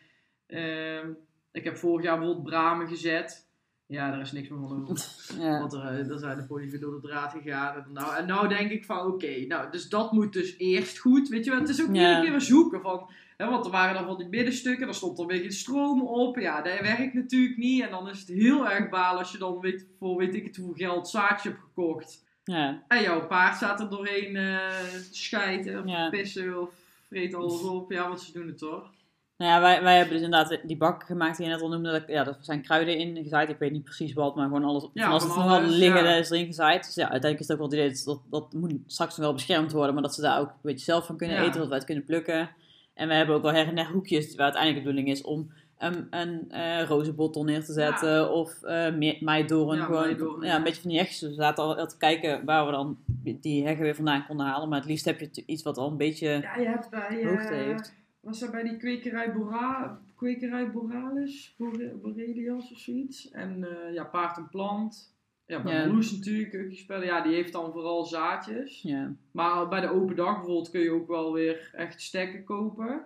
[0.47, 1.11] ehm,
[1.53, 3.46] ik heb vorig jaar bijvoorbeeld bramen gezet.
[3.89, 5.07] Ja, daar is niks meer van over.
[5.45, 5.59] ja.
[5.59, 7.75] Want er, eh, er zijn de polypen door de draad gegaan.
[7.77, 11.29] En nou, en nou denk ik van, oké, nou, dus dat moet dus eerst goed.
[11.29, 12.01] Weet je wel, het is ook Ja.
[12.01, 13.11] iedere keer weer zoeken van...
[13.37, 16.37] Hè, want er waren dan van die middenstukken, daar stond er weer geen stroom op.
[16.39, 17.83] Ja, dat werkt natuurlijk niet.
[17.83, 20.57] En dan is het heel erg baal als je dan weet, voor weet ik het
[20.57, 22.25] hoeveel geld zaadje hebt gekocht.
[22.45, 22.83] ja.
[22.89, 26.09] En jouw paard staat er doorheen te schijten of Ja.
[26.09, 26.71] pissen of
[27.09, 27.91] vreet alles op.
[27.93, 28.91] Ja, want ze doen het toch?
[29.39, 32.05] Nou ja, wij, wij hebben dus inderdaad die bak gemaakt die je net al noemde.
[32.07, 33.49] Ja, daar zijn kruiden in gezaaid.
[33.49, 34.89] Ik weet niet precies wat, maar gewoon alles.
[34.95, 36.15] Ja, van als het nog wel liggen, ja.
[36.15, 36.85] is erin gezaaid.
[36.85, 39.35] Dus ja, uiteindelijk is het ook wel het idee dat, dat, moet straks nog wel
[39.35, 39.95] beschermd worden.
[39.95, 41.43] Maar dat ze daar ook een beetje zelf van kunnen Ja.
[41.43, 42.51] eten, dat wij het kunnen plukken.
[42.95, 45.53] En we hebben ook wel her en der hoekjes waar uiteindelijk de bedoeling is om
[45.79, 48.33] een, een eh rozenbottel neer te zetten.
[48.33, 49.79] Of eh me- meidoorn.
[49.79, 50.57] Ja, gewoon, meidoorn, ja, ja.
[50.57, 51.19] een beetje van die hegjes.
[51.19, 52.99] Dus we zaten al al te kijken waar we dan
[53.41, 54.69] die heggen weer vandaan konden halen.
[54.69, 57.21] Maar het liefst heb je iets wat al een beetje Ja, je hebt bij...
[57.23, 57.95] eh, hoogte heeft.
[58.27, 61.55] Was dat bij die kwekerij, Bora, kwekerij Boralis?
[61.59, 63.31] Bore- Borelias of zoiets?
[63.31, 65.15] En eh, ja, paard en plant.
[65.45, 65.85] Ja, bij Ja.
[65.87, 67.07] Marloes natuurlijk, keukjespellen.
[67.07, 68.83] Ja, die heeft dan vooral zaadjes.
[68.83, 73.03] Ja, Maar bij de open dag bijvoorbeeld kun je ook wel weer echt stekken kopen.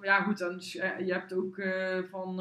[0.00, 2.40] Ja, goed, en eh, je hebt ook eh, van...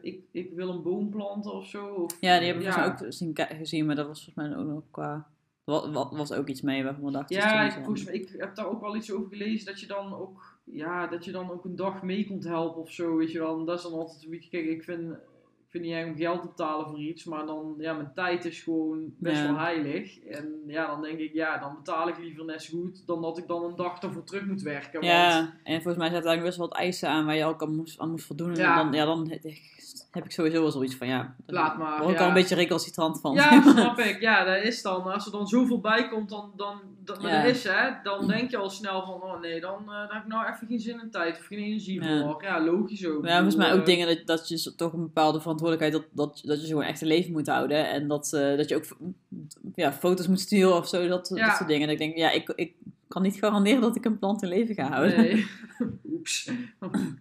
[0.00, 1.86] ik, ik wil een boom planten of zo.
[1.86, 2.86] Of, Ja, die hebben we ja.
[2.86, 5.28] ook gezien, maar dat was volgens mij ook nog qua...
[5.64, 7.36] Wat, wat was ook iets mee waarvan we dachten...
[7.36, 10.14] Ja, ik, volgens mij, ik heb daar ook wel iets over gelezen dat je dan
[10.14, 13.38] ook, ja, dat je dan ook een dag mee kunt helpen of zo, weet je
[13.38, 13.64] wel.
[13.64, 16.40] Dat is dan altijd een beetje, kijk, ik vind, ik vind niet erg om geld
[16.42, 19.46] te betalen voor iets, maar dan, ja, mijn tijd is gewoon best Ja.
[19.46, 20.20] wel heilig.
[20.20, 23.38] En ja, dan denk ik, ja, dan betaal ik liever net zo goed dan dat
[23.38, 24.92] ik dan een dag ervoor terug moet werken.
[24.92, 27.62] Want, Ja, en volgens mij zaten daar best wel wat eisen aan waar je ook
[27.62, 28.54] aan moest, aan moest voldoen.
[28.54, 28.78] Ja.
[28.78, 29.38] En dan, ja, dan
[30.14, 32.22] heb ik sowieso wel zoiets van, ja, Laat maar, word ik ja.
[32.22, 33.34] al een beetje recalcitrant van.
[33.34, 34.20] Ja, snap ik.
[34.20, 35.12] Ja, dat is dan.
[35.12, 37.42] Als er dan zoveel bij komt, dan, dan, dan, maar Ja.
[37.42, 40.22] dat is hè, dan denk je al snel van, oh nee, dan eh, daar heb
[40.22, 42.22] ik nou even geen zin in tijd of geen energie Ja.
[42.22, 42.42] voor.
[42.42, 43.24] Ja, logisch ook.
[43.26, 46.42] Ja, volgens mij ook bedoel, dingen dat, dat je toch een bepaalde verantwoordelijkheid, dat, dat,
[46.44, 47.88] dat je gewoon echt een leven moet houden.
[47.88, 48.84] En dat, eh, dat je ook
[49.74, 51.88] ja, foto's moet sturen of zo, dat, dat soort dingen.
[51.88, 52.74] Dat ik denk, ja, ik, ik
[53.14, 55.16] kan niet garanderen dat ik een plant in leven ga houden.
[55.16, 55.46] Nee.
[56.12, 56.50] Oeps.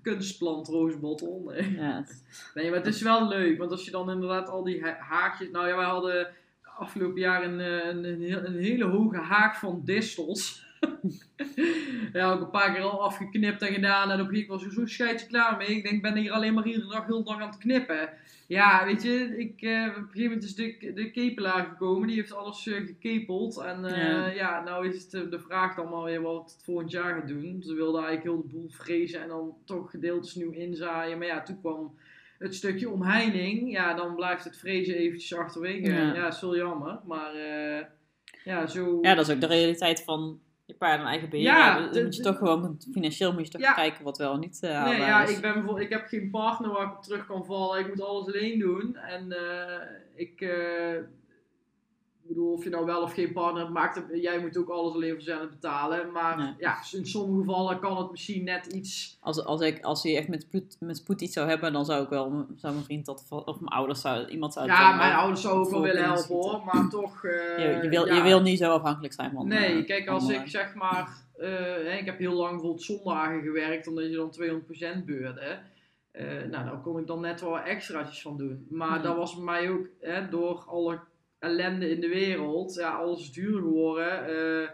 [0.01, 1.43] Kunstplant roosbottel.
[1.45, 1.71] Nee.
[1.71, 2.05] Ja,
[2.53, 3.57] nee, maar het is wel leuk.
[3.57, 5.49] Want als je dan inderdaad al die ha- haakjes...
[5.51, 6.27] Nou ja, wij hadden
[6.61, 10.65] afgelopen jaar een, eh, een, een, een hele hoge haak van distels.
[12.13, 14.11] ja, ook een paar keer al afgeknipt en gedaan.
[14.11, 15.67] En op een gegeven moment was ik zo scheidje klaar mee.
[15.67, 18.09] Ik denk, ik ben hier alleen maar iedere dag heel dag aan het knippen.
[18.53, 22.07] Ja, weet je, ik, eh, op een gegeven moment is de, de kepelaar gekomen.
[22.07, 23.57] Die heeft alles eh, gekepeld.
[23.57, 24.27] En eh, Ja.
[24.27, 24.63] ja.
[24.63, 27.61] nou is het de vraag dan maar weer wat het volgend jaar gaat doen.
[27.63, 31.17] Ze wilden eigenlijk heel de boel frezen en dan toch gedeeltes nieuw inzaaien.
[31.17, 31.97] Maar ja, toen kwam
[32.37, 33.71] het stukje omheining.
[33.71, 35.91] Ja, dan blijft het frezen eventjes achterwege.
[35.91, 36.13] Ja.
[36.13, 36.99] Ja, is wel jammer.
[37.05, 37.35] Maar
[38.43, 38.97] ja, zo...
[39.01, 41.45] ja, dat is ook de realiteit van je paard en eigen beheer.
[41.45, 43.73] Ja, dan moet je toch gewoon, financieel moet je toch Ja.
[43.73, 45.35] kijken wat wel en niet eh Nee, ja, is.
[45.35, 47.79] ik, ben bijvoorbeeld, ik heb geen partner waar ik op terug kan vallen.
[47.79, 48.95] Ik moet alles alleen doen.
[48.95, 49.81] En eh,
[50.15, 50.41] ik
[52.27, 54.93] bedoel, of je nou wel of geen partner hebt, maakt het, jij moet ook alles
[54.93, 56.11] alleen voor zelf betalen.
[56.11, 56.55] Maar Ja.
[56.57, 56.77] ja.
[56.91, 59.17] in sommige gevallen kan het misschien net iets.
[59.21, 62.03] Als, als, ik, als hij echt met spoed, met spoed iets zou hebben, dan zou
[62.03, 65.41] ik wel, zou mijn vriend dat, of mijn ouders, zou, iemand zou Ja, mijn ouders
[65.41, 66.61] zouden ook wel willen helpen hoor.
[66.65, 67.23] Maar toch.
[67.25, 68.15] eh, Je, je, wil, ja.
[68.15, 69.47] je wil niet zo afhankelijk zijn van...
[69.47, 73.87] Nee, eh, kijk, als ik zeg maar, eh, ik heb heel lang bijvoorbeeld zondagen gewerkt,
[73.87, 74.31] omdat je dan
[75.01, 75.59] 200% beurde.
[76.49, 78.67] Nou, daar kon ik dan net wel extraatjes van doen.
[78.69, 79.01] Maar Ja.
[79.03, 80.99] dat was bij mij ook, hè, door alle
[81.43, 84.69] ellende in de wereld, ja, alles is duur geworden, eh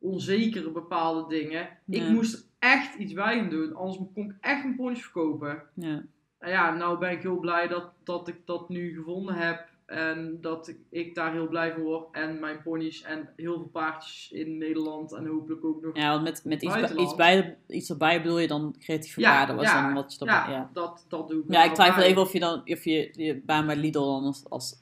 [0.00, 1.68] onzekere bepaalde dingen.
[1.84, 2.02] Ja.
[2.02, 5.62] Ik moest er echt iets bij gaan doen, anders kon ik echt mijn ponies verkopen.
[5.74, 6.02] Ja,
[6.38, 9.68] En ja, nou ben ik heel blij dat, dat ik dat nu gevonden heb.
[9.86, 12.08] En dat ik, ik daar heel blij van word.
[12.12, 15.12] En mijn ponies en heel veel paardjes in Nederland.
[15.12, 15.96] En hopelijk ook nog.
[15.96, 19.30] ja want met, met iets, bij, iets, bij, iets erbij bedoel je dan creatieve Ja,
[19.30, 20.50] waarde was ja, dan wat je ja.
[20.50, 21.64] Ja, Dat, dat doe ik ja.
[21.64, 24.74] ik twijfel even of je dan of je, je baan bij Lidl dan als, als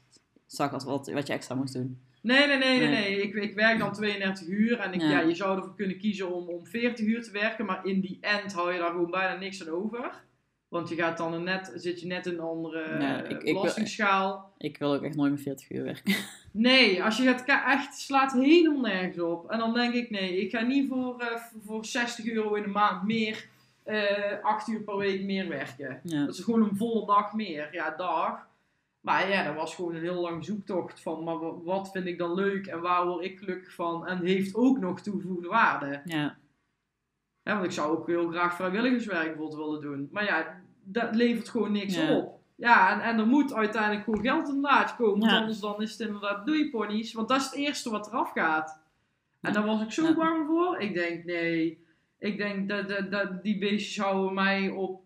[0.49, 1.99] zag als wat, wat je extra moest doen.
[2.23, 2.89] Nee, nee, nee, nee.
[2.89, 3.01] Nee.
[3.16, 3.23] nee.
[3.23, 4.79] Ik, ik werk dan 32 uur.
[4.79, 5.11] En ik, Ja.
[5.11, 5.20] ja.
[5.20, 7.65] je zou ervoor kunnen kiezen om, om 40 uur te werken.
[7.66, 10.11] Maar in die end hou je daar gewoon bijna niks aan over.
[10.69, 14.53] Want je gaat dan net, zit je net in een andere eh, ik- ik- belastingsschaal.
[14.59, 16.15] Ik wil ook echt nooit meer 40 uur werken.
[16.51, 19.51] Nee, als je gaat echt slaat helemaal nergens op.
[19.51, 22.69] En dan denk ik, nee, ik ga niet voor, eh, voor 60 euro in de
[22.69, 23.47] maand meer,
[23.85, 24.05] eh
[24.43, 26.01] 8 uur per week meer werken.
[26.03, 26.25] Ja.
[26.25, 27.69] Dat is gewoon een volle dag meer.
[27.73, 28.47] Ja, dag.
[29.09, 32.19] Maar ja, dat was gewoon een heel lang zoektocht van, maar wa- wat vind ik
[32.19, 34.07] dan leuk en waar word ik gelukkig van?
[34.07, 36.01] En heeft ook nog toegevoegde waarde.
[36.05, 36.37] Ja,
[37.43, 40.09] Hè, want ik zou ook heel graag vrijwilligerswerk bijvoorbeeld willen doen.
[40.13, 42.17] Maar ja, dat levert gewoon niks Ja.
[42.17, 42.41] op.
[42.55, 45.19] Ja, en, en er moet uiteindelijk gewoon geld in de laadje komen.
[45.19, 45.39] Want Ja.
[45.39, 47.13] anders dan is het inderdaad doei ponies.
[47.13, 48.81] Want dat is het eerste wat eraf gaat.
[49.41, 49.59] En Ja.
[49.59, 50.15] daar was ik zo Ja.
[50.15, 50.79] bang voor.
[50.81, 51.85] Ik denk, nee.
[52.19, 55.03] Ik denk dat, dat, dat die beestjes houden mij op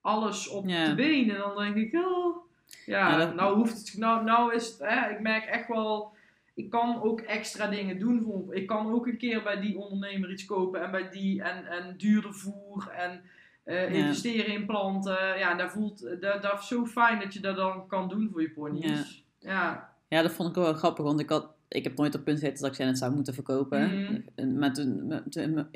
[0.00, 0.88] alles op Ja.
[0.88, 1.34] de benen.
[1.36, 2.36] En dan denk ik, oh.
[2.86, 6.12] Ja, Ja, dat- nou hoeft het, nou, nou is het, hè, ik merk echt wel,
[6.54, 8.22] ik kan ook extra dingen doen.
[8.22, 11.66] Voor, ik kan ook een keer bij die ondernemer iets kopen en bij die en,
[11.66, 13.20] en duurder voer en
[13.64, 13.74] Ja.
[13.80, 15.38] investeren in planten.
[15.38, 18.40] Ja, dat voelt, dat, dat is zo fijn dat je dat dan kan doen voor
[18.42, 19.24] je ponies.
[19.38, 19.92] Ja.
[20.08, 22.60] Ja, dat vond ik wel grappig, want ik, had, ik heb nooit op punt gezeten
[22.62, 24.02] dat ik ze net zou moeten verkopen.
[24.36, 24.58] Mhm.
[24.58, 25.68] Maar toen, toen-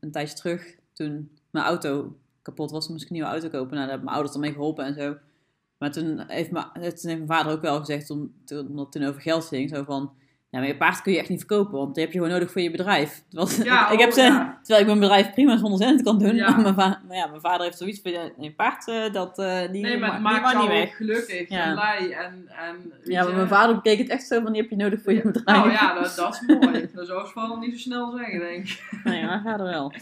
[0.00, 3.58] een tijdje terug, toen mijn auto kapot was, moest ik een nieuwe auto kopen.
[3.74, 5.16] Nou, daar hebben mijn ouders dan mee geholpen en zo.
[5.78, 9.20] Maar toen heeft, mijn, toen heeft mijn vader ook wel gezegd, omdat het toen over
[9.20, 10.12] geld ging, zo van...
[10.50, 12.52] Ja, maar je paard kun je echt niet verkopen, want die heb je gewoon nodig
[12.52, 13.22] voor je bedrijf.
[13.28, 14.58] Ja, ik, ik heb oh, ze, ja.
[14.62, 16.34] terwijl ik mijn bedrijf prima zonder cent kan doen.
[16.34, 16.56] Ja.
[16.58, 19.98] Maar, maar ja, mijn vader heeft zoiets van, nee, paard, eh, dat, eh, die, Nee,
[19.98, 20.96] maar ma- het maakt niet weg.
[20.96, 22.10] gelukkig en blij.
[22.12, 25.02] En, en, Ja, maar mijn vader bekeek het echt zo van, die heb je nodig
[25.02, 25.58] voor je bedrijf.
[25.58, 26.88] Nou ja, dat, dat is mooi.
[26.94, 29.00] Dat zou vooral niet zo snel zeggen, denk ik.
[29.04, 29.92] Nee, mijn vader wel.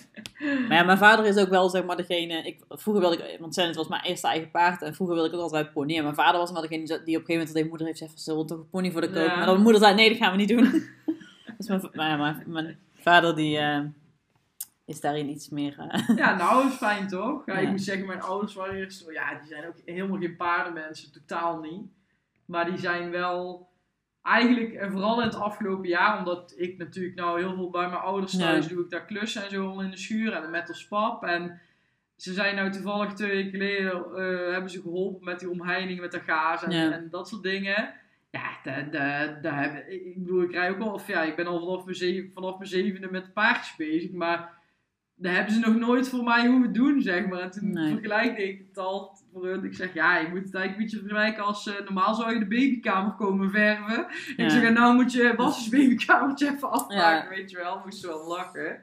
[0.69, 2.43] Maar ja, mijn vader is ook wel zeg maar degene.
[2.43, 4.83] Ik, vroeger wilde ik, want Zenit was mijn eerste eigen paard.
[4.83, 5.97] En vroeger wilde ik ook altijd pony.
[5.97, 8.15] En mijn vader was wel degene die op een gegeven moment tegen moeder heeft gezegd:
[8.15, 9.09] van, Zullen we toch een pony voor de?
[9.13, 9.27] Ja.
[9.27, 10.71] Maar dan mijn moeder zei: Nee, dat gaan we niet doen.
[11.59, 13.81] dus mijn, maar ja, mijn, vader die, eh,
[14.85, 15.79] is daarin iets meer.
[15.79, 17.47] eh, Ja, nou is fijn toch?
[17.47, 17.59] Ja, Ja.
[17.61, 21.13] Ik moet zeggen, mijn ouders waren eerst zo, ja, die zijn ook helemaal geen paardenmensen,
[21.13, 21.83] totaal niet.
[22.45, 23.69] Maar die zijn wel,
[24.23, 28.01] eigenlijk, en vooral in het afgelopen jaar, omdat ik natuurlijk nou heel veel bij mijn
[28.01, 28.39] ouders Ja.
[28.39, 31.25] thuis doe, ik daar klussen en zo in de schuur en met als pap.
[31.25, 31.61] En
[32.17, 36.13] ze zijn nou toevallig twee weken geleden, eh, hebben ze geholpen met die omheining, met
[36.13, 37.95] de gaas en, en dat soort dingen.
[38.31, 38.51] Ja,
[38.91, 41.85] daar- daar heb- ik bedoel, ik rij ook al, of ja, ik ben al vanaf
[41.85, 44.55] mijn, zeven, vanaf mijn zevende met paardjes bezig, maar
[45.15, 47.39] daar hebben ze nog nooit voor mij hoeven doen, zeg maar.
[47.41, 47.91] En toen Nee.
[47.93, 49.65] vergelijkte ik het al voor hun.
[49.65, 52.39] Ik zeg, ja, je moet het eigenlijk een beetje vergelijken als, eh, normaal zou je
[52.39, 54.07] de babykamer komen verven.
[54.37, 54.45] Ja.
[54.45, 57.37] Ik zeg, nou moet je Bas's babykamertje even afmaken, Ja.
[57.37, 57.81] weet je wel.
[57.85, 58.81] Moest wel lachen.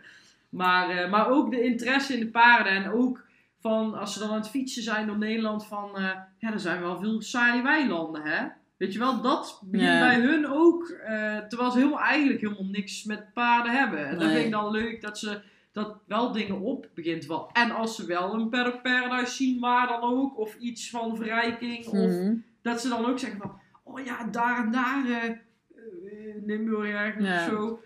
[0.50, 2.72] Maar, eh, maar ook de interesse in de paarden.
[2.74, 3.26] En ook
[3.60, 6.82] van, als ze dan aan het fietsen zijn door Nederland, van, eh, ja, er zijn
[6.82, 8.46] wel veel saaie weilanden, hè.
[8.84, 10.88] Weet je wel, dat begint bij hun ook.
[10.90, 14.06] eh, terwijl ze helemaal, eigenlijk helemaal niks met paarden hebben.
[14.08, 14.34] En dat Nee.
[14.34, 15.42] vind ik dan leuk dat ze
[15.72, 17.50] dat wel dingen op begint wel.
[17.54, 21.86] En als ze wel een Paddock Paradise zien, waar dan ook, of iets van verrijking,
[21.88, 22.36] of Mhm.
[22.62, 25.36] dat ze dan ook zeggen van, oh ja, daar en daar, eh, eh,
[26.46, 27.82] Limburg of zo,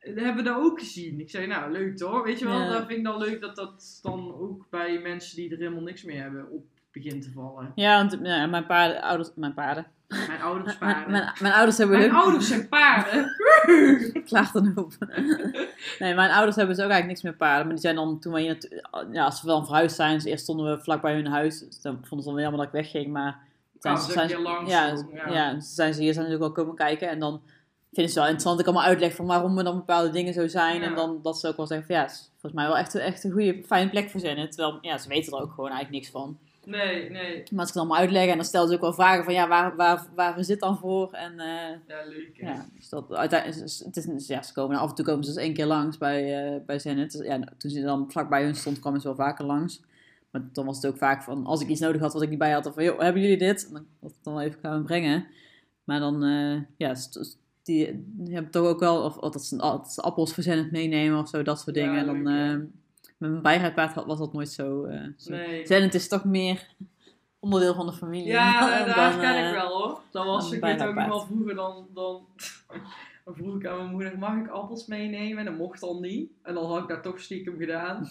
[0.00, 1.20] eh, hebben we dat ook gezien.
[1.20, 2.24] Ik zei, nou, leuk toch?
[2.24, 5.50] Weet je wel, dat vind ik dan leuk dat dat dan ook bij mensen die
[5.50, 7.72] er helemaal niks meer hebben op begint te vallen.
[7.74, 9.86] Ja, want ja, mijn paarden, ouders, mijn paarden.
[10.10, 11.12] Mijn ouders Mijn, paarden.
[11.12, 12.20] mijn, mijn ouders hebben Mijn hun...
[12.20, 13.36] ouders zijn paarden.
[14.24, 14.92] Klaagt dan op.
[15.98, 17.64] nee, mijn ouders hebben dus ook eigenlijk niks meer paarden.
[17.64, 18.58] Maar die zijn dan, toen wij
[19.12, 21.58] ja, als we dan verhuisd zijn, dus eerst stonden we vlak bij hun huis.
[21.58, 23.48] Dus dan vonden ze dan weer jammer dat ik wegging, maar...
[23.78, 25.32] Zijn, ze zijn, langs, ja, ja.
[25.32, 25.60] ja.
[25.60, 27.08] zijn ze hier zijn ook wel komen kijken.
[27.08, 27.42] En dan
[27.92, 28.58] vinden ze wel interessant.
[28.58, 30.80] Ik kan allemaal uitleg van waarom er dan bepaalde dingen zo zijn.
[30.80, 30.86] Ja.
[30.86, 32.94] En dan dat ze ook wel zeggen van ja, het is volgens mij wel echt,
[32.94, 34.50] echt een goede, fijne plek voor zinnen.
[34.50, 36.38] Terwijl, ja, ze weten er ook gewoon eigenlijk niks van.
[36.70, 37.36] Nee, nee.
[37.50, 39.48] Maar als ik het allemaal uitleg en dan stellen ze ook wel vragen van ja,
[39.48, 41.12] waar, waar, waar is dit dan voor?
[41.12, 41.46] En eh,
[41.86, 42.30] Ja, leuk.
[42.34, 42.50] hè.
[42.52, 45.42] ja, dus dat uiteindelijk, het is, ja, ze komen af en toe komen ze dus
[45.42, 47.12] één keer langs bij, eh bij Zenit.
[47.12, 49.80] Dus, ja, toen ze dan vlak bij hun stond, kwamen ze wel vaker langs.
[50.30, 52.38] Maar dan was het ook vaak van, als ik iets nodig had wat ik niet
[52.38, 53.66] bij had, dan van, joh, hebben jullie dit?
[53.66, 55.26] En dan dat dan even kwamen brengen.
[55.84, 59.44] Maar dan, eh, ja, st- st- die, die hebben toch ook wel, of, of dat,
[59.44, 61.98] ze, dat ze appels voor Zenit meenemen of zo, dat soort Ja, dingen.
[61.98, 62.66] en dan, leuk, ja.
[63.20, 64.84] Eh, met mijn bijrijdpaard had- was dat nooit zo.
[64.84, 65.30] eh zo.
[65.32, 65.66] Nee.
[65.66, 66.66] Zenit is toch meer
[67.38, 68.26] onderdeel van de familie.
[68.28, 70.00] Ja, dan, daar ken eh, ik wel hoor.
[70.10, 72.26] Dat was, dan ik weet bijna ook nog wel vroeger dan, dan,
[73.24, 75.38] dan vroeg ik aan mijn moeder, mag ik appels meenemen?
[75.38, 76.30] En dat mocht dan niet.
[76.42, 78.08] En dan had ik dat toch stiekem gedaan.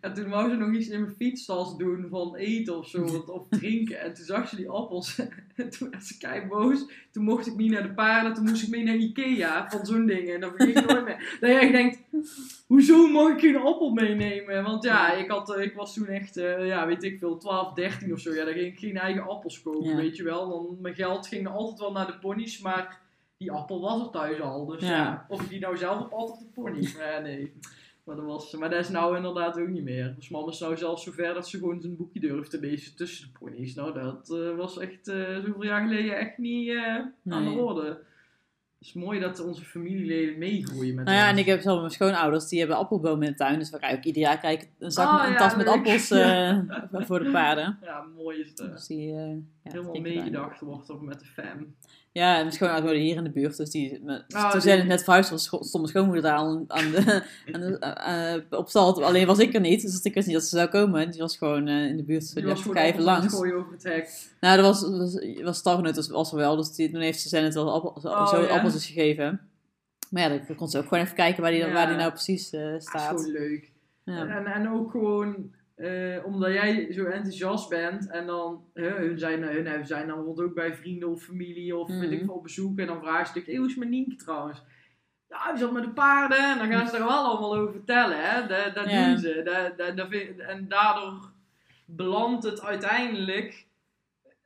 [0.00, 3.26] En toen wou ze nog iets in mijn fietstas doen van eten of zo, of,
[3.28, 4.00] of drinken.
[4.00, 5.18] En toen zag ze die appels.
[5.56, 6.84] En toen werd ze kei boos.
[7.10, 10.06] Toen mocht ik niet naar de paarden, toen moest ik mee naar Ikea van zo'n
[10.06, 10.28] ding.
[10.28, 11.36] En dan vergeet ik nooit meer.
[11.40, 11.98] Dat je echt denkt,
[12.66, 14.62] hoezo mag ik geen appel meenemen?
[14.62, 17.72] Want ja, ik, had, eh, ik was toen echt, eh, ja, weet ik veel, 12,
[17.72, 18.34] 13 of zo.
[18.34, 19.96] Ja, dan ging ik geen eigen appels kopen, Ja.
[19.96, 20.48] weet je wel.
[20.48, 23.00] Dan, mijn geld ging altijd wel naar de ponies, maar
[23.38, 24.66] die appel was er thuis al.
[24.66, 25.24] Dus ja, Ja.
[25.28, 26.88] of ik die nou zelf op of de pony.
[26.98, 27.52] Ja, nee.
[28.04, 30.14] Maar dat, was, maar dat is nou inderdaad ook niet meer.
[30.16, 33.26] Dus mama is nou zelfs zover dat ze gewoon zijn boekje durft te lezen tussen
[33.32, 33.74] de ponies.
[33.74, 36.76] Nou, dat eh, was echt zoveel jaar geleden echt niet
[37.28, 37.98] aan de orde.
[38.84, 41.32] Het is mooi dat onze familieleden meegroeien met Nou ja, ons.
[41.32, 43.58] en ik heb zelf mijn schoonouders, die hebben appelbomen in de tuin.
[43.58, 45.66] Dus we krijgen ook ieder jaar krijg ik een zak, Oh, een ja, tas met
[45.68, 46.58] appels eh,
[46.92, 47.78] voor de paarden.
[47.82, 48.60] Ja, mooi is het.
[48.60, 48.70] eh.
[48.70, 51.74] Dus die, eh, ja, Helemaal meegedacht wordt er met de fam.
[52.12, 53.56] Ja, en mijn schoonouders wonen hier in de buurt.
[53.56, 56.90] Dus die, me- Ah, toen het net verhuisd was, stond mijn schoonmoeder daar aan, aan
[56.90, 57.22] de,
[57.52, 59.04] aan de, eh, eh, op stal.
[59.04, 61.10] Alleen was ik er niet, dus ik wist niet dat ze zou komen.
[61.10, 62.24] Die was gewoon eh, in de buurt.
[62.26, 63.34] Die Die was gewoon even langs.
[63.34, 64.30] gooien over het hek.
[64.40, 66.56] Nou, dat was, was, was Stargenut, dus was er wel.
[66.56, 68.48] Dus die, toen heeft ze het wel appel, zo Oh, zo ja?
[68.48, 69.40] appels is gegeven.
[70.10, 71.72] Maar ja, dan kon ze ook gewoon even kijken waar die, Ja.
[71.72, 73.20] waar die nou precies Dat is staat.
[73.20, 73.72] gewoon leuk.
[74.04, 74.26] Ja.
[74.26, 79.86] En, en ook gewoon, eh, omdat jij zo enthousiast bent en dan, hun, zijn, hun
[79.86, 82.24] zijn dan bijvoorbeeld ook bij vrienden of familie of weet ik Mhm.
[82.24, 84.62] veel op bezoek en dan vragen ze natuurlijk, hoe is met Nienke trouwens?
[85.28, 88.30] Ja, die zat met de paarden en dan gaan ze er wel allemaal over vertellen,
[88.30, 88.46] hè.
[88.46, 89.40] Dat, dat doen ze.
[89.44, 91.30] Dat, dat, dat vind- en daardoor
[91.86, 93.66] belandt het uiteindelijk,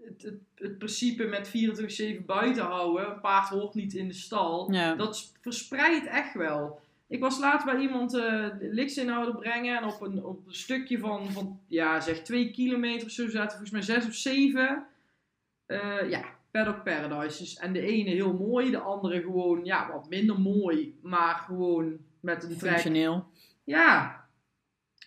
[0.03, 1.49] het, het, het principe met
[2.21, 4.95] 24-7 buiten houden, een paard hoort niet in de stal, Ja.
[4.95, 6.81] dat verspreidt echt wel.
[7.09, 11.31] Ik was laatst bij iemand eh liksinhouden brengen en op een, op een stukje van,
[11.33, 14.87] van ja, zeg 2 kilometer of zo zaten volgens mij 6 of 7.
[15.67, 17.57] eh ja, Paddock Paradises.
[17.57, 22.43] En de ene heel mooi, de andere gewoon ja, wat minder mooi, maar gewoon met
[22.43, 22.71] een trek.
[22.71, 23.27] Functioneel.
[23.65, 24.17] Ja.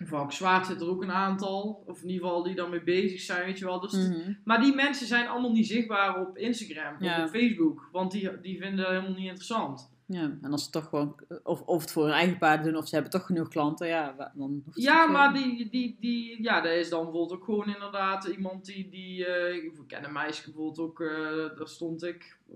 [0.05, 3.45] Valk Zwaard zit er ook een aantal, of in ieder geval die daarmee bezig zijn,
[3.45, 3.79] weet je wel.
[3.79, 4.33] Dus Mhm.
[4.43, 7.23] maar die mensen zijn allemaal niet zichtbaar op Instagram of Ja.
[7.23, 9.90] op Facebook, want die, die vinden dat helemaal niet interessant.
[10.11, 12.87] Ja, en als ze toch gewoon, of, of het voor hun eigen paard doen, of
[12.87, 15.97] ze hebben toch genoeg klanten, ja, dan hoeft het Ja, ook, maar eh, die, die,
[15.99, 20.03] die, ja, dat is dan bijvoorbeeld ook gewoon inderdaad iemand die, die eh, ik ken
[20.03, 22.55] een meisje bijvoorbeeld ook, eh, daar stond ik, eh,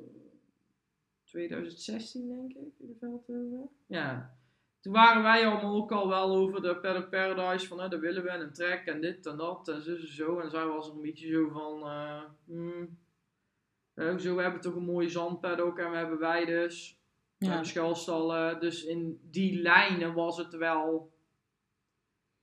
[1.23, 3.69] 2016 denk ik, in de Veldhoven.
[3.87, 4.35] Ja,
[4.79, 8.23] toen waren wij allemaal ook al wel over de Paddock Paradise, van hè, dat willen
[8.23, 10.39] we, en een trek en dit en dat en zo en zo.
[10.39, 12.97] En zij was er een beetje zo van, eh hmm,
[13.95, 16.89] eh, zo, we hebben toch een mooie zandpaddock en we hebben weides.
[16.89, 16.94] We
[17.37, 17.63] ja.
[17.63, 18.59] schuilstallen.
[18.59, 21.13] Dus in die lijnen was het wel.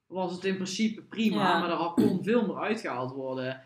[0.06, 1.58] was het in principe prima, Ja.
[1.58, 3.62] maar er kon veel meer uitgehaald worden.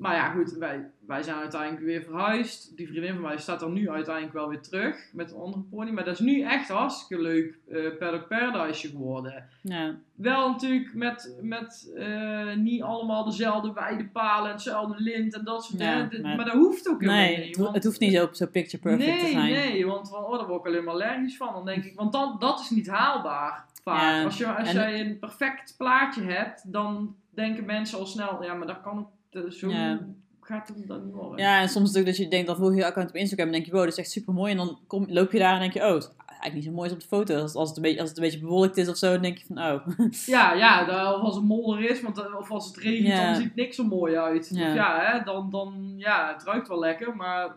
[0.00, 2.76] Maar ja, goed, wij, wij zijn uiteindelijk weer verhuisd.
[2.76, 5.90] Die vriendin van mij staat er nu uiteindelijk wel weer terug met een andere pony.
[5.90, 9.44] Maar dat is nu echt hartstikke leuk uh, Paddock Paradise geworden.
[9.62, 9.94] Ja.
[10.14, 15.78] Wel natuurlijk met, met eh, niet allemaal dezelfde weidepalen en hetzelfde lint en dat soort
[15.78, 16.08] dingen.
[16.22, 17.46] Maar- Maar, dat hoeft ook helemaal Nee, niet.
[17.46, 19.52] het, ho- want- het hoeft niet zo, zo picture perfect nee, te zijn.
[19.52, 21.52] Nee, want van, oh, daar word ik alleen maar allergisch van.
[21.52, 24.00] Dan denk ik, want dan, dat is niet haalbaar vaak.
[24.00, 28.54] Ja, Als, je, als jij een perfect plaatje hebt, dan denken mensen al snel, ja,
[28.54, 29.08] maar dat kan ook,
[29.50, 30.06] zo Ja.
[30.40, 31.38] gaat het dan niet worden.
[31.38, 33.52] Ja, en soms natuurlijk dat je denkt, dan volg je je account op Instagram en
[33.52, 34.50] denk je, wow, dat is echt super mooi.
[34.50, 36.70] En dan kom, loop je daar en denk je, oh, het is eigenlijk niet zo
[36.70, 37.40] mooi als op de foto.
[37.40, 39.38] Als, als, het een beetje, als het een beetje bewolkt is of zo, dan denk
[39.38, 39.86] je van, oh.
[40.26, 40.82] Ja, ja,
[41.14, 43.24] of als het modder is, want, eh, of als het regent, Ja.
[43.26, 44.50] dan ziet het niks zo mooi uit.
[44.52, 44.66] Ja.
[44.68, 47.56] Ja, ja, hè, dan, dan, ja, het ruikt wel lekker, maar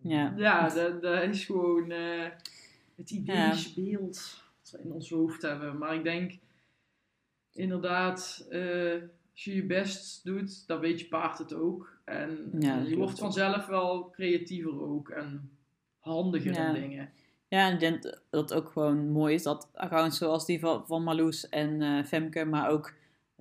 [0.00, 0.32] Ja.
[0.36, 2.28] ja, dat, dat is gewoon eh,
[2.96, 5.78] het idealische beeld dat we in ons hoofd hebben.
[5.78, 6.32] Maar ik denk
[7.52, 8.94] inderdaad, eh,
[9.32, 11.96] als je je best doet, dan weet je paard het ook.
[12.04, 15.50] En Ja, je wordt vanzelf wel creatiever ook en
[16.00, 16.66] handiger Ja.
[16.66, 17.10] in dingen.
[17.48, 20.84] Ja, en ik denk dat het ook gewoon mooi is dat accounts zoals die van,
[20.86, 22.92] van Marloes en eh, Femke, maar ook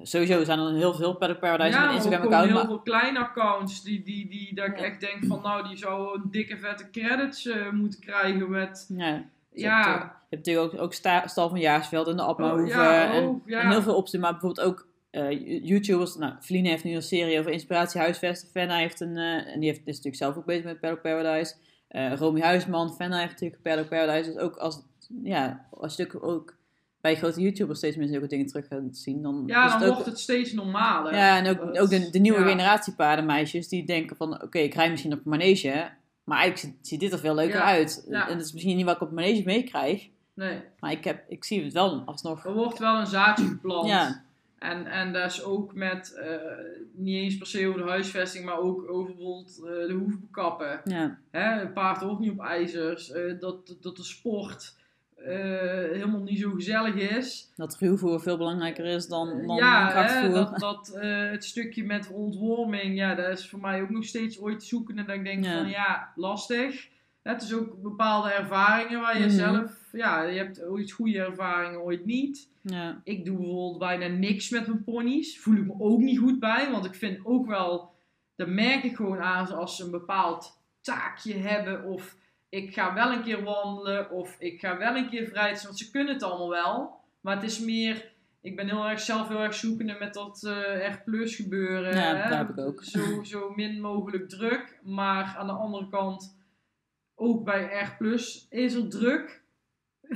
[0.02, 2.52] sowieso zijn er heel veel Paddock Paradise ja, met Instagram gewoon account.
[2.58, 4.84] heel Maar, veel kleine accounts die, die, die dat ik Ja.
[4.84, 8.86] echt denk van nou, die zouden dikke vette credits eh, moeten krijgen met...
[8.98, 9.24] ja,
[9.54, 12.66] Ja, Je hebt natuurlijk ook, ook Sta- Stal van Jaarsveld en de Abmahoeven.
[12.80, 13.12] oh, ja,
[13.46, 13.62] ja.
[13.62, 16.16] en heel veel opties, maar bijvoorbeeld ook eh, YouTubers.
[16.16, 18.50] Nou, Feline heeft nu een serie over inspiratie huisvesten.
[18.50, 21.54] Fenna heeft een, eh, en die heeft, is natuurlijk zelf ook bezig met Paddock Paradise.
[21.88, 24.32] Eh Romy Huisman, Fenna heeft natuurlijk Paddock Paradise.
[24.32, 24.82] Dus ook als,
[25.24, 26.56] ja, als je ook, ook
[27.02, 29.94] bij grote YouTubers steeds meer zulke dingen terug gaat zien, dan ja, dan het ook...
[29.94, 31.14] wordt het steeds normaler.
[31.14, 32.48] Ja, en ook, ook de, de nieuwe ja.
[32.48, 35.90] generatie paardenmeisjes die denken van, oké, ik rij misschien op een manege,
[36.24, 38.06] maar eigenlijk ziet, ziet dit er veel leuker Ja, uit.
[38.10, 38.30] ja.
[38.30, 41.24] En dat is misschien niet wat ik op een manege meekrijg, Nee, maar ik, heb,
[41.28, 42.46] ik zie het wel alsnog.
[42.46, 43.88] er wordt wel een zaadje geplant.
[43.88, 44.24] Ja.
[44.62, 46.36] En, en dat is ook met, eh,
[46.94, 50.82] niet eens per se over de huisvesting, maar ook over bijvoorbeeld eh, de hoefbekappen.
[50.84, 53.12] Ja, Hè, paard hoort niet op ijzers.
[53.12, 54.76] eh, dat, dat de sport
[55.24, 57.52] helemaal niet zo gezellig is.
[57.56, 62.96] dat ruwvoer veel belangrijker is dan, dan ja, hè, dat, dat het stukje met ontworming,
[62.96, 64.98] ja, dat is voor mij ook nog steeds ooit zoeken.
[64.98, 65.58] En dat ik denk Ja.
[65.58, 66.88] van ja, lastig.
[67.22, 69.36] Het is ook bepaalde ervaringen waar je Mhm.
[69.36, 72.50] zelf, ja, je hebt ooit goede ervaringen, ooit niet.
[72.62, 73.02] ja.
[73.04, 75.40] Ik doe bijvoorbeeld bijna niks met mijn ponies.
[75.40, 76.72] Voel ik me ook niet goed bij.
[76.72, 77.94] Want ik vind ook wel,
[78.36, 81.84] dat merk ik gewoon aan als ze een bepaald taakje hebben.
[81.84, 82.16] Of
[82.50, 84.12] ik ga wel een keer wandelen.
[84.12, 85.64] Of ik ga wel een keer vrijdag.
[85.64, 87.00] Want ze kunnen het allemaal wel.
[87.22, 88.12] Maar het is meer,
[88.42, 91.96] ik ben heel erg zelf heel erg zoekende met dat eh R plus gebeuren.
[91.96, 92.30] Ja, hè.
[92.30, 92.84] dat heb ik ook.
[92.84, 94.80] Zo, zo min mogelijk druk.
[94.84, 96.38] Maar aan de andere kant,
[97.16, 99.41] ook bij R plus is er druk.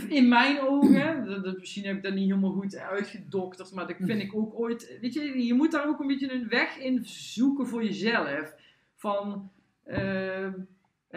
[0.07, 4.21] In mijn ogen, dat, misschien heb ik dat niet helemaal goed uitgedokterd, maar dat vind
[4.21, 4.97] ik ook ooit.
[5.01, 8.55] Weet je, je moet daar ook een beetje een weg in zoeken voor jezelf.
[8.95, 9.51] Van,
[9.83, 10.47] eh,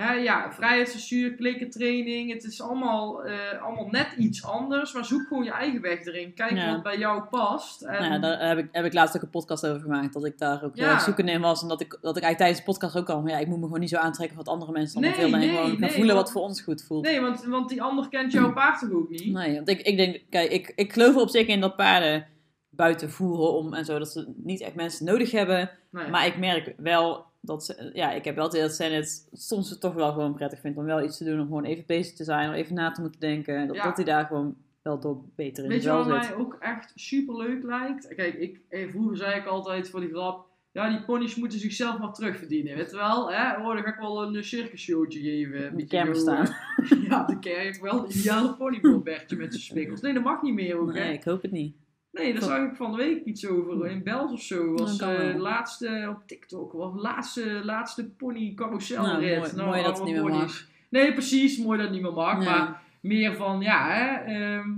[0.00, 5.44] hè, ja, vrijheidsverstuur, klikkentraining, het is allemaal, eh, allemaal net iets anders, maar zoek gewoon
[5.44, 6.34] je eigen weg erin.
[6.34, 6.72] Kijk Ja.
[6.72, 7.82] wat bij jou past.
[7.82, 10.12] En, Nou ja, daar heb ik, heb ik laatst ook een podcast over gemaakt.
[10.12, 10.90] Dat ik daar ook heel Ja.
[10.92, 11.62] erg zoekende in was.
[11.62, 13.26] En dat ik, dat ik eigenlijk tijdens de podcast ook al...
[13.26, 15.40] Ja, ik moet me gewoon niet zo aantrekken wat andere mensen allemaal Nee, vinden.
[15.48, 17.04] En nee, gewoon nee, voelen want- wat voor ons goed voelt.
[17.04, 19.32] Nee, want, want die ander kent jouw paard toch ook niet?
[19.32, 20.20] Nee, want ik, ik denk...
[20.30, 22.26] Kijk, ik, ik geloof er op zich in dat paarden
[22.70, 23.98] buiten voeren om en zo.
[23.98, 25.70] Dat ze niet echt mensen nodig hebben.
[25.90, 26.08] Nee.
[26.08, 27.90] Maar ik merk wel dat.
[27.92, 30.60] Ja, ik heb wel het idee dat zij het soms het toch wel gewoon prettig
[30.60, 31.40] vindt om wel iets te doen.
[31.40, 32.48] Om gewoon even bezig te zijn.
[32.48, 33.66] Om even na te moeten denken.
[33.66, 33.84] Dat, Ja.
[33.84, 36.14] dat hij daar gewoon wel door beter in Weet je wat zit.
[36.14, 38.14] mij ook echt super leuk lijkt?
[38.14, 40.46] Kijk, ik, eh, vroeger zei ik altijd voor die grap.
[40.72, 42.76] Ja, die ponies moeten zichzelf maar terugverdienen.
[42.76, 43.32] Weet je wel?
[43.32, 43.56] Hè?
[43.56, 45.66] Oh, dan ga ik wel een eh, circusshowtje geven.
[45.66, 46.46] Een de staan.
[47.08, 47.80] ja, de kerk.
[47.80, 50.00] Wel de ideale pony voor Bertje met zijn spikkels.
[50.00, 50.92] Nee, dat mag niet meer ook.
[50.92, 51.12] Nee, hè?
[51.12, 51.76] ik hoop het niet.
[52.12, 53.86] Nee, daar zag ik van de week iets over.
[53.86, 54.72] In Bels of zo.
[54.74, 56.72] Was eh laatste op TikTok.
[56.72, 59.06] Was laatste, laatste pony carouselrit.
[59.06, 60.66] Nou, mooi- Nou, mooi dat het niet meer mag.
[60.88, 61.58] Nee, precies.
[61.58, 62.44] Mooi dat het niet meer mag.
[62.44, 64.14] Maar meer van, ja, hè.
[64.34, 64.70] ehm,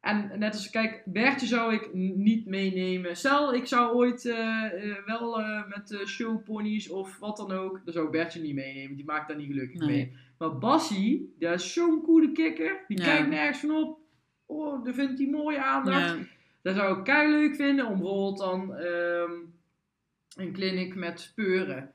[0.00, 3.16] en net als, kijk, Bertje zou ik niet meenemen.
[3.16, 8.04] Stel, ik zou ooit eh, eh, wel met showponies of wat dan ook, dan zou
[8.06, 8.96] ik Bertje niet meenemen.
[8.96, 9.88] Die maakt daar niet gelukkig Nee.
[9.88, 10.12] mee.
[10.38, 12.84] Maar Bassie, dat is zo'n coole kikker.
[12.88, 13.04] Die Ja.
[13.04, 13.98] kijkt nergens van op.
[14.46, 16.16] Oh, daar vindt hij mooie aandacht.
[16.18, 16.38] Ja.
[16.62, 19.32] Dat zou ik kei leuk vinden om bijvoorbeeld dan ehm,
[20.36, 21.90] een clinic met speuren.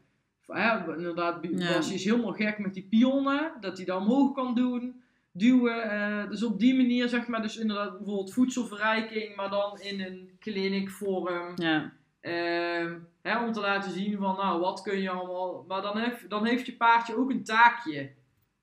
[0.48, 1.42] Ja, inderdaad.
[1.58, 5.02] Bas is helemaal gek met die pionnen, dat hij dat omhoog kan doen,
[5.32, 5.84] duwen.
[5.92, 10.30] eh, dus op die manier zeg maar, dus inderdaad bijvoorbeeld voedselverrijking, maar dan in een
[10.40, 11.52] clinic vorm.
[11.56, 11.94] Ja.
[12.22, 15.66] Ehm, hè, om te laten zien van, nou, wat kun je allemaal.
[15.68, 18.12] Maar dan heeft, dan heeft je paardje ook een taakje.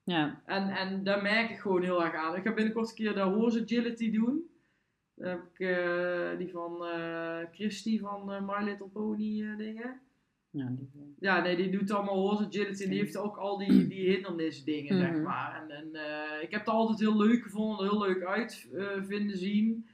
[0.04, 0.40] Ja.
[0.44, 2.36] En, en daar merk ik gewoon heel erg aan.
[2.36, 4.50] Ik ga binnenkort een keer de horse agility doen.
[5.22, 10.00] Dan heb ik eh, die van eh Christy van eh, My Little Pony dingen.
[10.50, 13.86] Ja, die, Ja, nee, die doet allemaal horse agility en die heeft ook al die,
[13.86, 15.22] die hindernisdingen, zeg Mhm.
[15.22, 15.62] maar.
[15.62, 15.88] En, en
[16.42, 19.86] ik heb het altijd heel leuk gevonden, heel leuk uit eh, vinden zien.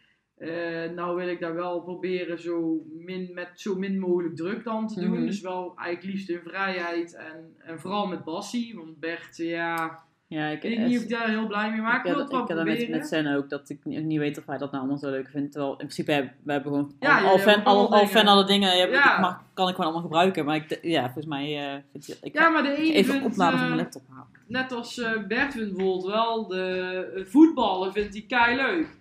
[0.94, 5.00] Nou wil ik daar wel proberen zo min, met zo min mogelijk druk dan te
[5.00, 5.10] doen.
[5.18, 5.26] Mhm.
[5.26, 8.76] Dus wel eigenlijk liefst in vrijheid en, en vooral met Bassie.
[8.76, 12.04] Want Bert, ja, ja, ik, ik weet niet of ik daar heel blij mee maak.
[12.04, 14.70] Ik had, wel ik had met, Sen ook, dat ik niet, weet of hij dat
[14.70, 15.52] nou allemaal zo leuk vindt.
[15.52, 18.26] Terwijl in principe, hebben we hebben gewoon Ja, al, je al, fan, al, al fan
[18.26, 19.14] alle dingen, Ja.
[19.14, 20.44] ik mag, kan ik gewoon allemaal gebruiken.
[20.44, 23.26] Maar ik, ja, volgens mij uh, vindt hij, ik Ja, maar de ene even vindt,
[23.26, 24.28] opladen van eh, mijn laptop halen.
[24.46, 28.96] net als eh, Bert vindt bijvoorbeeld wel de voetballen vindt hij kei leuk.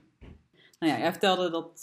[0.79, 1.81] Nou ja, jij vertelde dat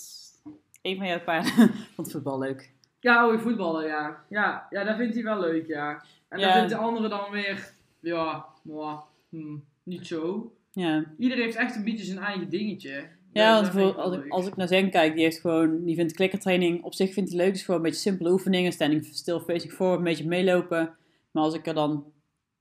[0.82, 1.52] een van jouw paarden
[1.94, 2.72] vond voetbal leuk.
[3.00, 4.24] Ja, oh, voetballen, ja.
[4.28, 4.66] ja.
[4.70, 6.02] Ja, dat vindt hij wel leuk, ja.
[6.28, 9.00] En dan vindt de andere dan weer, ja, mwah,
[9.40, 10.52] hm, niet zo.
[10.70, 13.08] Ja, Iedereen heeft echt een beetje zijn eigen dingetje.
[13.32, 16.12] ja want voor, als, ik, als ik naar Zen kijk, die heeft gewoon, die vindt
[16.12, 17.48] klikkertraining op zich vindt hij leuk.
[17.48, 20.96] Het is gewoon een beetje simpele oefeningen, standing still facing forward, een beetje meelopen.
[21.30, 22.12] Maar als ik er dan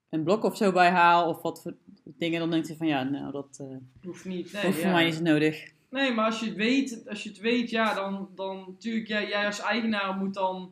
[0.10, 3.04] een blok of zo bij haal, of wat voor dingen, dan denkt hij van ja,
[3.04, 4.66] nou dat uh, Hoeft niet, nee.
[4.66, 4.94] hoeft voor ja.
[4.94, 5.72] mij niet nodig.
[5.90, 9.28] Nee, maar als je het weet, als je het weet ja, dan, dan natuurlijk, jij,
[9.28, 10.72] jij als eigenaar moet dan...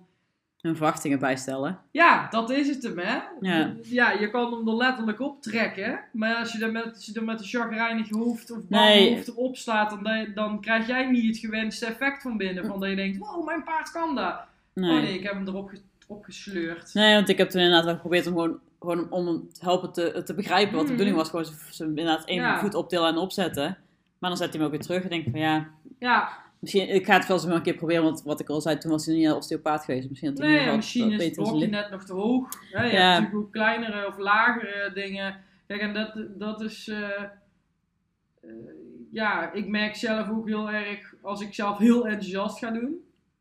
[0.61, 1.79] Hun verwachtingen bijstellen.
[1.91, 3.17] Ja, dat is het hem, hè.
[3.41, 3.73] Ja.
[3.83, 5.99] ja je kan hem er letterlijk op trekken.
[6.11, 9.13] Maar als je er met, als je er met een hoofd of Nee.
[9.15, 12.65] hoofd erop staat, dan, dan krijg jij niet het gewenste effect van binnen.
[12.65, 14.35] Van dat je denkt, wow, mijn paard kan dat.
[14.73, 14.91] Nee.
[14.97, 16.93] Oh nee, ik heb hem erop ge- opgesleurd.
[16.93, 19.91] Nee, want ik heb toen inderdaad wel geprobeerd om gewoon, gewoon om hem te helpen
[19.91, 21.29] te, te begrijpen wat de bedoeling was.
[21.29, 22.59] Gewoon ze, inderdaad één Ja.
[22.59, 23.77] voet optillen en opzetten.
[24.19, 25.67] Maar dan zet hij hem ook weer terug en denk ik van ja,
[25.99, 26.29] Ja,
[26.61, 28.03] misschien, ik ga het wel eens een keer proberen.
[28.03, 30.09] Want wat ik al zei, toen was hij niet naar osteopaat geweest.
[30.09, 32.47] Misschien hij nee, wat, misschien is het blokje net nog te hoog.
[32.71, 32.97] Hè, je Ja.
[32.99, 35.37] hebt natuurlijk ook kleinere of lagere dingen.
[35.67, 36.87] Kijk, en dat, dat is...
[36.87, 37.23] eh,
[38.41, 38.49] eh,
[39.11, 42.95] ja, ik merk zelf ook heel erg, als ik zelf heel enthousiast ga doen,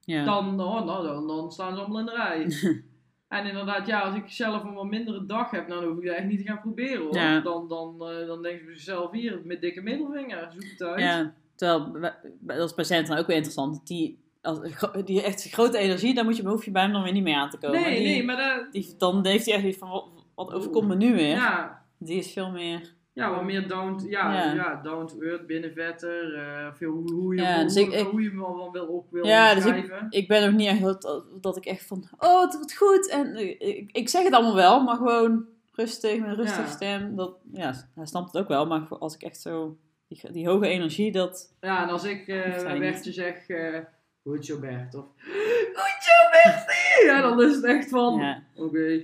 [0.05, 0.25] Ja.
[0.25, 2.41] dan, oh, nou, dan, dan staan ze allemaal in de rij.
[3.39, 6.07] en inderdaad, ja, als ik zelf een wat mindere dag heb, nou, dan hoef ik
[6.07, 7.15] dat echt niet te gaan proberen hoor.
[7.15, 7.41] Ja.
[7.41, 11.01] Dan, dan, eh, dan denk ik bij zichzelf hier, met dikke middelvinger, zoek het uit.
[11.01, 12.13] ja, terwijl
[12.59, 13.87] dat is bij Centen ook weer interessant.
[13.87, 14.59] Die, als,
[15.05, 17.37] die echt grote energie, dan moet je, hoef je bij hem dan weer niet mee
[17.37, 17.81] aan te komen.
[17.81, 20.89] nee, die, nee, maar dat, die, dan heeft hij echt iets van, wat, wat overkomt
[20.89, 21.29] me nu weer?
[21.37, 22.95] ja, Die is veel meer...
[23.13, 24.53] ja, wat meer down, to- ja, Ja.
[24.55, 24.81] ja.
[24.83, 28.23] down to earth, binnenvetter, eh, veel hoe, hoe je, Ja, hoe, dus ik- ik- hoe
[28.23, 30.07] je hem wel wil op wil Ja, dus schrijven.
[30.11, 33.09] ik ben ook niet echt dat, dat ik echt van, oh, het wordt goed.
[33.11, 36.67] En eh, ik, ik zeg het allemaal wel, maar gewoon rustig, met een rustige Ja.
[36.69, 37.17] stem.
[37.17, 39.77] Dat, ja, hij snapt het ook wel, maar als ik echt zo,
[40.11, 41.55] die, die hoge energie, dat...
[41.61, 43.79] Ja, en als ik Hoeft eh Bertje zeg, eh
[44.25, 45.05] goed zo Bert, of
[45.81, 49.01] goed zo Bertie, ja, dan is het echt van, Ja, oké,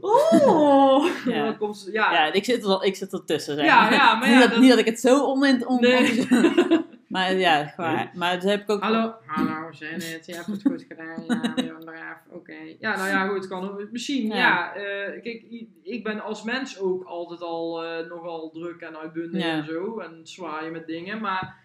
[0.00, 1.44] oh, Ja.
[1.44, 3.92] dan komt ze, ja, ja ik, zit er, ik zit ertussen, zeg Ja, maar.
[3.92, 5.66] ja, maar niet, ja, dat, dat- niet dat ik het zo on...
[5.66, 6.26] on, Nee.
[7.16, 7.72] maar ja,
[8.14, 8.82] maar dat heb ik ook...
[8.82, 10.26] Hallo, hallo, zijn het?
[10.26, 11.24] Je hebt het goed gedaan.
[11.64, 12.18] Ja, braaf.
[12.30, 12.56] Oké.
[12.80, 13.46] Ja, nou ja, goed.
[13.48, 14.34] Kan, misschien, ja.
[14.36, 14.74] Ja.
[14.74, 15.44] eh, kijk,
[15.82, 19.56] ik ben als mens ook altijd al eh, nogal druk en uitbundig Ja.
[19.56, 19.98] en zo.
[19.98, 21.20] En zwaaien met dingen.
[21.20, 21.56] Maar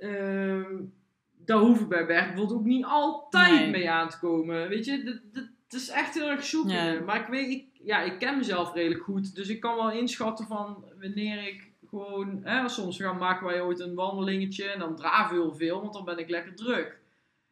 [0.00, 0.74] ehm,
[1.44, 3.70] daar hoef ik bij Bert bijvoorbeeld ook niet altijd Nee.
[3.70, 4.68] mee aan te komen.
[4.68, 5.20] Weet je,
[5.64, 6.84] het is echt heel erg zoeken.
[6.92, 7.00] Ja.
[7.00, 9.34] Maar ik weet, ik, ja, ik ken mezelf redelijk goed.
[9.34, 11.65] Dus ik kan wel inschatten van wanneer ik
[12.00, 12.40] gewoon...
[12.42, 15.92] Hè, soms gaan, maken wij ooit een wandelingetje en dan draven we heel veel, want
[15.92, 16.98] dan ben ik lekker druk.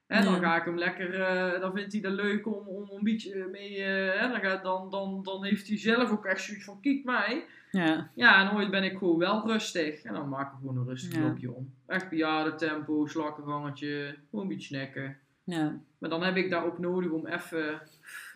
[0.07, 3.05] En dan ga ik hem lekker, eh, dan vindt hij dat leuk om, om een
[3.05, 6.65] beetje mee, eh, hè, dan, gaat, dan, dan, dan heeft hij zelf ook echt zoiets
[6.65, 7.45] van, kijk mij.
[7.71, 10.03] Ja, Ja, en ooit ben ik gewoon wel rustig.
[10.03, 11.21] En dan maken we gewoon een rustig Ja.
[11.21, 11.75] loopje om.
[11.87, 15.17] Echt bejaarde tempo, slakkengangetje, gewoon een beetje snacken.
[15.45, 17.81] ja, Maar dan heb ik daar ook nodig om even,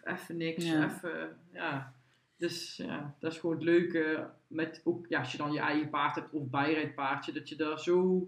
[0.04, 1.92] even niks, even, ja.
[2.38, 5.88] Dus ja, dat is gewoon het leuke met ook, ja, als je dan je eigen
[5.90, 8.26] paard hebt of bijrijdpaardje, dat je daar zo,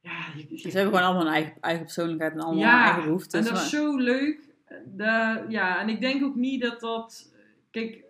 [0.00, 3.04] ja, je, je- ze hebben gewoon allemaal een eigen, eigen persoonlijkheid en allemaal Ja, eigen
[3.04, 3.46] behoeftes.
[3.46, 4.40] en dat is zo leuk.
[4.86, 7.34] Da- ja, en ik denk ook niet dat dat.
[7.70, 8.04] Kijk,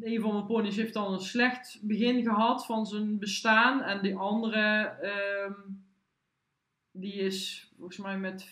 [0.00, 3.82] een van mijn ponies heeft dan een slecht begin gehad van zijn bestaan.
[3.82, 5.52] En die andere, ehm,
[6.90, 8.48] die is volgens mij met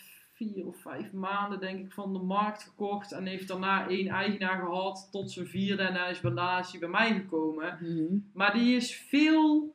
[0.51, 3.13] vier of vijf maanden, denk ik, van de markt gekocht.
[3.13, 5.83] En heeft daarna één eigenaar gehad tot zijn vierde.
[5.83, 6.21] En hij is
[6.71, 7.79] hij bij mij gekomen.
[7.81, 8.19] Mhm.
[8.35, 9.75] Maar die is veel.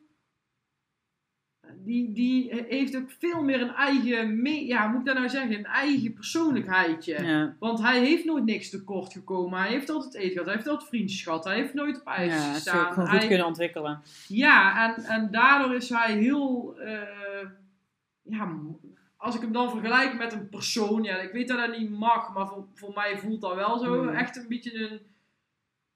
[1.79, 4.41] Die, die heeft ook veel meer een eigen.
[4.41, 5.57] me- Ja, hoe moet ik dat nou zeggen?
[5.57, 7.23] Een eigen persoonlijkheidje.
[7.23, 9.59] Ja, Want hij heeft nooit niks tekort gekomen.
[9.59, 10.45] Hij heeft altijd eten gehad.
[10.45, 11.43] Hij heeft altijd vriendjes gehad.
[11.43, 12.93] Hij heeft nooit op ijs ja, gestaan.
[12.93, 14.01] gewoon goed Hij- kunnen ontwikkelen.
[14.27, 16.75] ja, en, en daardoor is hij heel.
[16.79, 17.47] eh,
[18.21, 18.59] ja,
[19.17, 21.03] als ik hem dan vergelijk met een persoon.
[21.03, 24.03] Ja, ik weet dat dat niet mag, maar voor, voor mij voelt dat wel zo.
[24.03, 24.15] Mhm.
[24.15, 24.99] Echt een beetje een.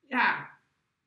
[0.08, 0.50] Ja,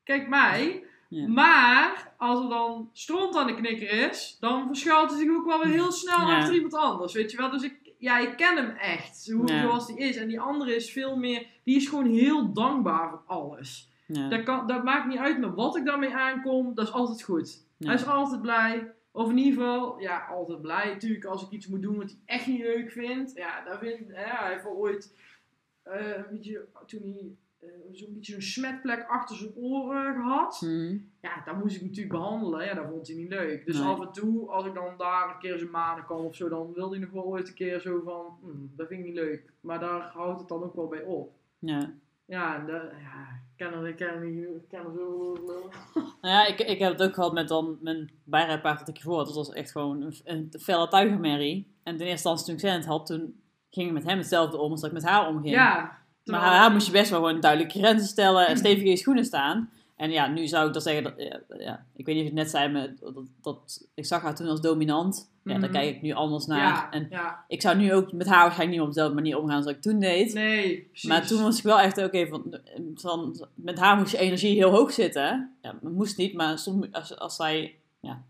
[0.05, 0.85] kijk mij.
[1.09, 1.29] Ja.
[1.29, 5.59] Maar als er dan stront aan de knikker is, dan verschuilt hij zich ook wel
[5.65, 6.37] weer heel snel Ja.
[6.39, 7.13] achter iemand anders.
[7.13, 7.51] Weet je wel?
[7.51, 9.61] Dus ik, ja, ik ken hem echt, hoe, Ja.
[9.63, 10.17] zoals hij is.
[10.17, 13.93] En die andere is veel meer, die is gewoon heel dankbaar voor alles.
[14.07, 17.67] Dat, kan, dat maakt niet uit met wat ik daarmee aankom, dat is altijd goed.
[17.79, 18.93] Hij is altijd blij.
[19.17, 20.87] Of in ieder geval, ja, altijd blij.
[20.93, 23.33] Natuurlijk, als ik iets moet doen wat hij echt niet leuk vindt.
[23.35, 25.17] Ja, daar vind, ja hij heeft ooit
[25.83, 30.59] eh, een beetje, toen hij eh, zo'n beetje een smetplek achter zijn oren gehad.
[30.59, 30.99] Hm.
[31.21, 32.65] Ja, dat moest ik natuurlijk behandelen.
[32.65, 33.67] Ja, dat vond hij niet leuk.
[33.67, 33.89] Dus Nee.
[33.89, 36.49] af en toe, als ik dan daar een keer eens een maanden kwam of zo,
[36.49, 39.15] dan wilde hij nog wel ooit een keer zo van, hm, dat vind ik niet
[39.15, 39.53] leuk.
[39.61, 41.33] Maar daar houdt het dan ook wel bij op.
[41.59, 41.95] Ja.
[42.27, 45.33] Ja, dat, ja ik er, ken er, niet- ik ken er zo.
[46.21, 49.17] Nou ja, ik, ik heb het ook gehad met dan mijn bijrijpaard dat ik hiervoor
[49.17, 49.27] had.
[49.27, 51.73] Dat was echt gewoon een, een felle tuigermerrie.
[51.83, 53.41] En in eerste instantie toen ik Zenit had, toen
[53.71, 55.55] ging ik met hem hetzelfde om als dat ik met haar omging.
[55.55, 55.75] Ja.
[55.81, 58.97] Maar terwijl- haar moest je best wel gewoon duidelijke grenzen stellen en stevig in je
[58.97, 59.71] schoenen staan.
[60.05, 62.39] En ja, nu zou ik dan zeggen, dat, ja, ja, ik weet niet of je
[62.39, 65.33] het net zei, maar dat, dat, ik zag haar toen als dominant.
[65.45, 65.73] Ja, daar Mhm.
[65.73, 66.59] kijk ik nu anders naar.
[66.59, 67.45] Ja, En ja.
[67.49, 69.99] ik zou nu ook met haar waarschijnlijk niet op dezelfde manier omgaan zoals ik toen
[69.99, 70.35] deed.
[70.35, 71.09] Nee, precies.
[71.09, 72.59] Maar toen was ik wel echt, oké, van,
[72.95, 75.55] van, met haar moest je energie heel hoog zitten.
[75.63, 78.23] Ja, dat moest niet, maar soms, als, als zij, ja,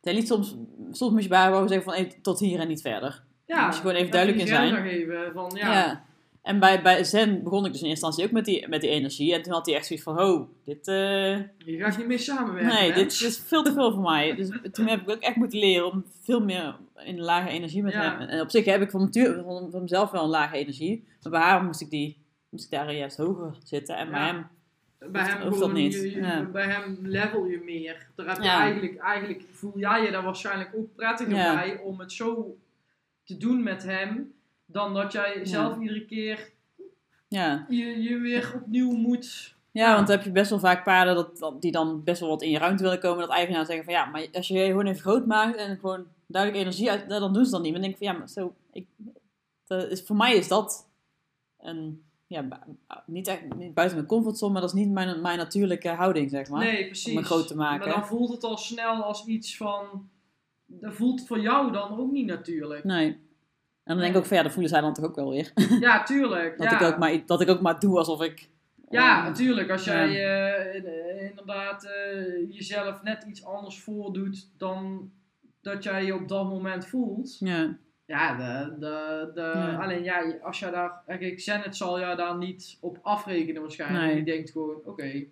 [0.00, 0.54] zij liet soms,
[0.90, 3.22] soms moest je bij haar wel zeggen van, hey, tot hier en niet verder.
[3.46, 4.74] ja, moest je gewoon even duidelijk je in zijn.
[4.88, 6.04] geven van, Ja.
[6.44, 8.90] En bij, bij Zen begon ik dus in eerste instantie ook met die, met die
[8.90, 9.34] energie.
[9.34, 12.18] En toen had hij echt zoiets van, oh, dit, eh, Hier ga ik niet mee
[12.18, 12.74] samenwerken.
[12.74, 12.94] nee, hè?
[12.94, 14.34] dit is veel te veel voor mij.
[14.34, 17.92] Dus toen heb ik ook echt moeten leren om veel meer in lage energie met
[17.92, 18.18] Ja.
[18.18, 18.28] hem.
[18.28, 21.04] En op zich heb ik van, natuur, van, van mezelf wel een lage energie.
[21.22, 22.16] Maar bij haar moest ik, die,
[22.48, 23.96] moest ik daar juist hoger zitten.
[23.96, 24.46] En bij hem
[25.10, 25.94] bij hem hoeft dat niet.
[25.94, 26.42] je- je- Ja.
[26.52, 28.06] bij hem level je meer.
[28.14, 32.12] Daar heb je eigenlijk, eigenlijk voel jij je daar waarschijnlijk ook prettiger bij om het
[32.12, 32.56] zo
[33.24, 34.32] te doen met hem,
[34.74, 36.52] dan dat jij zelf iedere keer
[37.28, 37.66] Ja.
[37.68, 39.54] je, je weer opnieuw moet.
[39.70, 42.28] ja, want dan heb je best wel vaak paarden dat, dat- die dan best wel
[42.28, 43.20] wat in je ruimte willen komen.
[43.20, 46.06] Dat eigenaar zeggen van ja, maar als je je gewoon even groot maakt en gewoon
[46.26, 47.72] duidelijk energie uit, dan doen ze dat niet.
[47.72, 48.86] Maar dan denk ik van ja, maar zo, ik,
[49.66, 50.88] dat is, voor mij is dat
[51.58, 52.48] een, ja,
[53.06, 56.48] niet, echt, niet buiten mijn comfortzone, maar dat is niet mijn, mijn natuurlijke houding, zeg
[56.48, 56.64] maar.
[56.64, 57.08] nee, precies.
[57.14, 57.88] om me groot te maken.
[57.88, 60.08] Maar dan voelt het al snel als iets van.
[60.66, 62.84] Dat voelt voor jou dan ook niet natuurlijk.
[62.84, 63.18] Nee.
[63.84, 65.52] En dan denk ik ook van ja, dat voelen zij dan toch ook wel weer.
[65.80, 66.56] Ja, tuurlijk.
[66.58, 66.80] Dat, ja.
[66.80, 68.48] ik, ook maar, dat ik ook maar doe alsof ik...
[68.90, 69.70] Ja, eh, natuurlijk.
[69.70, 75.10] Als jij eh, eh, inderdaad eh, jezelf net iets anders voordoet dan
[75.60, 77.36] dat jij je op dat moment voelt.
[77.38, 77.76] ja.
[78.06, 79.76] Ja, de, de, de, Ja.
[79.76, 81.02] alleen ja, als jij daar.
[81.06, 84.04] Kijk, Zenit zal jou daar niet op afrekenen waarschijnlijk.
[84.04, 84.14] Nee.
[84.14, 85.24] Die denkt gewoon: oké,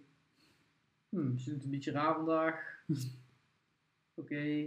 [1.09, 2.83] hmm, ze doet een beetje raar vandaag.
[4.20, 4.66] oké.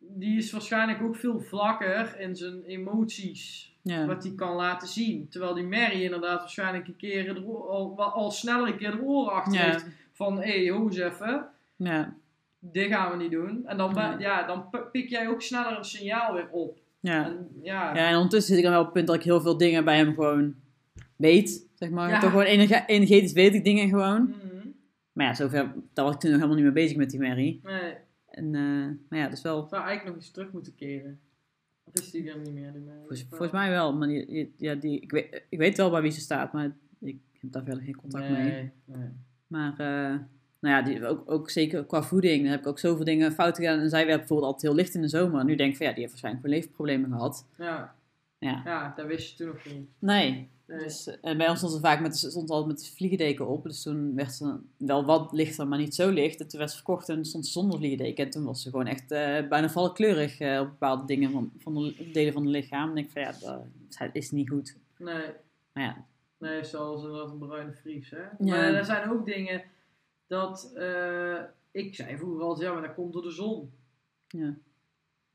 [0.00, 4.06] Die is waarschijnlijk ook veel vlakker in zijn emoties Ja.
[4.06, 5.28] wat hij kan laten zien.
[5.28, 9.02] Terwijl die Mary inderdaad waarschijnlijk een keer de oor- al, al sneller een keer de
[9.02, 9.64] oren achter Ja.
[9.70, 9.86] heeft.
[10.12, 11.46] Van, hé, hey, ho eens even,
[11.76, 12.14] Ja.
[12.58, 13.66] dit gaan we niet doen.
[13.66, 16.78] En dan, ja, dan pik jij ook sneller een signaal weer op.
[17.00, 17.24] Ja.
[17.24, 19.40] En, ja, ja, en ondertussen zit ik dan wel op het punt dat ik heel
[19.40, 20.54] veel dingen bij hem gewoon
[21.16, 22.20] weet, zeg maar.
[22.20, 24.22] Toch gewoon energe- energetisch weet ik dingen gewoon.
[24.22, 24.68] Mhm.
[25.12, 27.60] Maar ja, zover, daar was ik toen nog helemaal niet mee bezig met die Mary.
[27.62, 27.94] Nee,
[28.40, 31.20] En, eh, maar ja, wel, ik zou eigenlijk nog eens terug moeten keren.
[31.84, 32.72] Of is die er niet meer?
[32.98, 33.96] Volgens, volgens mij wel.
[33.96, 37.18] Maar die, ja, die, ik, weet, ik weet wel bij wie ze staat, maar ik
[37.40, 38.42] heb daar verder geen contact mee.
[38.42, 39.08] nee, nee.
[39.46, 40.18] Maar eh,
[40.60, 43.56] nou ja, die, ook, ook zeker qua voeding, daar heb ik ook zoveel dingen fout
[43.56, 43.78] gedaan.
[43.78, 45.44] En zij werd bijvoorbeeld altijd heel licht in de zomer.
[45.44, 47.46] Nu denk ik van ja, die heeft waarschijnlijk wel leefproblemen gehad.
[47.58, 47.94] Ja.
[48.38, 48.62] Ja.
[48.64, 49.88] ja, dat wist je toen nog niet.
[49.98, 50.48] Nee.
[50.70, 50.78] Nee.
[50.78, 53.62] Dus, eh, en bij ons stond ze vaak met, stond altijd met de vliegendeken op.
[53.62, 56.40] Dus toen werd ze wel wat lichter, maar niet zo licht.
[56.40, 58.24] En toen werd ze verkocht en stond ze zonder vliegendeken.
[58.24, 61.74] En toen was ze gewoon echt eh, bijna valkleurig eh, op bepaalde dingen van, van
[61.74, 62.90] de delen van het lichaam.
[62.90, 63.32] En ik van ja,
[63.98, 64.76] dat is niet goed.
[64.98, 65.26] Nee.
[65.72, 66.04] Maar ja,
[66.38, 68.22] Nee, zoals een bruine vries, hè.
[68.22, 68.30] Ja.
[68.38, 69.62] Maar er zijn ook dingen
[70.26, 70.72] dat...
[71.70, 73.72] ik zei vroeger altijd, ja, maar dat komt door de zon.
[74.28, 74.56] ja.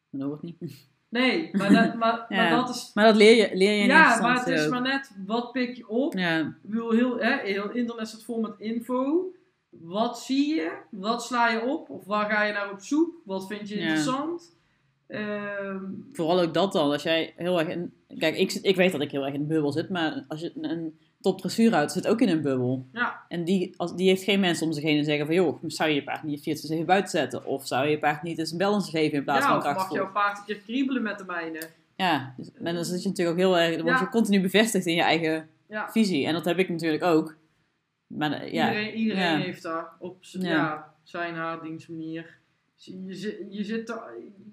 [0.10, 0.88] Maar dat hoort niet.
[1.20, 2.38] Nee, maar dat, maar, Ja.
[2.38, 2.92] maar dat is...
[2.94, 4.72] Maar dat leer je, leer je in Ja, maar het is ook.
[4.72, 6.14] maar net, wat pik je op?
[6.14, 9.26] Ja, Ik bedoel, heel, hè, heel internet staat vol met info.
[9.70, 10.72] Wat zie je?
[10.92, 11.90] Wat sla je op?
[11.90, 13.14] Of waar ga je naar op zoek?
[13.26, 13.82] Wat vind je Ja.
[13.82, 14.54] interessant?
[15.08, 15.84] Ehm,
[16.14, 16.92] vooral ook dat dan.
[16.92, 17.94] Als jij heel erg in...
[18.18, 19.90] Kijk, ik, ik weet dat ik heel erg in een bubbel zit.
[19.90, 22.86] Maar als je een, een top dressuurhouder zit ook in een bubbel.
[22.94, 25.36] ja, En die, als, die heeft geen mensen om zich heen en zeggen van...
[25.36, 27.46] joh, zou je je paard niet 24 buiten zetten?
[27.46, 29.64] Of zou je je paard niet eens een balance geven in plaats ja van of
[29.64, 29.98] mag krachtvoer?
[29.98, 31.60] jouw paard een keer kriebelen met de mijne?
[31.96, 33.76] Ja, dus, en dan zit je natuurlijk ook heel erg...
[33.76, 34.10] Dan word je Ja.
[34.12, 36.26] continu bevestigd in je eigen Ja, visie.
[36.26, 37.36] En dat heb ik natuurlijk ook.
[38.08, 39.38] Maar eh, ja, iedereen, iedereen ja.
[39.38, 40.50] heeft daar op Ja.
[40.50, 40.94] ja.
[41.04, 42.38] zijn haar dienstmanier.
[42.76, 44.02] Je, zit- je, zit er,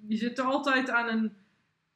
[0.07, 1.33] je zit er altijd aan een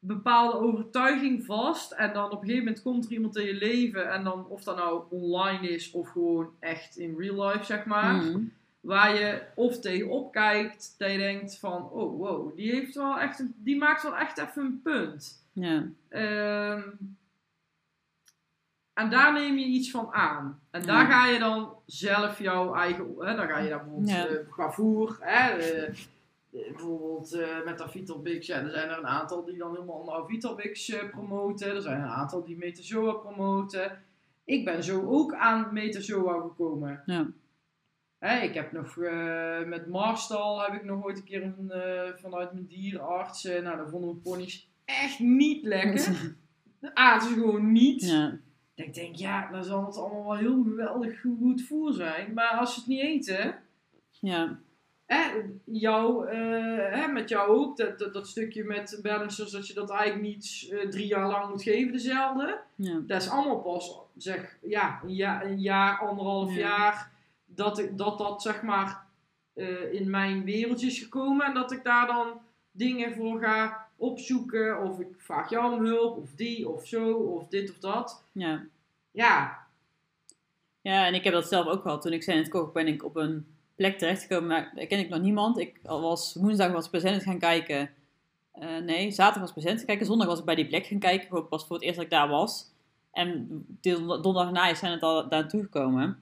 [0.07, 1.93] bepaalde overtuiging vast.
[1.93, 4.13] En dan op een gegeven moment komt er iemand in je leven.
[4.13, 8.15] En dan of dat nou online is of gewoon echt in real life, zeg maar.
[8.15, 8.53] Mm.
[8.81, 13.39] waar je of tegenop kijkt, dat je denkt van, oh wow, die, heeft wel echt
[13.39, 15.45] een, die maakt wel echt even een punt.
[15.53, 15.85] Ja.
[16.09, 16.83] Ehm,
[18.93, 20.61] en daar neem je iets van aan.
[20.71, 21.11] En daar Ja.
[21.11, 23.15] ga je dan zelf jouw eigen...
[23.19, 24.71] Hè, dan ga je daar bijvoorbeeld Ja.
[24.71, 25.17] voer...
[25.21, 25.95] Hè, eh,
[26.65, 28.47] bijvoorbeeld eh, met de Vitalbix.
[28.47, 31.75] Ja, er zijn er een aantal die dan helemaal nou Vitalbix eh, promoten.
[31.75, 34.03] Er zijn een aantal die Metazoa promoten.
[34.45, 37.03] Ik ben zo ook aan Metazoa gekomen.
[37.07, 37.27] Ja.
[38.19, 42.13] Hè, ik heb nog eh, met Marstal heb ik nog ooit een keer een, eh,
[42.15, 43.45] vanuit mijn dierenarts.
[43.45, 46.35] eh, nou, daar vonden mijn ponies echt niet lekker.
[46.81, 48.03] Dat aten ze gewoon niet.
[48.03, 48.39] Ja.
[48.75, 52.33] Dat Ik denk, ja, dan zal het allemaal wel heel geweldig goed voer zijn.
[52.35, 53.55] Maar als ze het niet eten,
[54.21, 54.59] Ja.
[55.07, 55.31] Hè,
[55.65, 59.91] jou, eh, hè, met jou ook, dat, dat, dat stukje met balancers, dat je dat
[59.91, 62.59] eigenlijk niet eh, drie jaar lang moet geven, dezelfde.
[62.75, 63.01] Ja.
[63.07, 66.59] Dat is allemaal pas, zeg, ja, een jaar, een jaar anderhalf Ja.
[66.59, 67.11] jaar,
[67.47, 69.05] dat, ik, dat dat, zeg maar,
[69.55, 71.47] eh, in mijn wereldje is gekomen.
[71.47, 74.83] En dat ik daar dan dingen voor ga opzoeken.
[74.83, 78.23] Of ik vraag jou om hulp, of die, of zo, of dit of dat.
[78.33, 78.65] Ja.
[79.11, 79.65] Ja,
[80.81, 82.03] Ja, en ik heb dat zelf ook gehad.
[82.03, 83.47] Toen ik zei het kocht, ben ik op een
[83.77, 84.49] plek terechtgekomen.
[84.49, 85.59] Maar daar ken ik nog niemand.
[85.59, 87.91] Ik was woensdag was ik present gaan kijken.
[88.53, 90.07] Eh, nee, zaterdag was ik present gaan kijken.
[90.07, 91.29] Zondag was ik bij die plek gaan kijken.
[91.29, 92.71] Gewoon pas voor het eerst dat ik daar was.
[93.13, 93.49] En
[93.81, 96.19] de donderdag na zijn het al daar naartoe gekomen.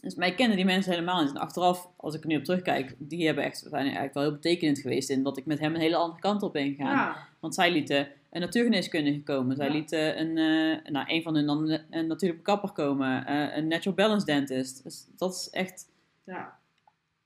[0.00, 1.30] Dus mij kennen die mensen helemaal niet.
[1.34, 4.32] En achteraf, als ik er nu op terugkijk, die hebben echt, zijn eigenlijk wel heel
[4.32, 6.94] betekenend geweest in dat ik met hem een hele andere kant op ben gegaan.
[6.96, 9.56] ja, Want zij lieten een natuurgeneeskundige komen.
[9.56, 9.72] Zij Ja.
[9.72, 13.26] lieten een, eh, nou, een van hun dan een, een natuurlijke kapper komen.
[13.26, 14.82] eh, een natural balance dentist.
[14.84, 15.86] Dus dat is echt...
[16.24, 16.57] ja.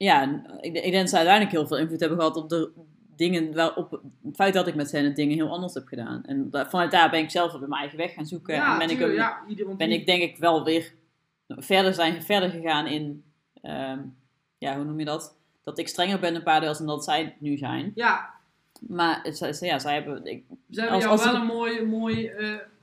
[0.03, 2.71] Ja, ik, ik denk dat ze uiteindelijk heel veel invloed hebben gehad op de
[3.17, 3.55] dingen...
[3.55, 6.25] Waarop, het feit dat ik met hen het dingen heel anders heb gedaan.
[6.25, 8.55] En vanuit daar ben ik zelf op mijn eigen weg gaan zoeken.
[8.55, 9.43] ja, en ben, ik, ja,
[9.77, 10.95] ben ik denk ik wel weer
[11.49, 13.25] verder, zijn, verder gegaan in...
[13.63, 13.99] ehm,
[14.59, 15.37] ja, hoe noem je dat?
[15.63, 17.93] Dat ik strenger ben een paar deels dan dat zij nu zijn.
[17.95, 18.31] Ja,
[18.89, 20.25] Maar ze- ja, zij hebben...
[20.27, 22.33] Ik, ze hebben Als- jou als wel ik- een mooi, mooi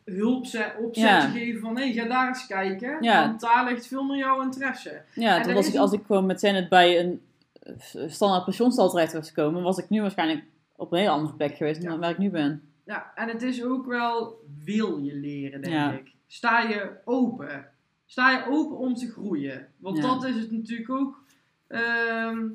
[0.04, 1.20] eh, hulpzet, opzet Ja.
[1.22, 2.98] gegeven van, hé, ga daar eens kijken.
[3.04, 3.28] Ja.
[3.28, 5.02] Want daar ligt veel meer jouw interesse.
[5.14, 7.22] Ja, er was ik, als ik gewoon met Zenit bij een
[7.62, 7.74] eh,
[8.08, 10.44] standaard pensioenstal terecht was gekomen, was ik nu waarschijnlijk
[10.76, 12.00] op een hele andere plek geweest dan Ja.
[12.00, 12.62] waar ik nu ben.
[12.86, 16.12] Ja, en het is ook wel, wil je leren, denk ik.
[16.28, 17.66] Sta je open.
[18.06, 19.68] Sta je open om te groeien.
[19.78, 21.24] Want dat is het natuurlijk ook.
[21.68, 22.46] Ehm,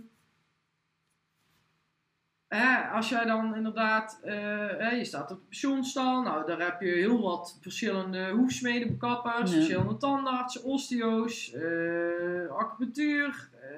[2.55, 4.35] hè, als jij dan inderdaad, eh,
[4.79, 9.51] hè, je staat op de pensioenstal, nou daar heb je heel wat verschillende hoefsmeden, bekappers,
[9.51, 9.57] Ja.
[9.57, 13.69] verschillende tandartsen, osteo's, eh, acupunctuur, eh,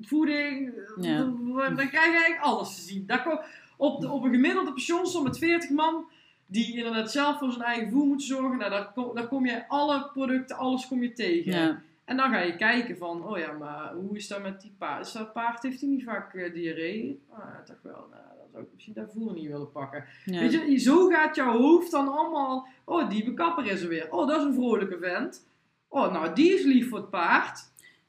[0.00, 0.72] voeding.
[1.00, 1.18] Ja.
[1.18, 3.06] Dan dan krijg je eigenlijk alles te zien.
[3.06, 3.46] Daar
[3.76, 6.04] op, de, op een gemiddelde pensioenstal met 40 man,
[6.46, 9.68] die inderdaad zelf voor zijn eigen voer moeten zorgen, nou, daar, kom, daar kom je
[9.68, 11.52] alle producten, alles kom je tegen.
[11.52, 14.74] Ja, En dan ga je kijken van, oh ja, maar hoe is dat met die
[14.78, 15.06] paard?
[15.06, 17.22] Is dat paard, heeft hij niet vaak eh, diarree?
[17.30, 20.04] Ah, toch wel, nou, dan zou ik misschien dat voer niet willen pakken.
[20.24, 20.40] ja.
[20.40, 24.12] Weet je, zo gaat jouw hoofd dan allemaal, oh, die bekapper is er weer.
[24.12, 25.46] Oh, dat is een vrolijke vent.
[25.88, 27.60] Oh, nou, die is lief voor het paard.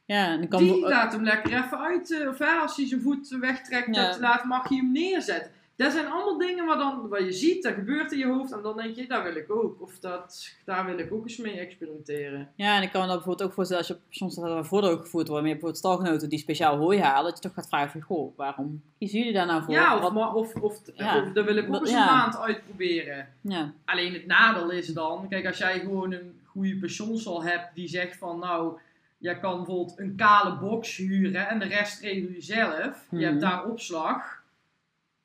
[0.06, 3.02] ja, en kan Die laat hem lekker even uit, eh, of hè, als hij zijn
[3.02, 4.08] voet wegtrekt, Ja.
[4.08, 5.52] dat laat, mag je hem neerzetten.
[5.78, 8.52] Dat zijn allemaal dingen waar, dan, waar je ziet, dat gebeurt in je hoofd.
[8.52, 9.82] En dan denk je, daar wil ik ook.
[9.82, 12.50] Of dat, daar wil ik ook eens mee experimenteren.
[12.56, 15.28] ja, en ik kan me dat bijvoorbeeld ook voorstellen als je op pensioenstal voordeel gevoerd
[15.28, 18.02] wordt, maar je bijvoorbeeld stalgenoten die speciaal hooi halen, dat je toch gaat vragen van,
[18.02, 19.74] goh, waarom kiezen jullie daar nou voor?
[19.74, 21.22] Ja, of, Wat- maar, of, of, Ja.
[21.22, 22.08] of dat wil ik ook eens ja.
[22.10, 23.28] een maand uitproberen.
[23.42, 27.88] ja, Alleen het nadeel is dan, kijk, als jij gewoon een goede pensioenstal hebt die
[27.88, 28.78] zegt van, nou,
[29.18, 33.06] jij kan bijvoorbeeld een kale box huren en de rest regel je zelf.
[33.10, 33.24] Je Mhm.
[33.26, 34.44] hebt daar opslag.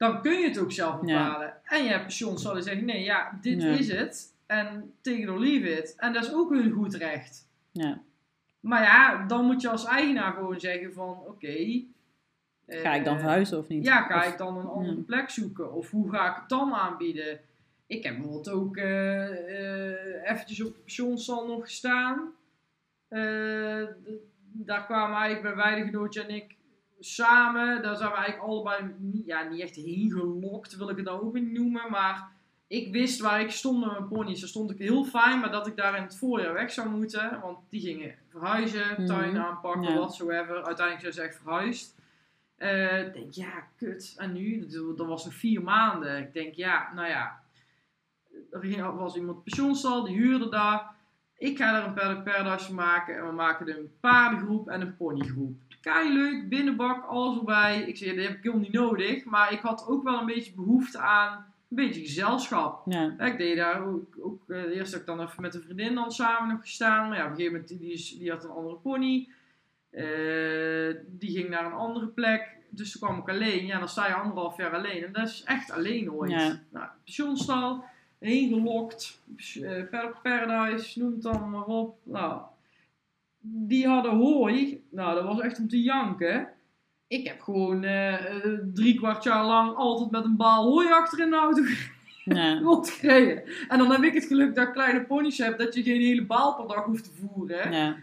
[0.01, 1.55] Dan kun je het ook zelf bepalen.
[1.65, 2.13] En je hebt
[2.55, 3.69] die zeggen, nee, ja, dit Ja.
[3.69, 4.35] is het.
[4.47, 5.95] En take it or leave it.
[5.97, 7.49] En dat is ook hun goed recht.
[7.73, 8.01] ja.
[8.61, 11.83] Maar ja, dan moet je als eigenaar gewoon zeggen van, oké.
[12.67, 13.85] Ga ik dan eh, verhuizen of niet?
[13.85, 15.73] ja, ga Of- ik dan een andere plek zoeken?
[15.73, 17.41] Of hoe ga ik het dan aanbieden?
[17.87, 19.29] Ik heb bijvoorbeeld ook eh
[19.89, 22.33] eh, eventjes op de pensioenstal nog gestaan.
[23.09, 23.85] Eh,
[24.53, 26.55] daar kwamen eigenlijk bij Weidegenootje en ik
[27.01, 27.83] samen.
[27.83, 31.21] Daar zijn we eigenlijk allebei niet, ja, niet echt heen gelokt, wil ik het dan
[31.21, 31.91] ook niet noemen.
[31.91, 32.29] Maar
[32.67, 34.41] ik wist waar ik stond met mijn pony's.
[34.41, 37.41] Daar stond ik heel fijn, maar dat ik daar in het voorjaar weg zou moeten.
[37.41, 39.41] Want die gingen verhuizen, tuin Mhm.
[39.43, 39.95] aanpakken, Ja.
[39.97, 40.55] whatsoever.
[40.65, 41.99] Uiteindelijk zijn ze echt verhuisd.
[42.57, 44.15] Eh, ik denk, ja, kut.
[44.19, 44.67] En nu?
[44.97, 46.19] Dat, was nog vier maanden.
[46.19, 47.39] Ik denk, ja, nou ja.
[48.53, 50.91] Er was iemand op pensioenstal, die huurde daar.
[51.39, 53.17] Ik ga daar een perdasje maken.
[53.17, 55.57] En we maken er een paardengroep en een ponygroep.
[55.81, 57.83] Kei leuk, binnenbak, alles erbij.
[57.83, 59.25] Ik zeg, dat heb ik helemaal niet nodig.
[59.25, 61.33] Maar ik had ook wel een beetje behoefte aan
[61.69, 62.83] een beetje gezelschap.
[63.19, 65.95] Ja, ik deed daar ook, ook eh, eerst heb ik dan even met een vriendin
[65.95, 67.09] dan samen nog gestaan.
[67.09, 69.29] Maar ja, op een gegeven moment, die, is- die had een andere pony.
[69.91, 72.49] Eh, die ging naar een andere plek.
[72.69, 73.67] Dus toen kwam ik alleen.
[73.67, 75.05] Ja, dan sta je anderhalf jaar alleen.
[75.05, 76.31] En dat is echt alleen ooit.
[76.31, 76.61] Ja.
[76.71, 77.85] Nou, pensioenstal,
[78.19, 79.21] heen gelokt.
[79.91, 81.99] Paddock Paradise, noem het dan maar op.
[82.03, 82.41] Nou,
[83.41, 84.85] die hadden hooi.
[84.91, 86.49] Nou, dat was echt om te janken.
[87.07, 91.21] Ik heb gewoon eh, eh, drie kwart jaar lang altijd met een baal hooi achter
[91.21, 91.63] in de auto
[92.69, 93.43] rondgereden.
[93.69, 96.27] En dan heb ik het geluk dat ik kleine ponies heb, dat je geen hele
[96.27, 97.97] baal per dag hoeft te voeren.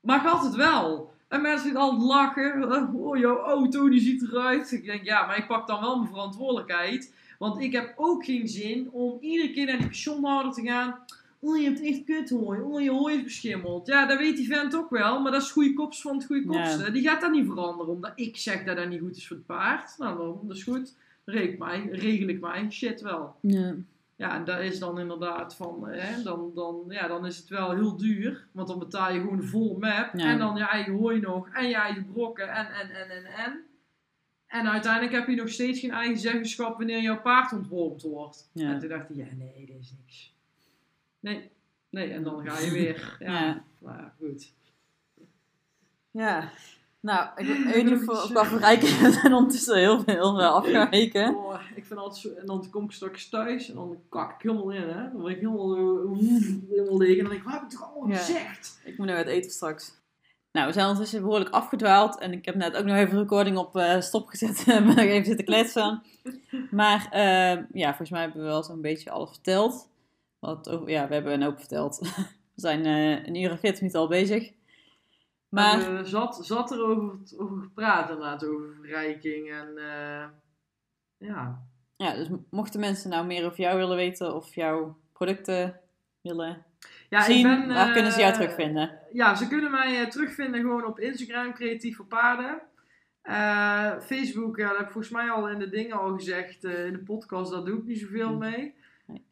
[0.00, 1.14] Maar ik had het wel.
[1.28, 2.94] En mensen gaan altijd lachen.
[2.94, 4.72] Oh, jouw auto die ziet eruit.
[4.72, 7.14] Ik denk, ja, maar ik pak dan wel mijn verantwoordelijkheid.
[7.38, 10.98] Want ik heb ook geen zin om iedere keer naar die pensioenhouder te gaan.
[11.40, 12.60] Oh, je hebt echt kuthooi.
[12.60, 13.86] Oh, je hooi is beschimmeld.
[13.86, 15.20] Ja, dat weet die vent ook wel.
[15.20, 16.92] Maar dat is goede kops van het goede kopste.
[16.92, 17.92] Die gaat dat niet veranderen.
[17.92, 19.94] Omdat ik zeg dat dat niet goed is voor het paard.
[19.98, 20.96] Nou, dan, dat is goed.
[21.24, 21.88] Regel ik mij.
[21.90, 22.70] Regel ik mij.
[22.70, 23.36] Shit wel.
[23.40, 23.74] Ja.
[24.16, 27.70] Ja, en dat is dan inderdaad van, hè, dan, dan, ja, dan is het wel
[27.70, 28.46] heel duur.
[28.52, 30.10] Want dan betaal je gewoon volle map.
[30.14, 30.30] Ja.
[30.32, 31.48] En dan je eigen hooi nog.
[31.48, 32.48] En je eigen brokken.
[32.48, 33.64] En, en, en, en, en.
[34.46, 38.50] En uiteindelijk heb je nog steeds geen eigen zeggenschap wanneer jouw paard ontworpen wordt.
[38.52, 38.72] Ja.
[38.72, 40.34] En toen dacht ik, ja, nee, dit is niks.
[41.32, 41.50] Nee,
[41.90, 43.16] nee, en dan ga je weer.
[43.18, 43.62] Ja, Ja.
[43.80, 44.52] Ja, goed.
[46.10, 46.50] Ja.
[47.00, 47.48] Nou, ik
[47.92, 51.34] of we qua verrijking we zijn ondertussen heel veel, heel veel afgeweken.
[51.36, 54.70] Oh, ik vind altijd en dan kom ik straks thuis en dan kak ik helemaal
[54.70, 55.10] in, hè.
[55.12, 56.18] Dan word ik helemaal, eh,
[56.70, 58.16] helemaal leeg en dan denk ik, wat heb ik toch allemaal Ja.
[58.16, 58.80] gezegd?
[58.84, 59.94] Ik moet nu uit eten straks.
[60.52, 62.18] Nou, we zijn ondertussen behoorlijk afgedwaald.
[62.18, 64.64] En ik heb net ook nog even de recording op eh, stop gezet.
[64.66, 66.02] en ben nog even zitten kletsen.
[66.70, 69.88] Maar eh, ja, volgens mij hebben we wel zo'n beetje alles verteld.
[70.38, 71.98] Wat over, ja, we hebben een hoop verteld.
[72.54, 74.52] we zijn eh, een uur en veertig minuten al bezig.
[75.48, 80.24] Maar Maar zat, zat er over, over gepraat inderdaad, over verrijking en eh,
[81.28, 81.62] ja.
[81.96, 85.80] ja, dus mochten mensen nou meer over jou willen weten of jouw producten
[86.20, 86.64] willen
[87.08, 88.98] ja zien, ik ben, waar eh, kunnen ze jou terugvinden?
[89.12, 92.62] Ja, ze kunnen mij eh, terugvinden gewoon op Instagram, Creatief voor Paarden.
[93.22, 96.86] Eh, Facebook, ja, dat heb ik volgens mij al in de dingen al gezegd, eh,
[96.86, 98.38] in de podcast, daar doe ik niet zoveel Hm.
[98.38, 98.74] mee.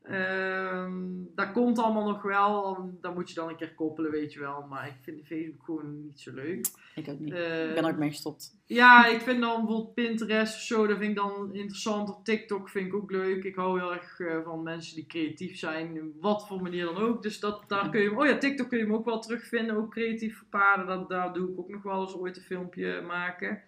[0.02, 0.92] Ehm,
[1.34, 4.66] dat komt allemaal nog wel, dat moet je dan een keer koppelen, weet je wel.
[4.68, 6.66] Maar ik vind Facebook gewoon niet zo leuk.
[6.94, 7.32] Ik ook niet.
[7.32, 8.56] Eh, ik ben ook mee gestopt.
[8.64, 12.08] Ja, ik vind dan bijvoorbeeld Pinterest of zo, dat vind ik dan interessant.
[12.08, 13.44] Of TikTok vind ik ook leuk.
[13.44, 16.96] Ik hou heel erg eh, van mensen die creatief zijn, in wat voor manier dan
[16.96, 17.22] ook.
[17.22, 19.90] Dus dat, daar kun je, oh ja, TikTok kun je hem ook wel terugvinden, ook
[19.90, 20.86] creatief voor paarden.
[20.86, 23.62] Dat, daar doe ik ook nog wel eens ooit een filmpje maken.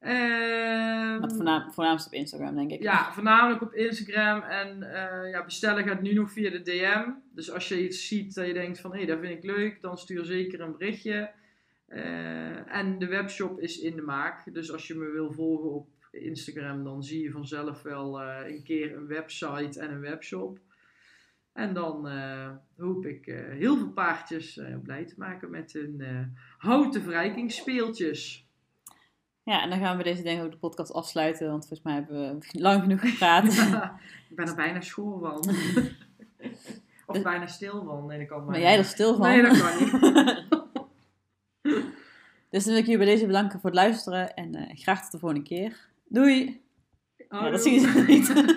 [0.00, 2.82] Ehm, Maar voornaam, voornaamst op Instagram, denk ik.
[2.82, 4.42] ja, voornamelijk op Instagram.
[4.42, 7.10] En eh, ja, bestellen gaat nu nog via de DM.
[7.34, 9.98] Dus als je iets ziet dat je denkt van hé, dat vind ik leuk, dan
[9.98, 11.30] stuur zeker een berichtje.
[11.86, 14.54] Eh, en de webshop is in de maak.
[14.54, 18.62] Dus als je me wil volgen op Instagram, dan zie je vanzelf wel eh, een
[18.62, 20.58] keer een website en een webshop.
[21.52, 22.08] En dan
[22.76, 26.02] hoop ik heel veel paardjes blij te maken met hun
[26.58, 28.49] houten verrijkingsspeeltjes.
[29.50, 31.94] Ja, en dan gaan we deze denk ik ook de podcast afsluiten, want volgens mij
[31.94, 33.44] hebben we lang genoeg gepraat.
[34.30, 35.54] ik ben er bijna schoor van.
[37.06, 38.06] of bijna stil van.
[38.06, 39.28] Nee, dat kan maar jij er stil van.
[39.28, 40.48] Nee, dat kan niet.
[42.50, 45.12] Dus dan wil ik jullie bij deze bedanken voor het luisteren en eh, graag tot
[45.12, 45.88] de volgende keer.
[46.08, 46.62] Doei!
[47.28, 48.54] Ja, dat zie je zo niet.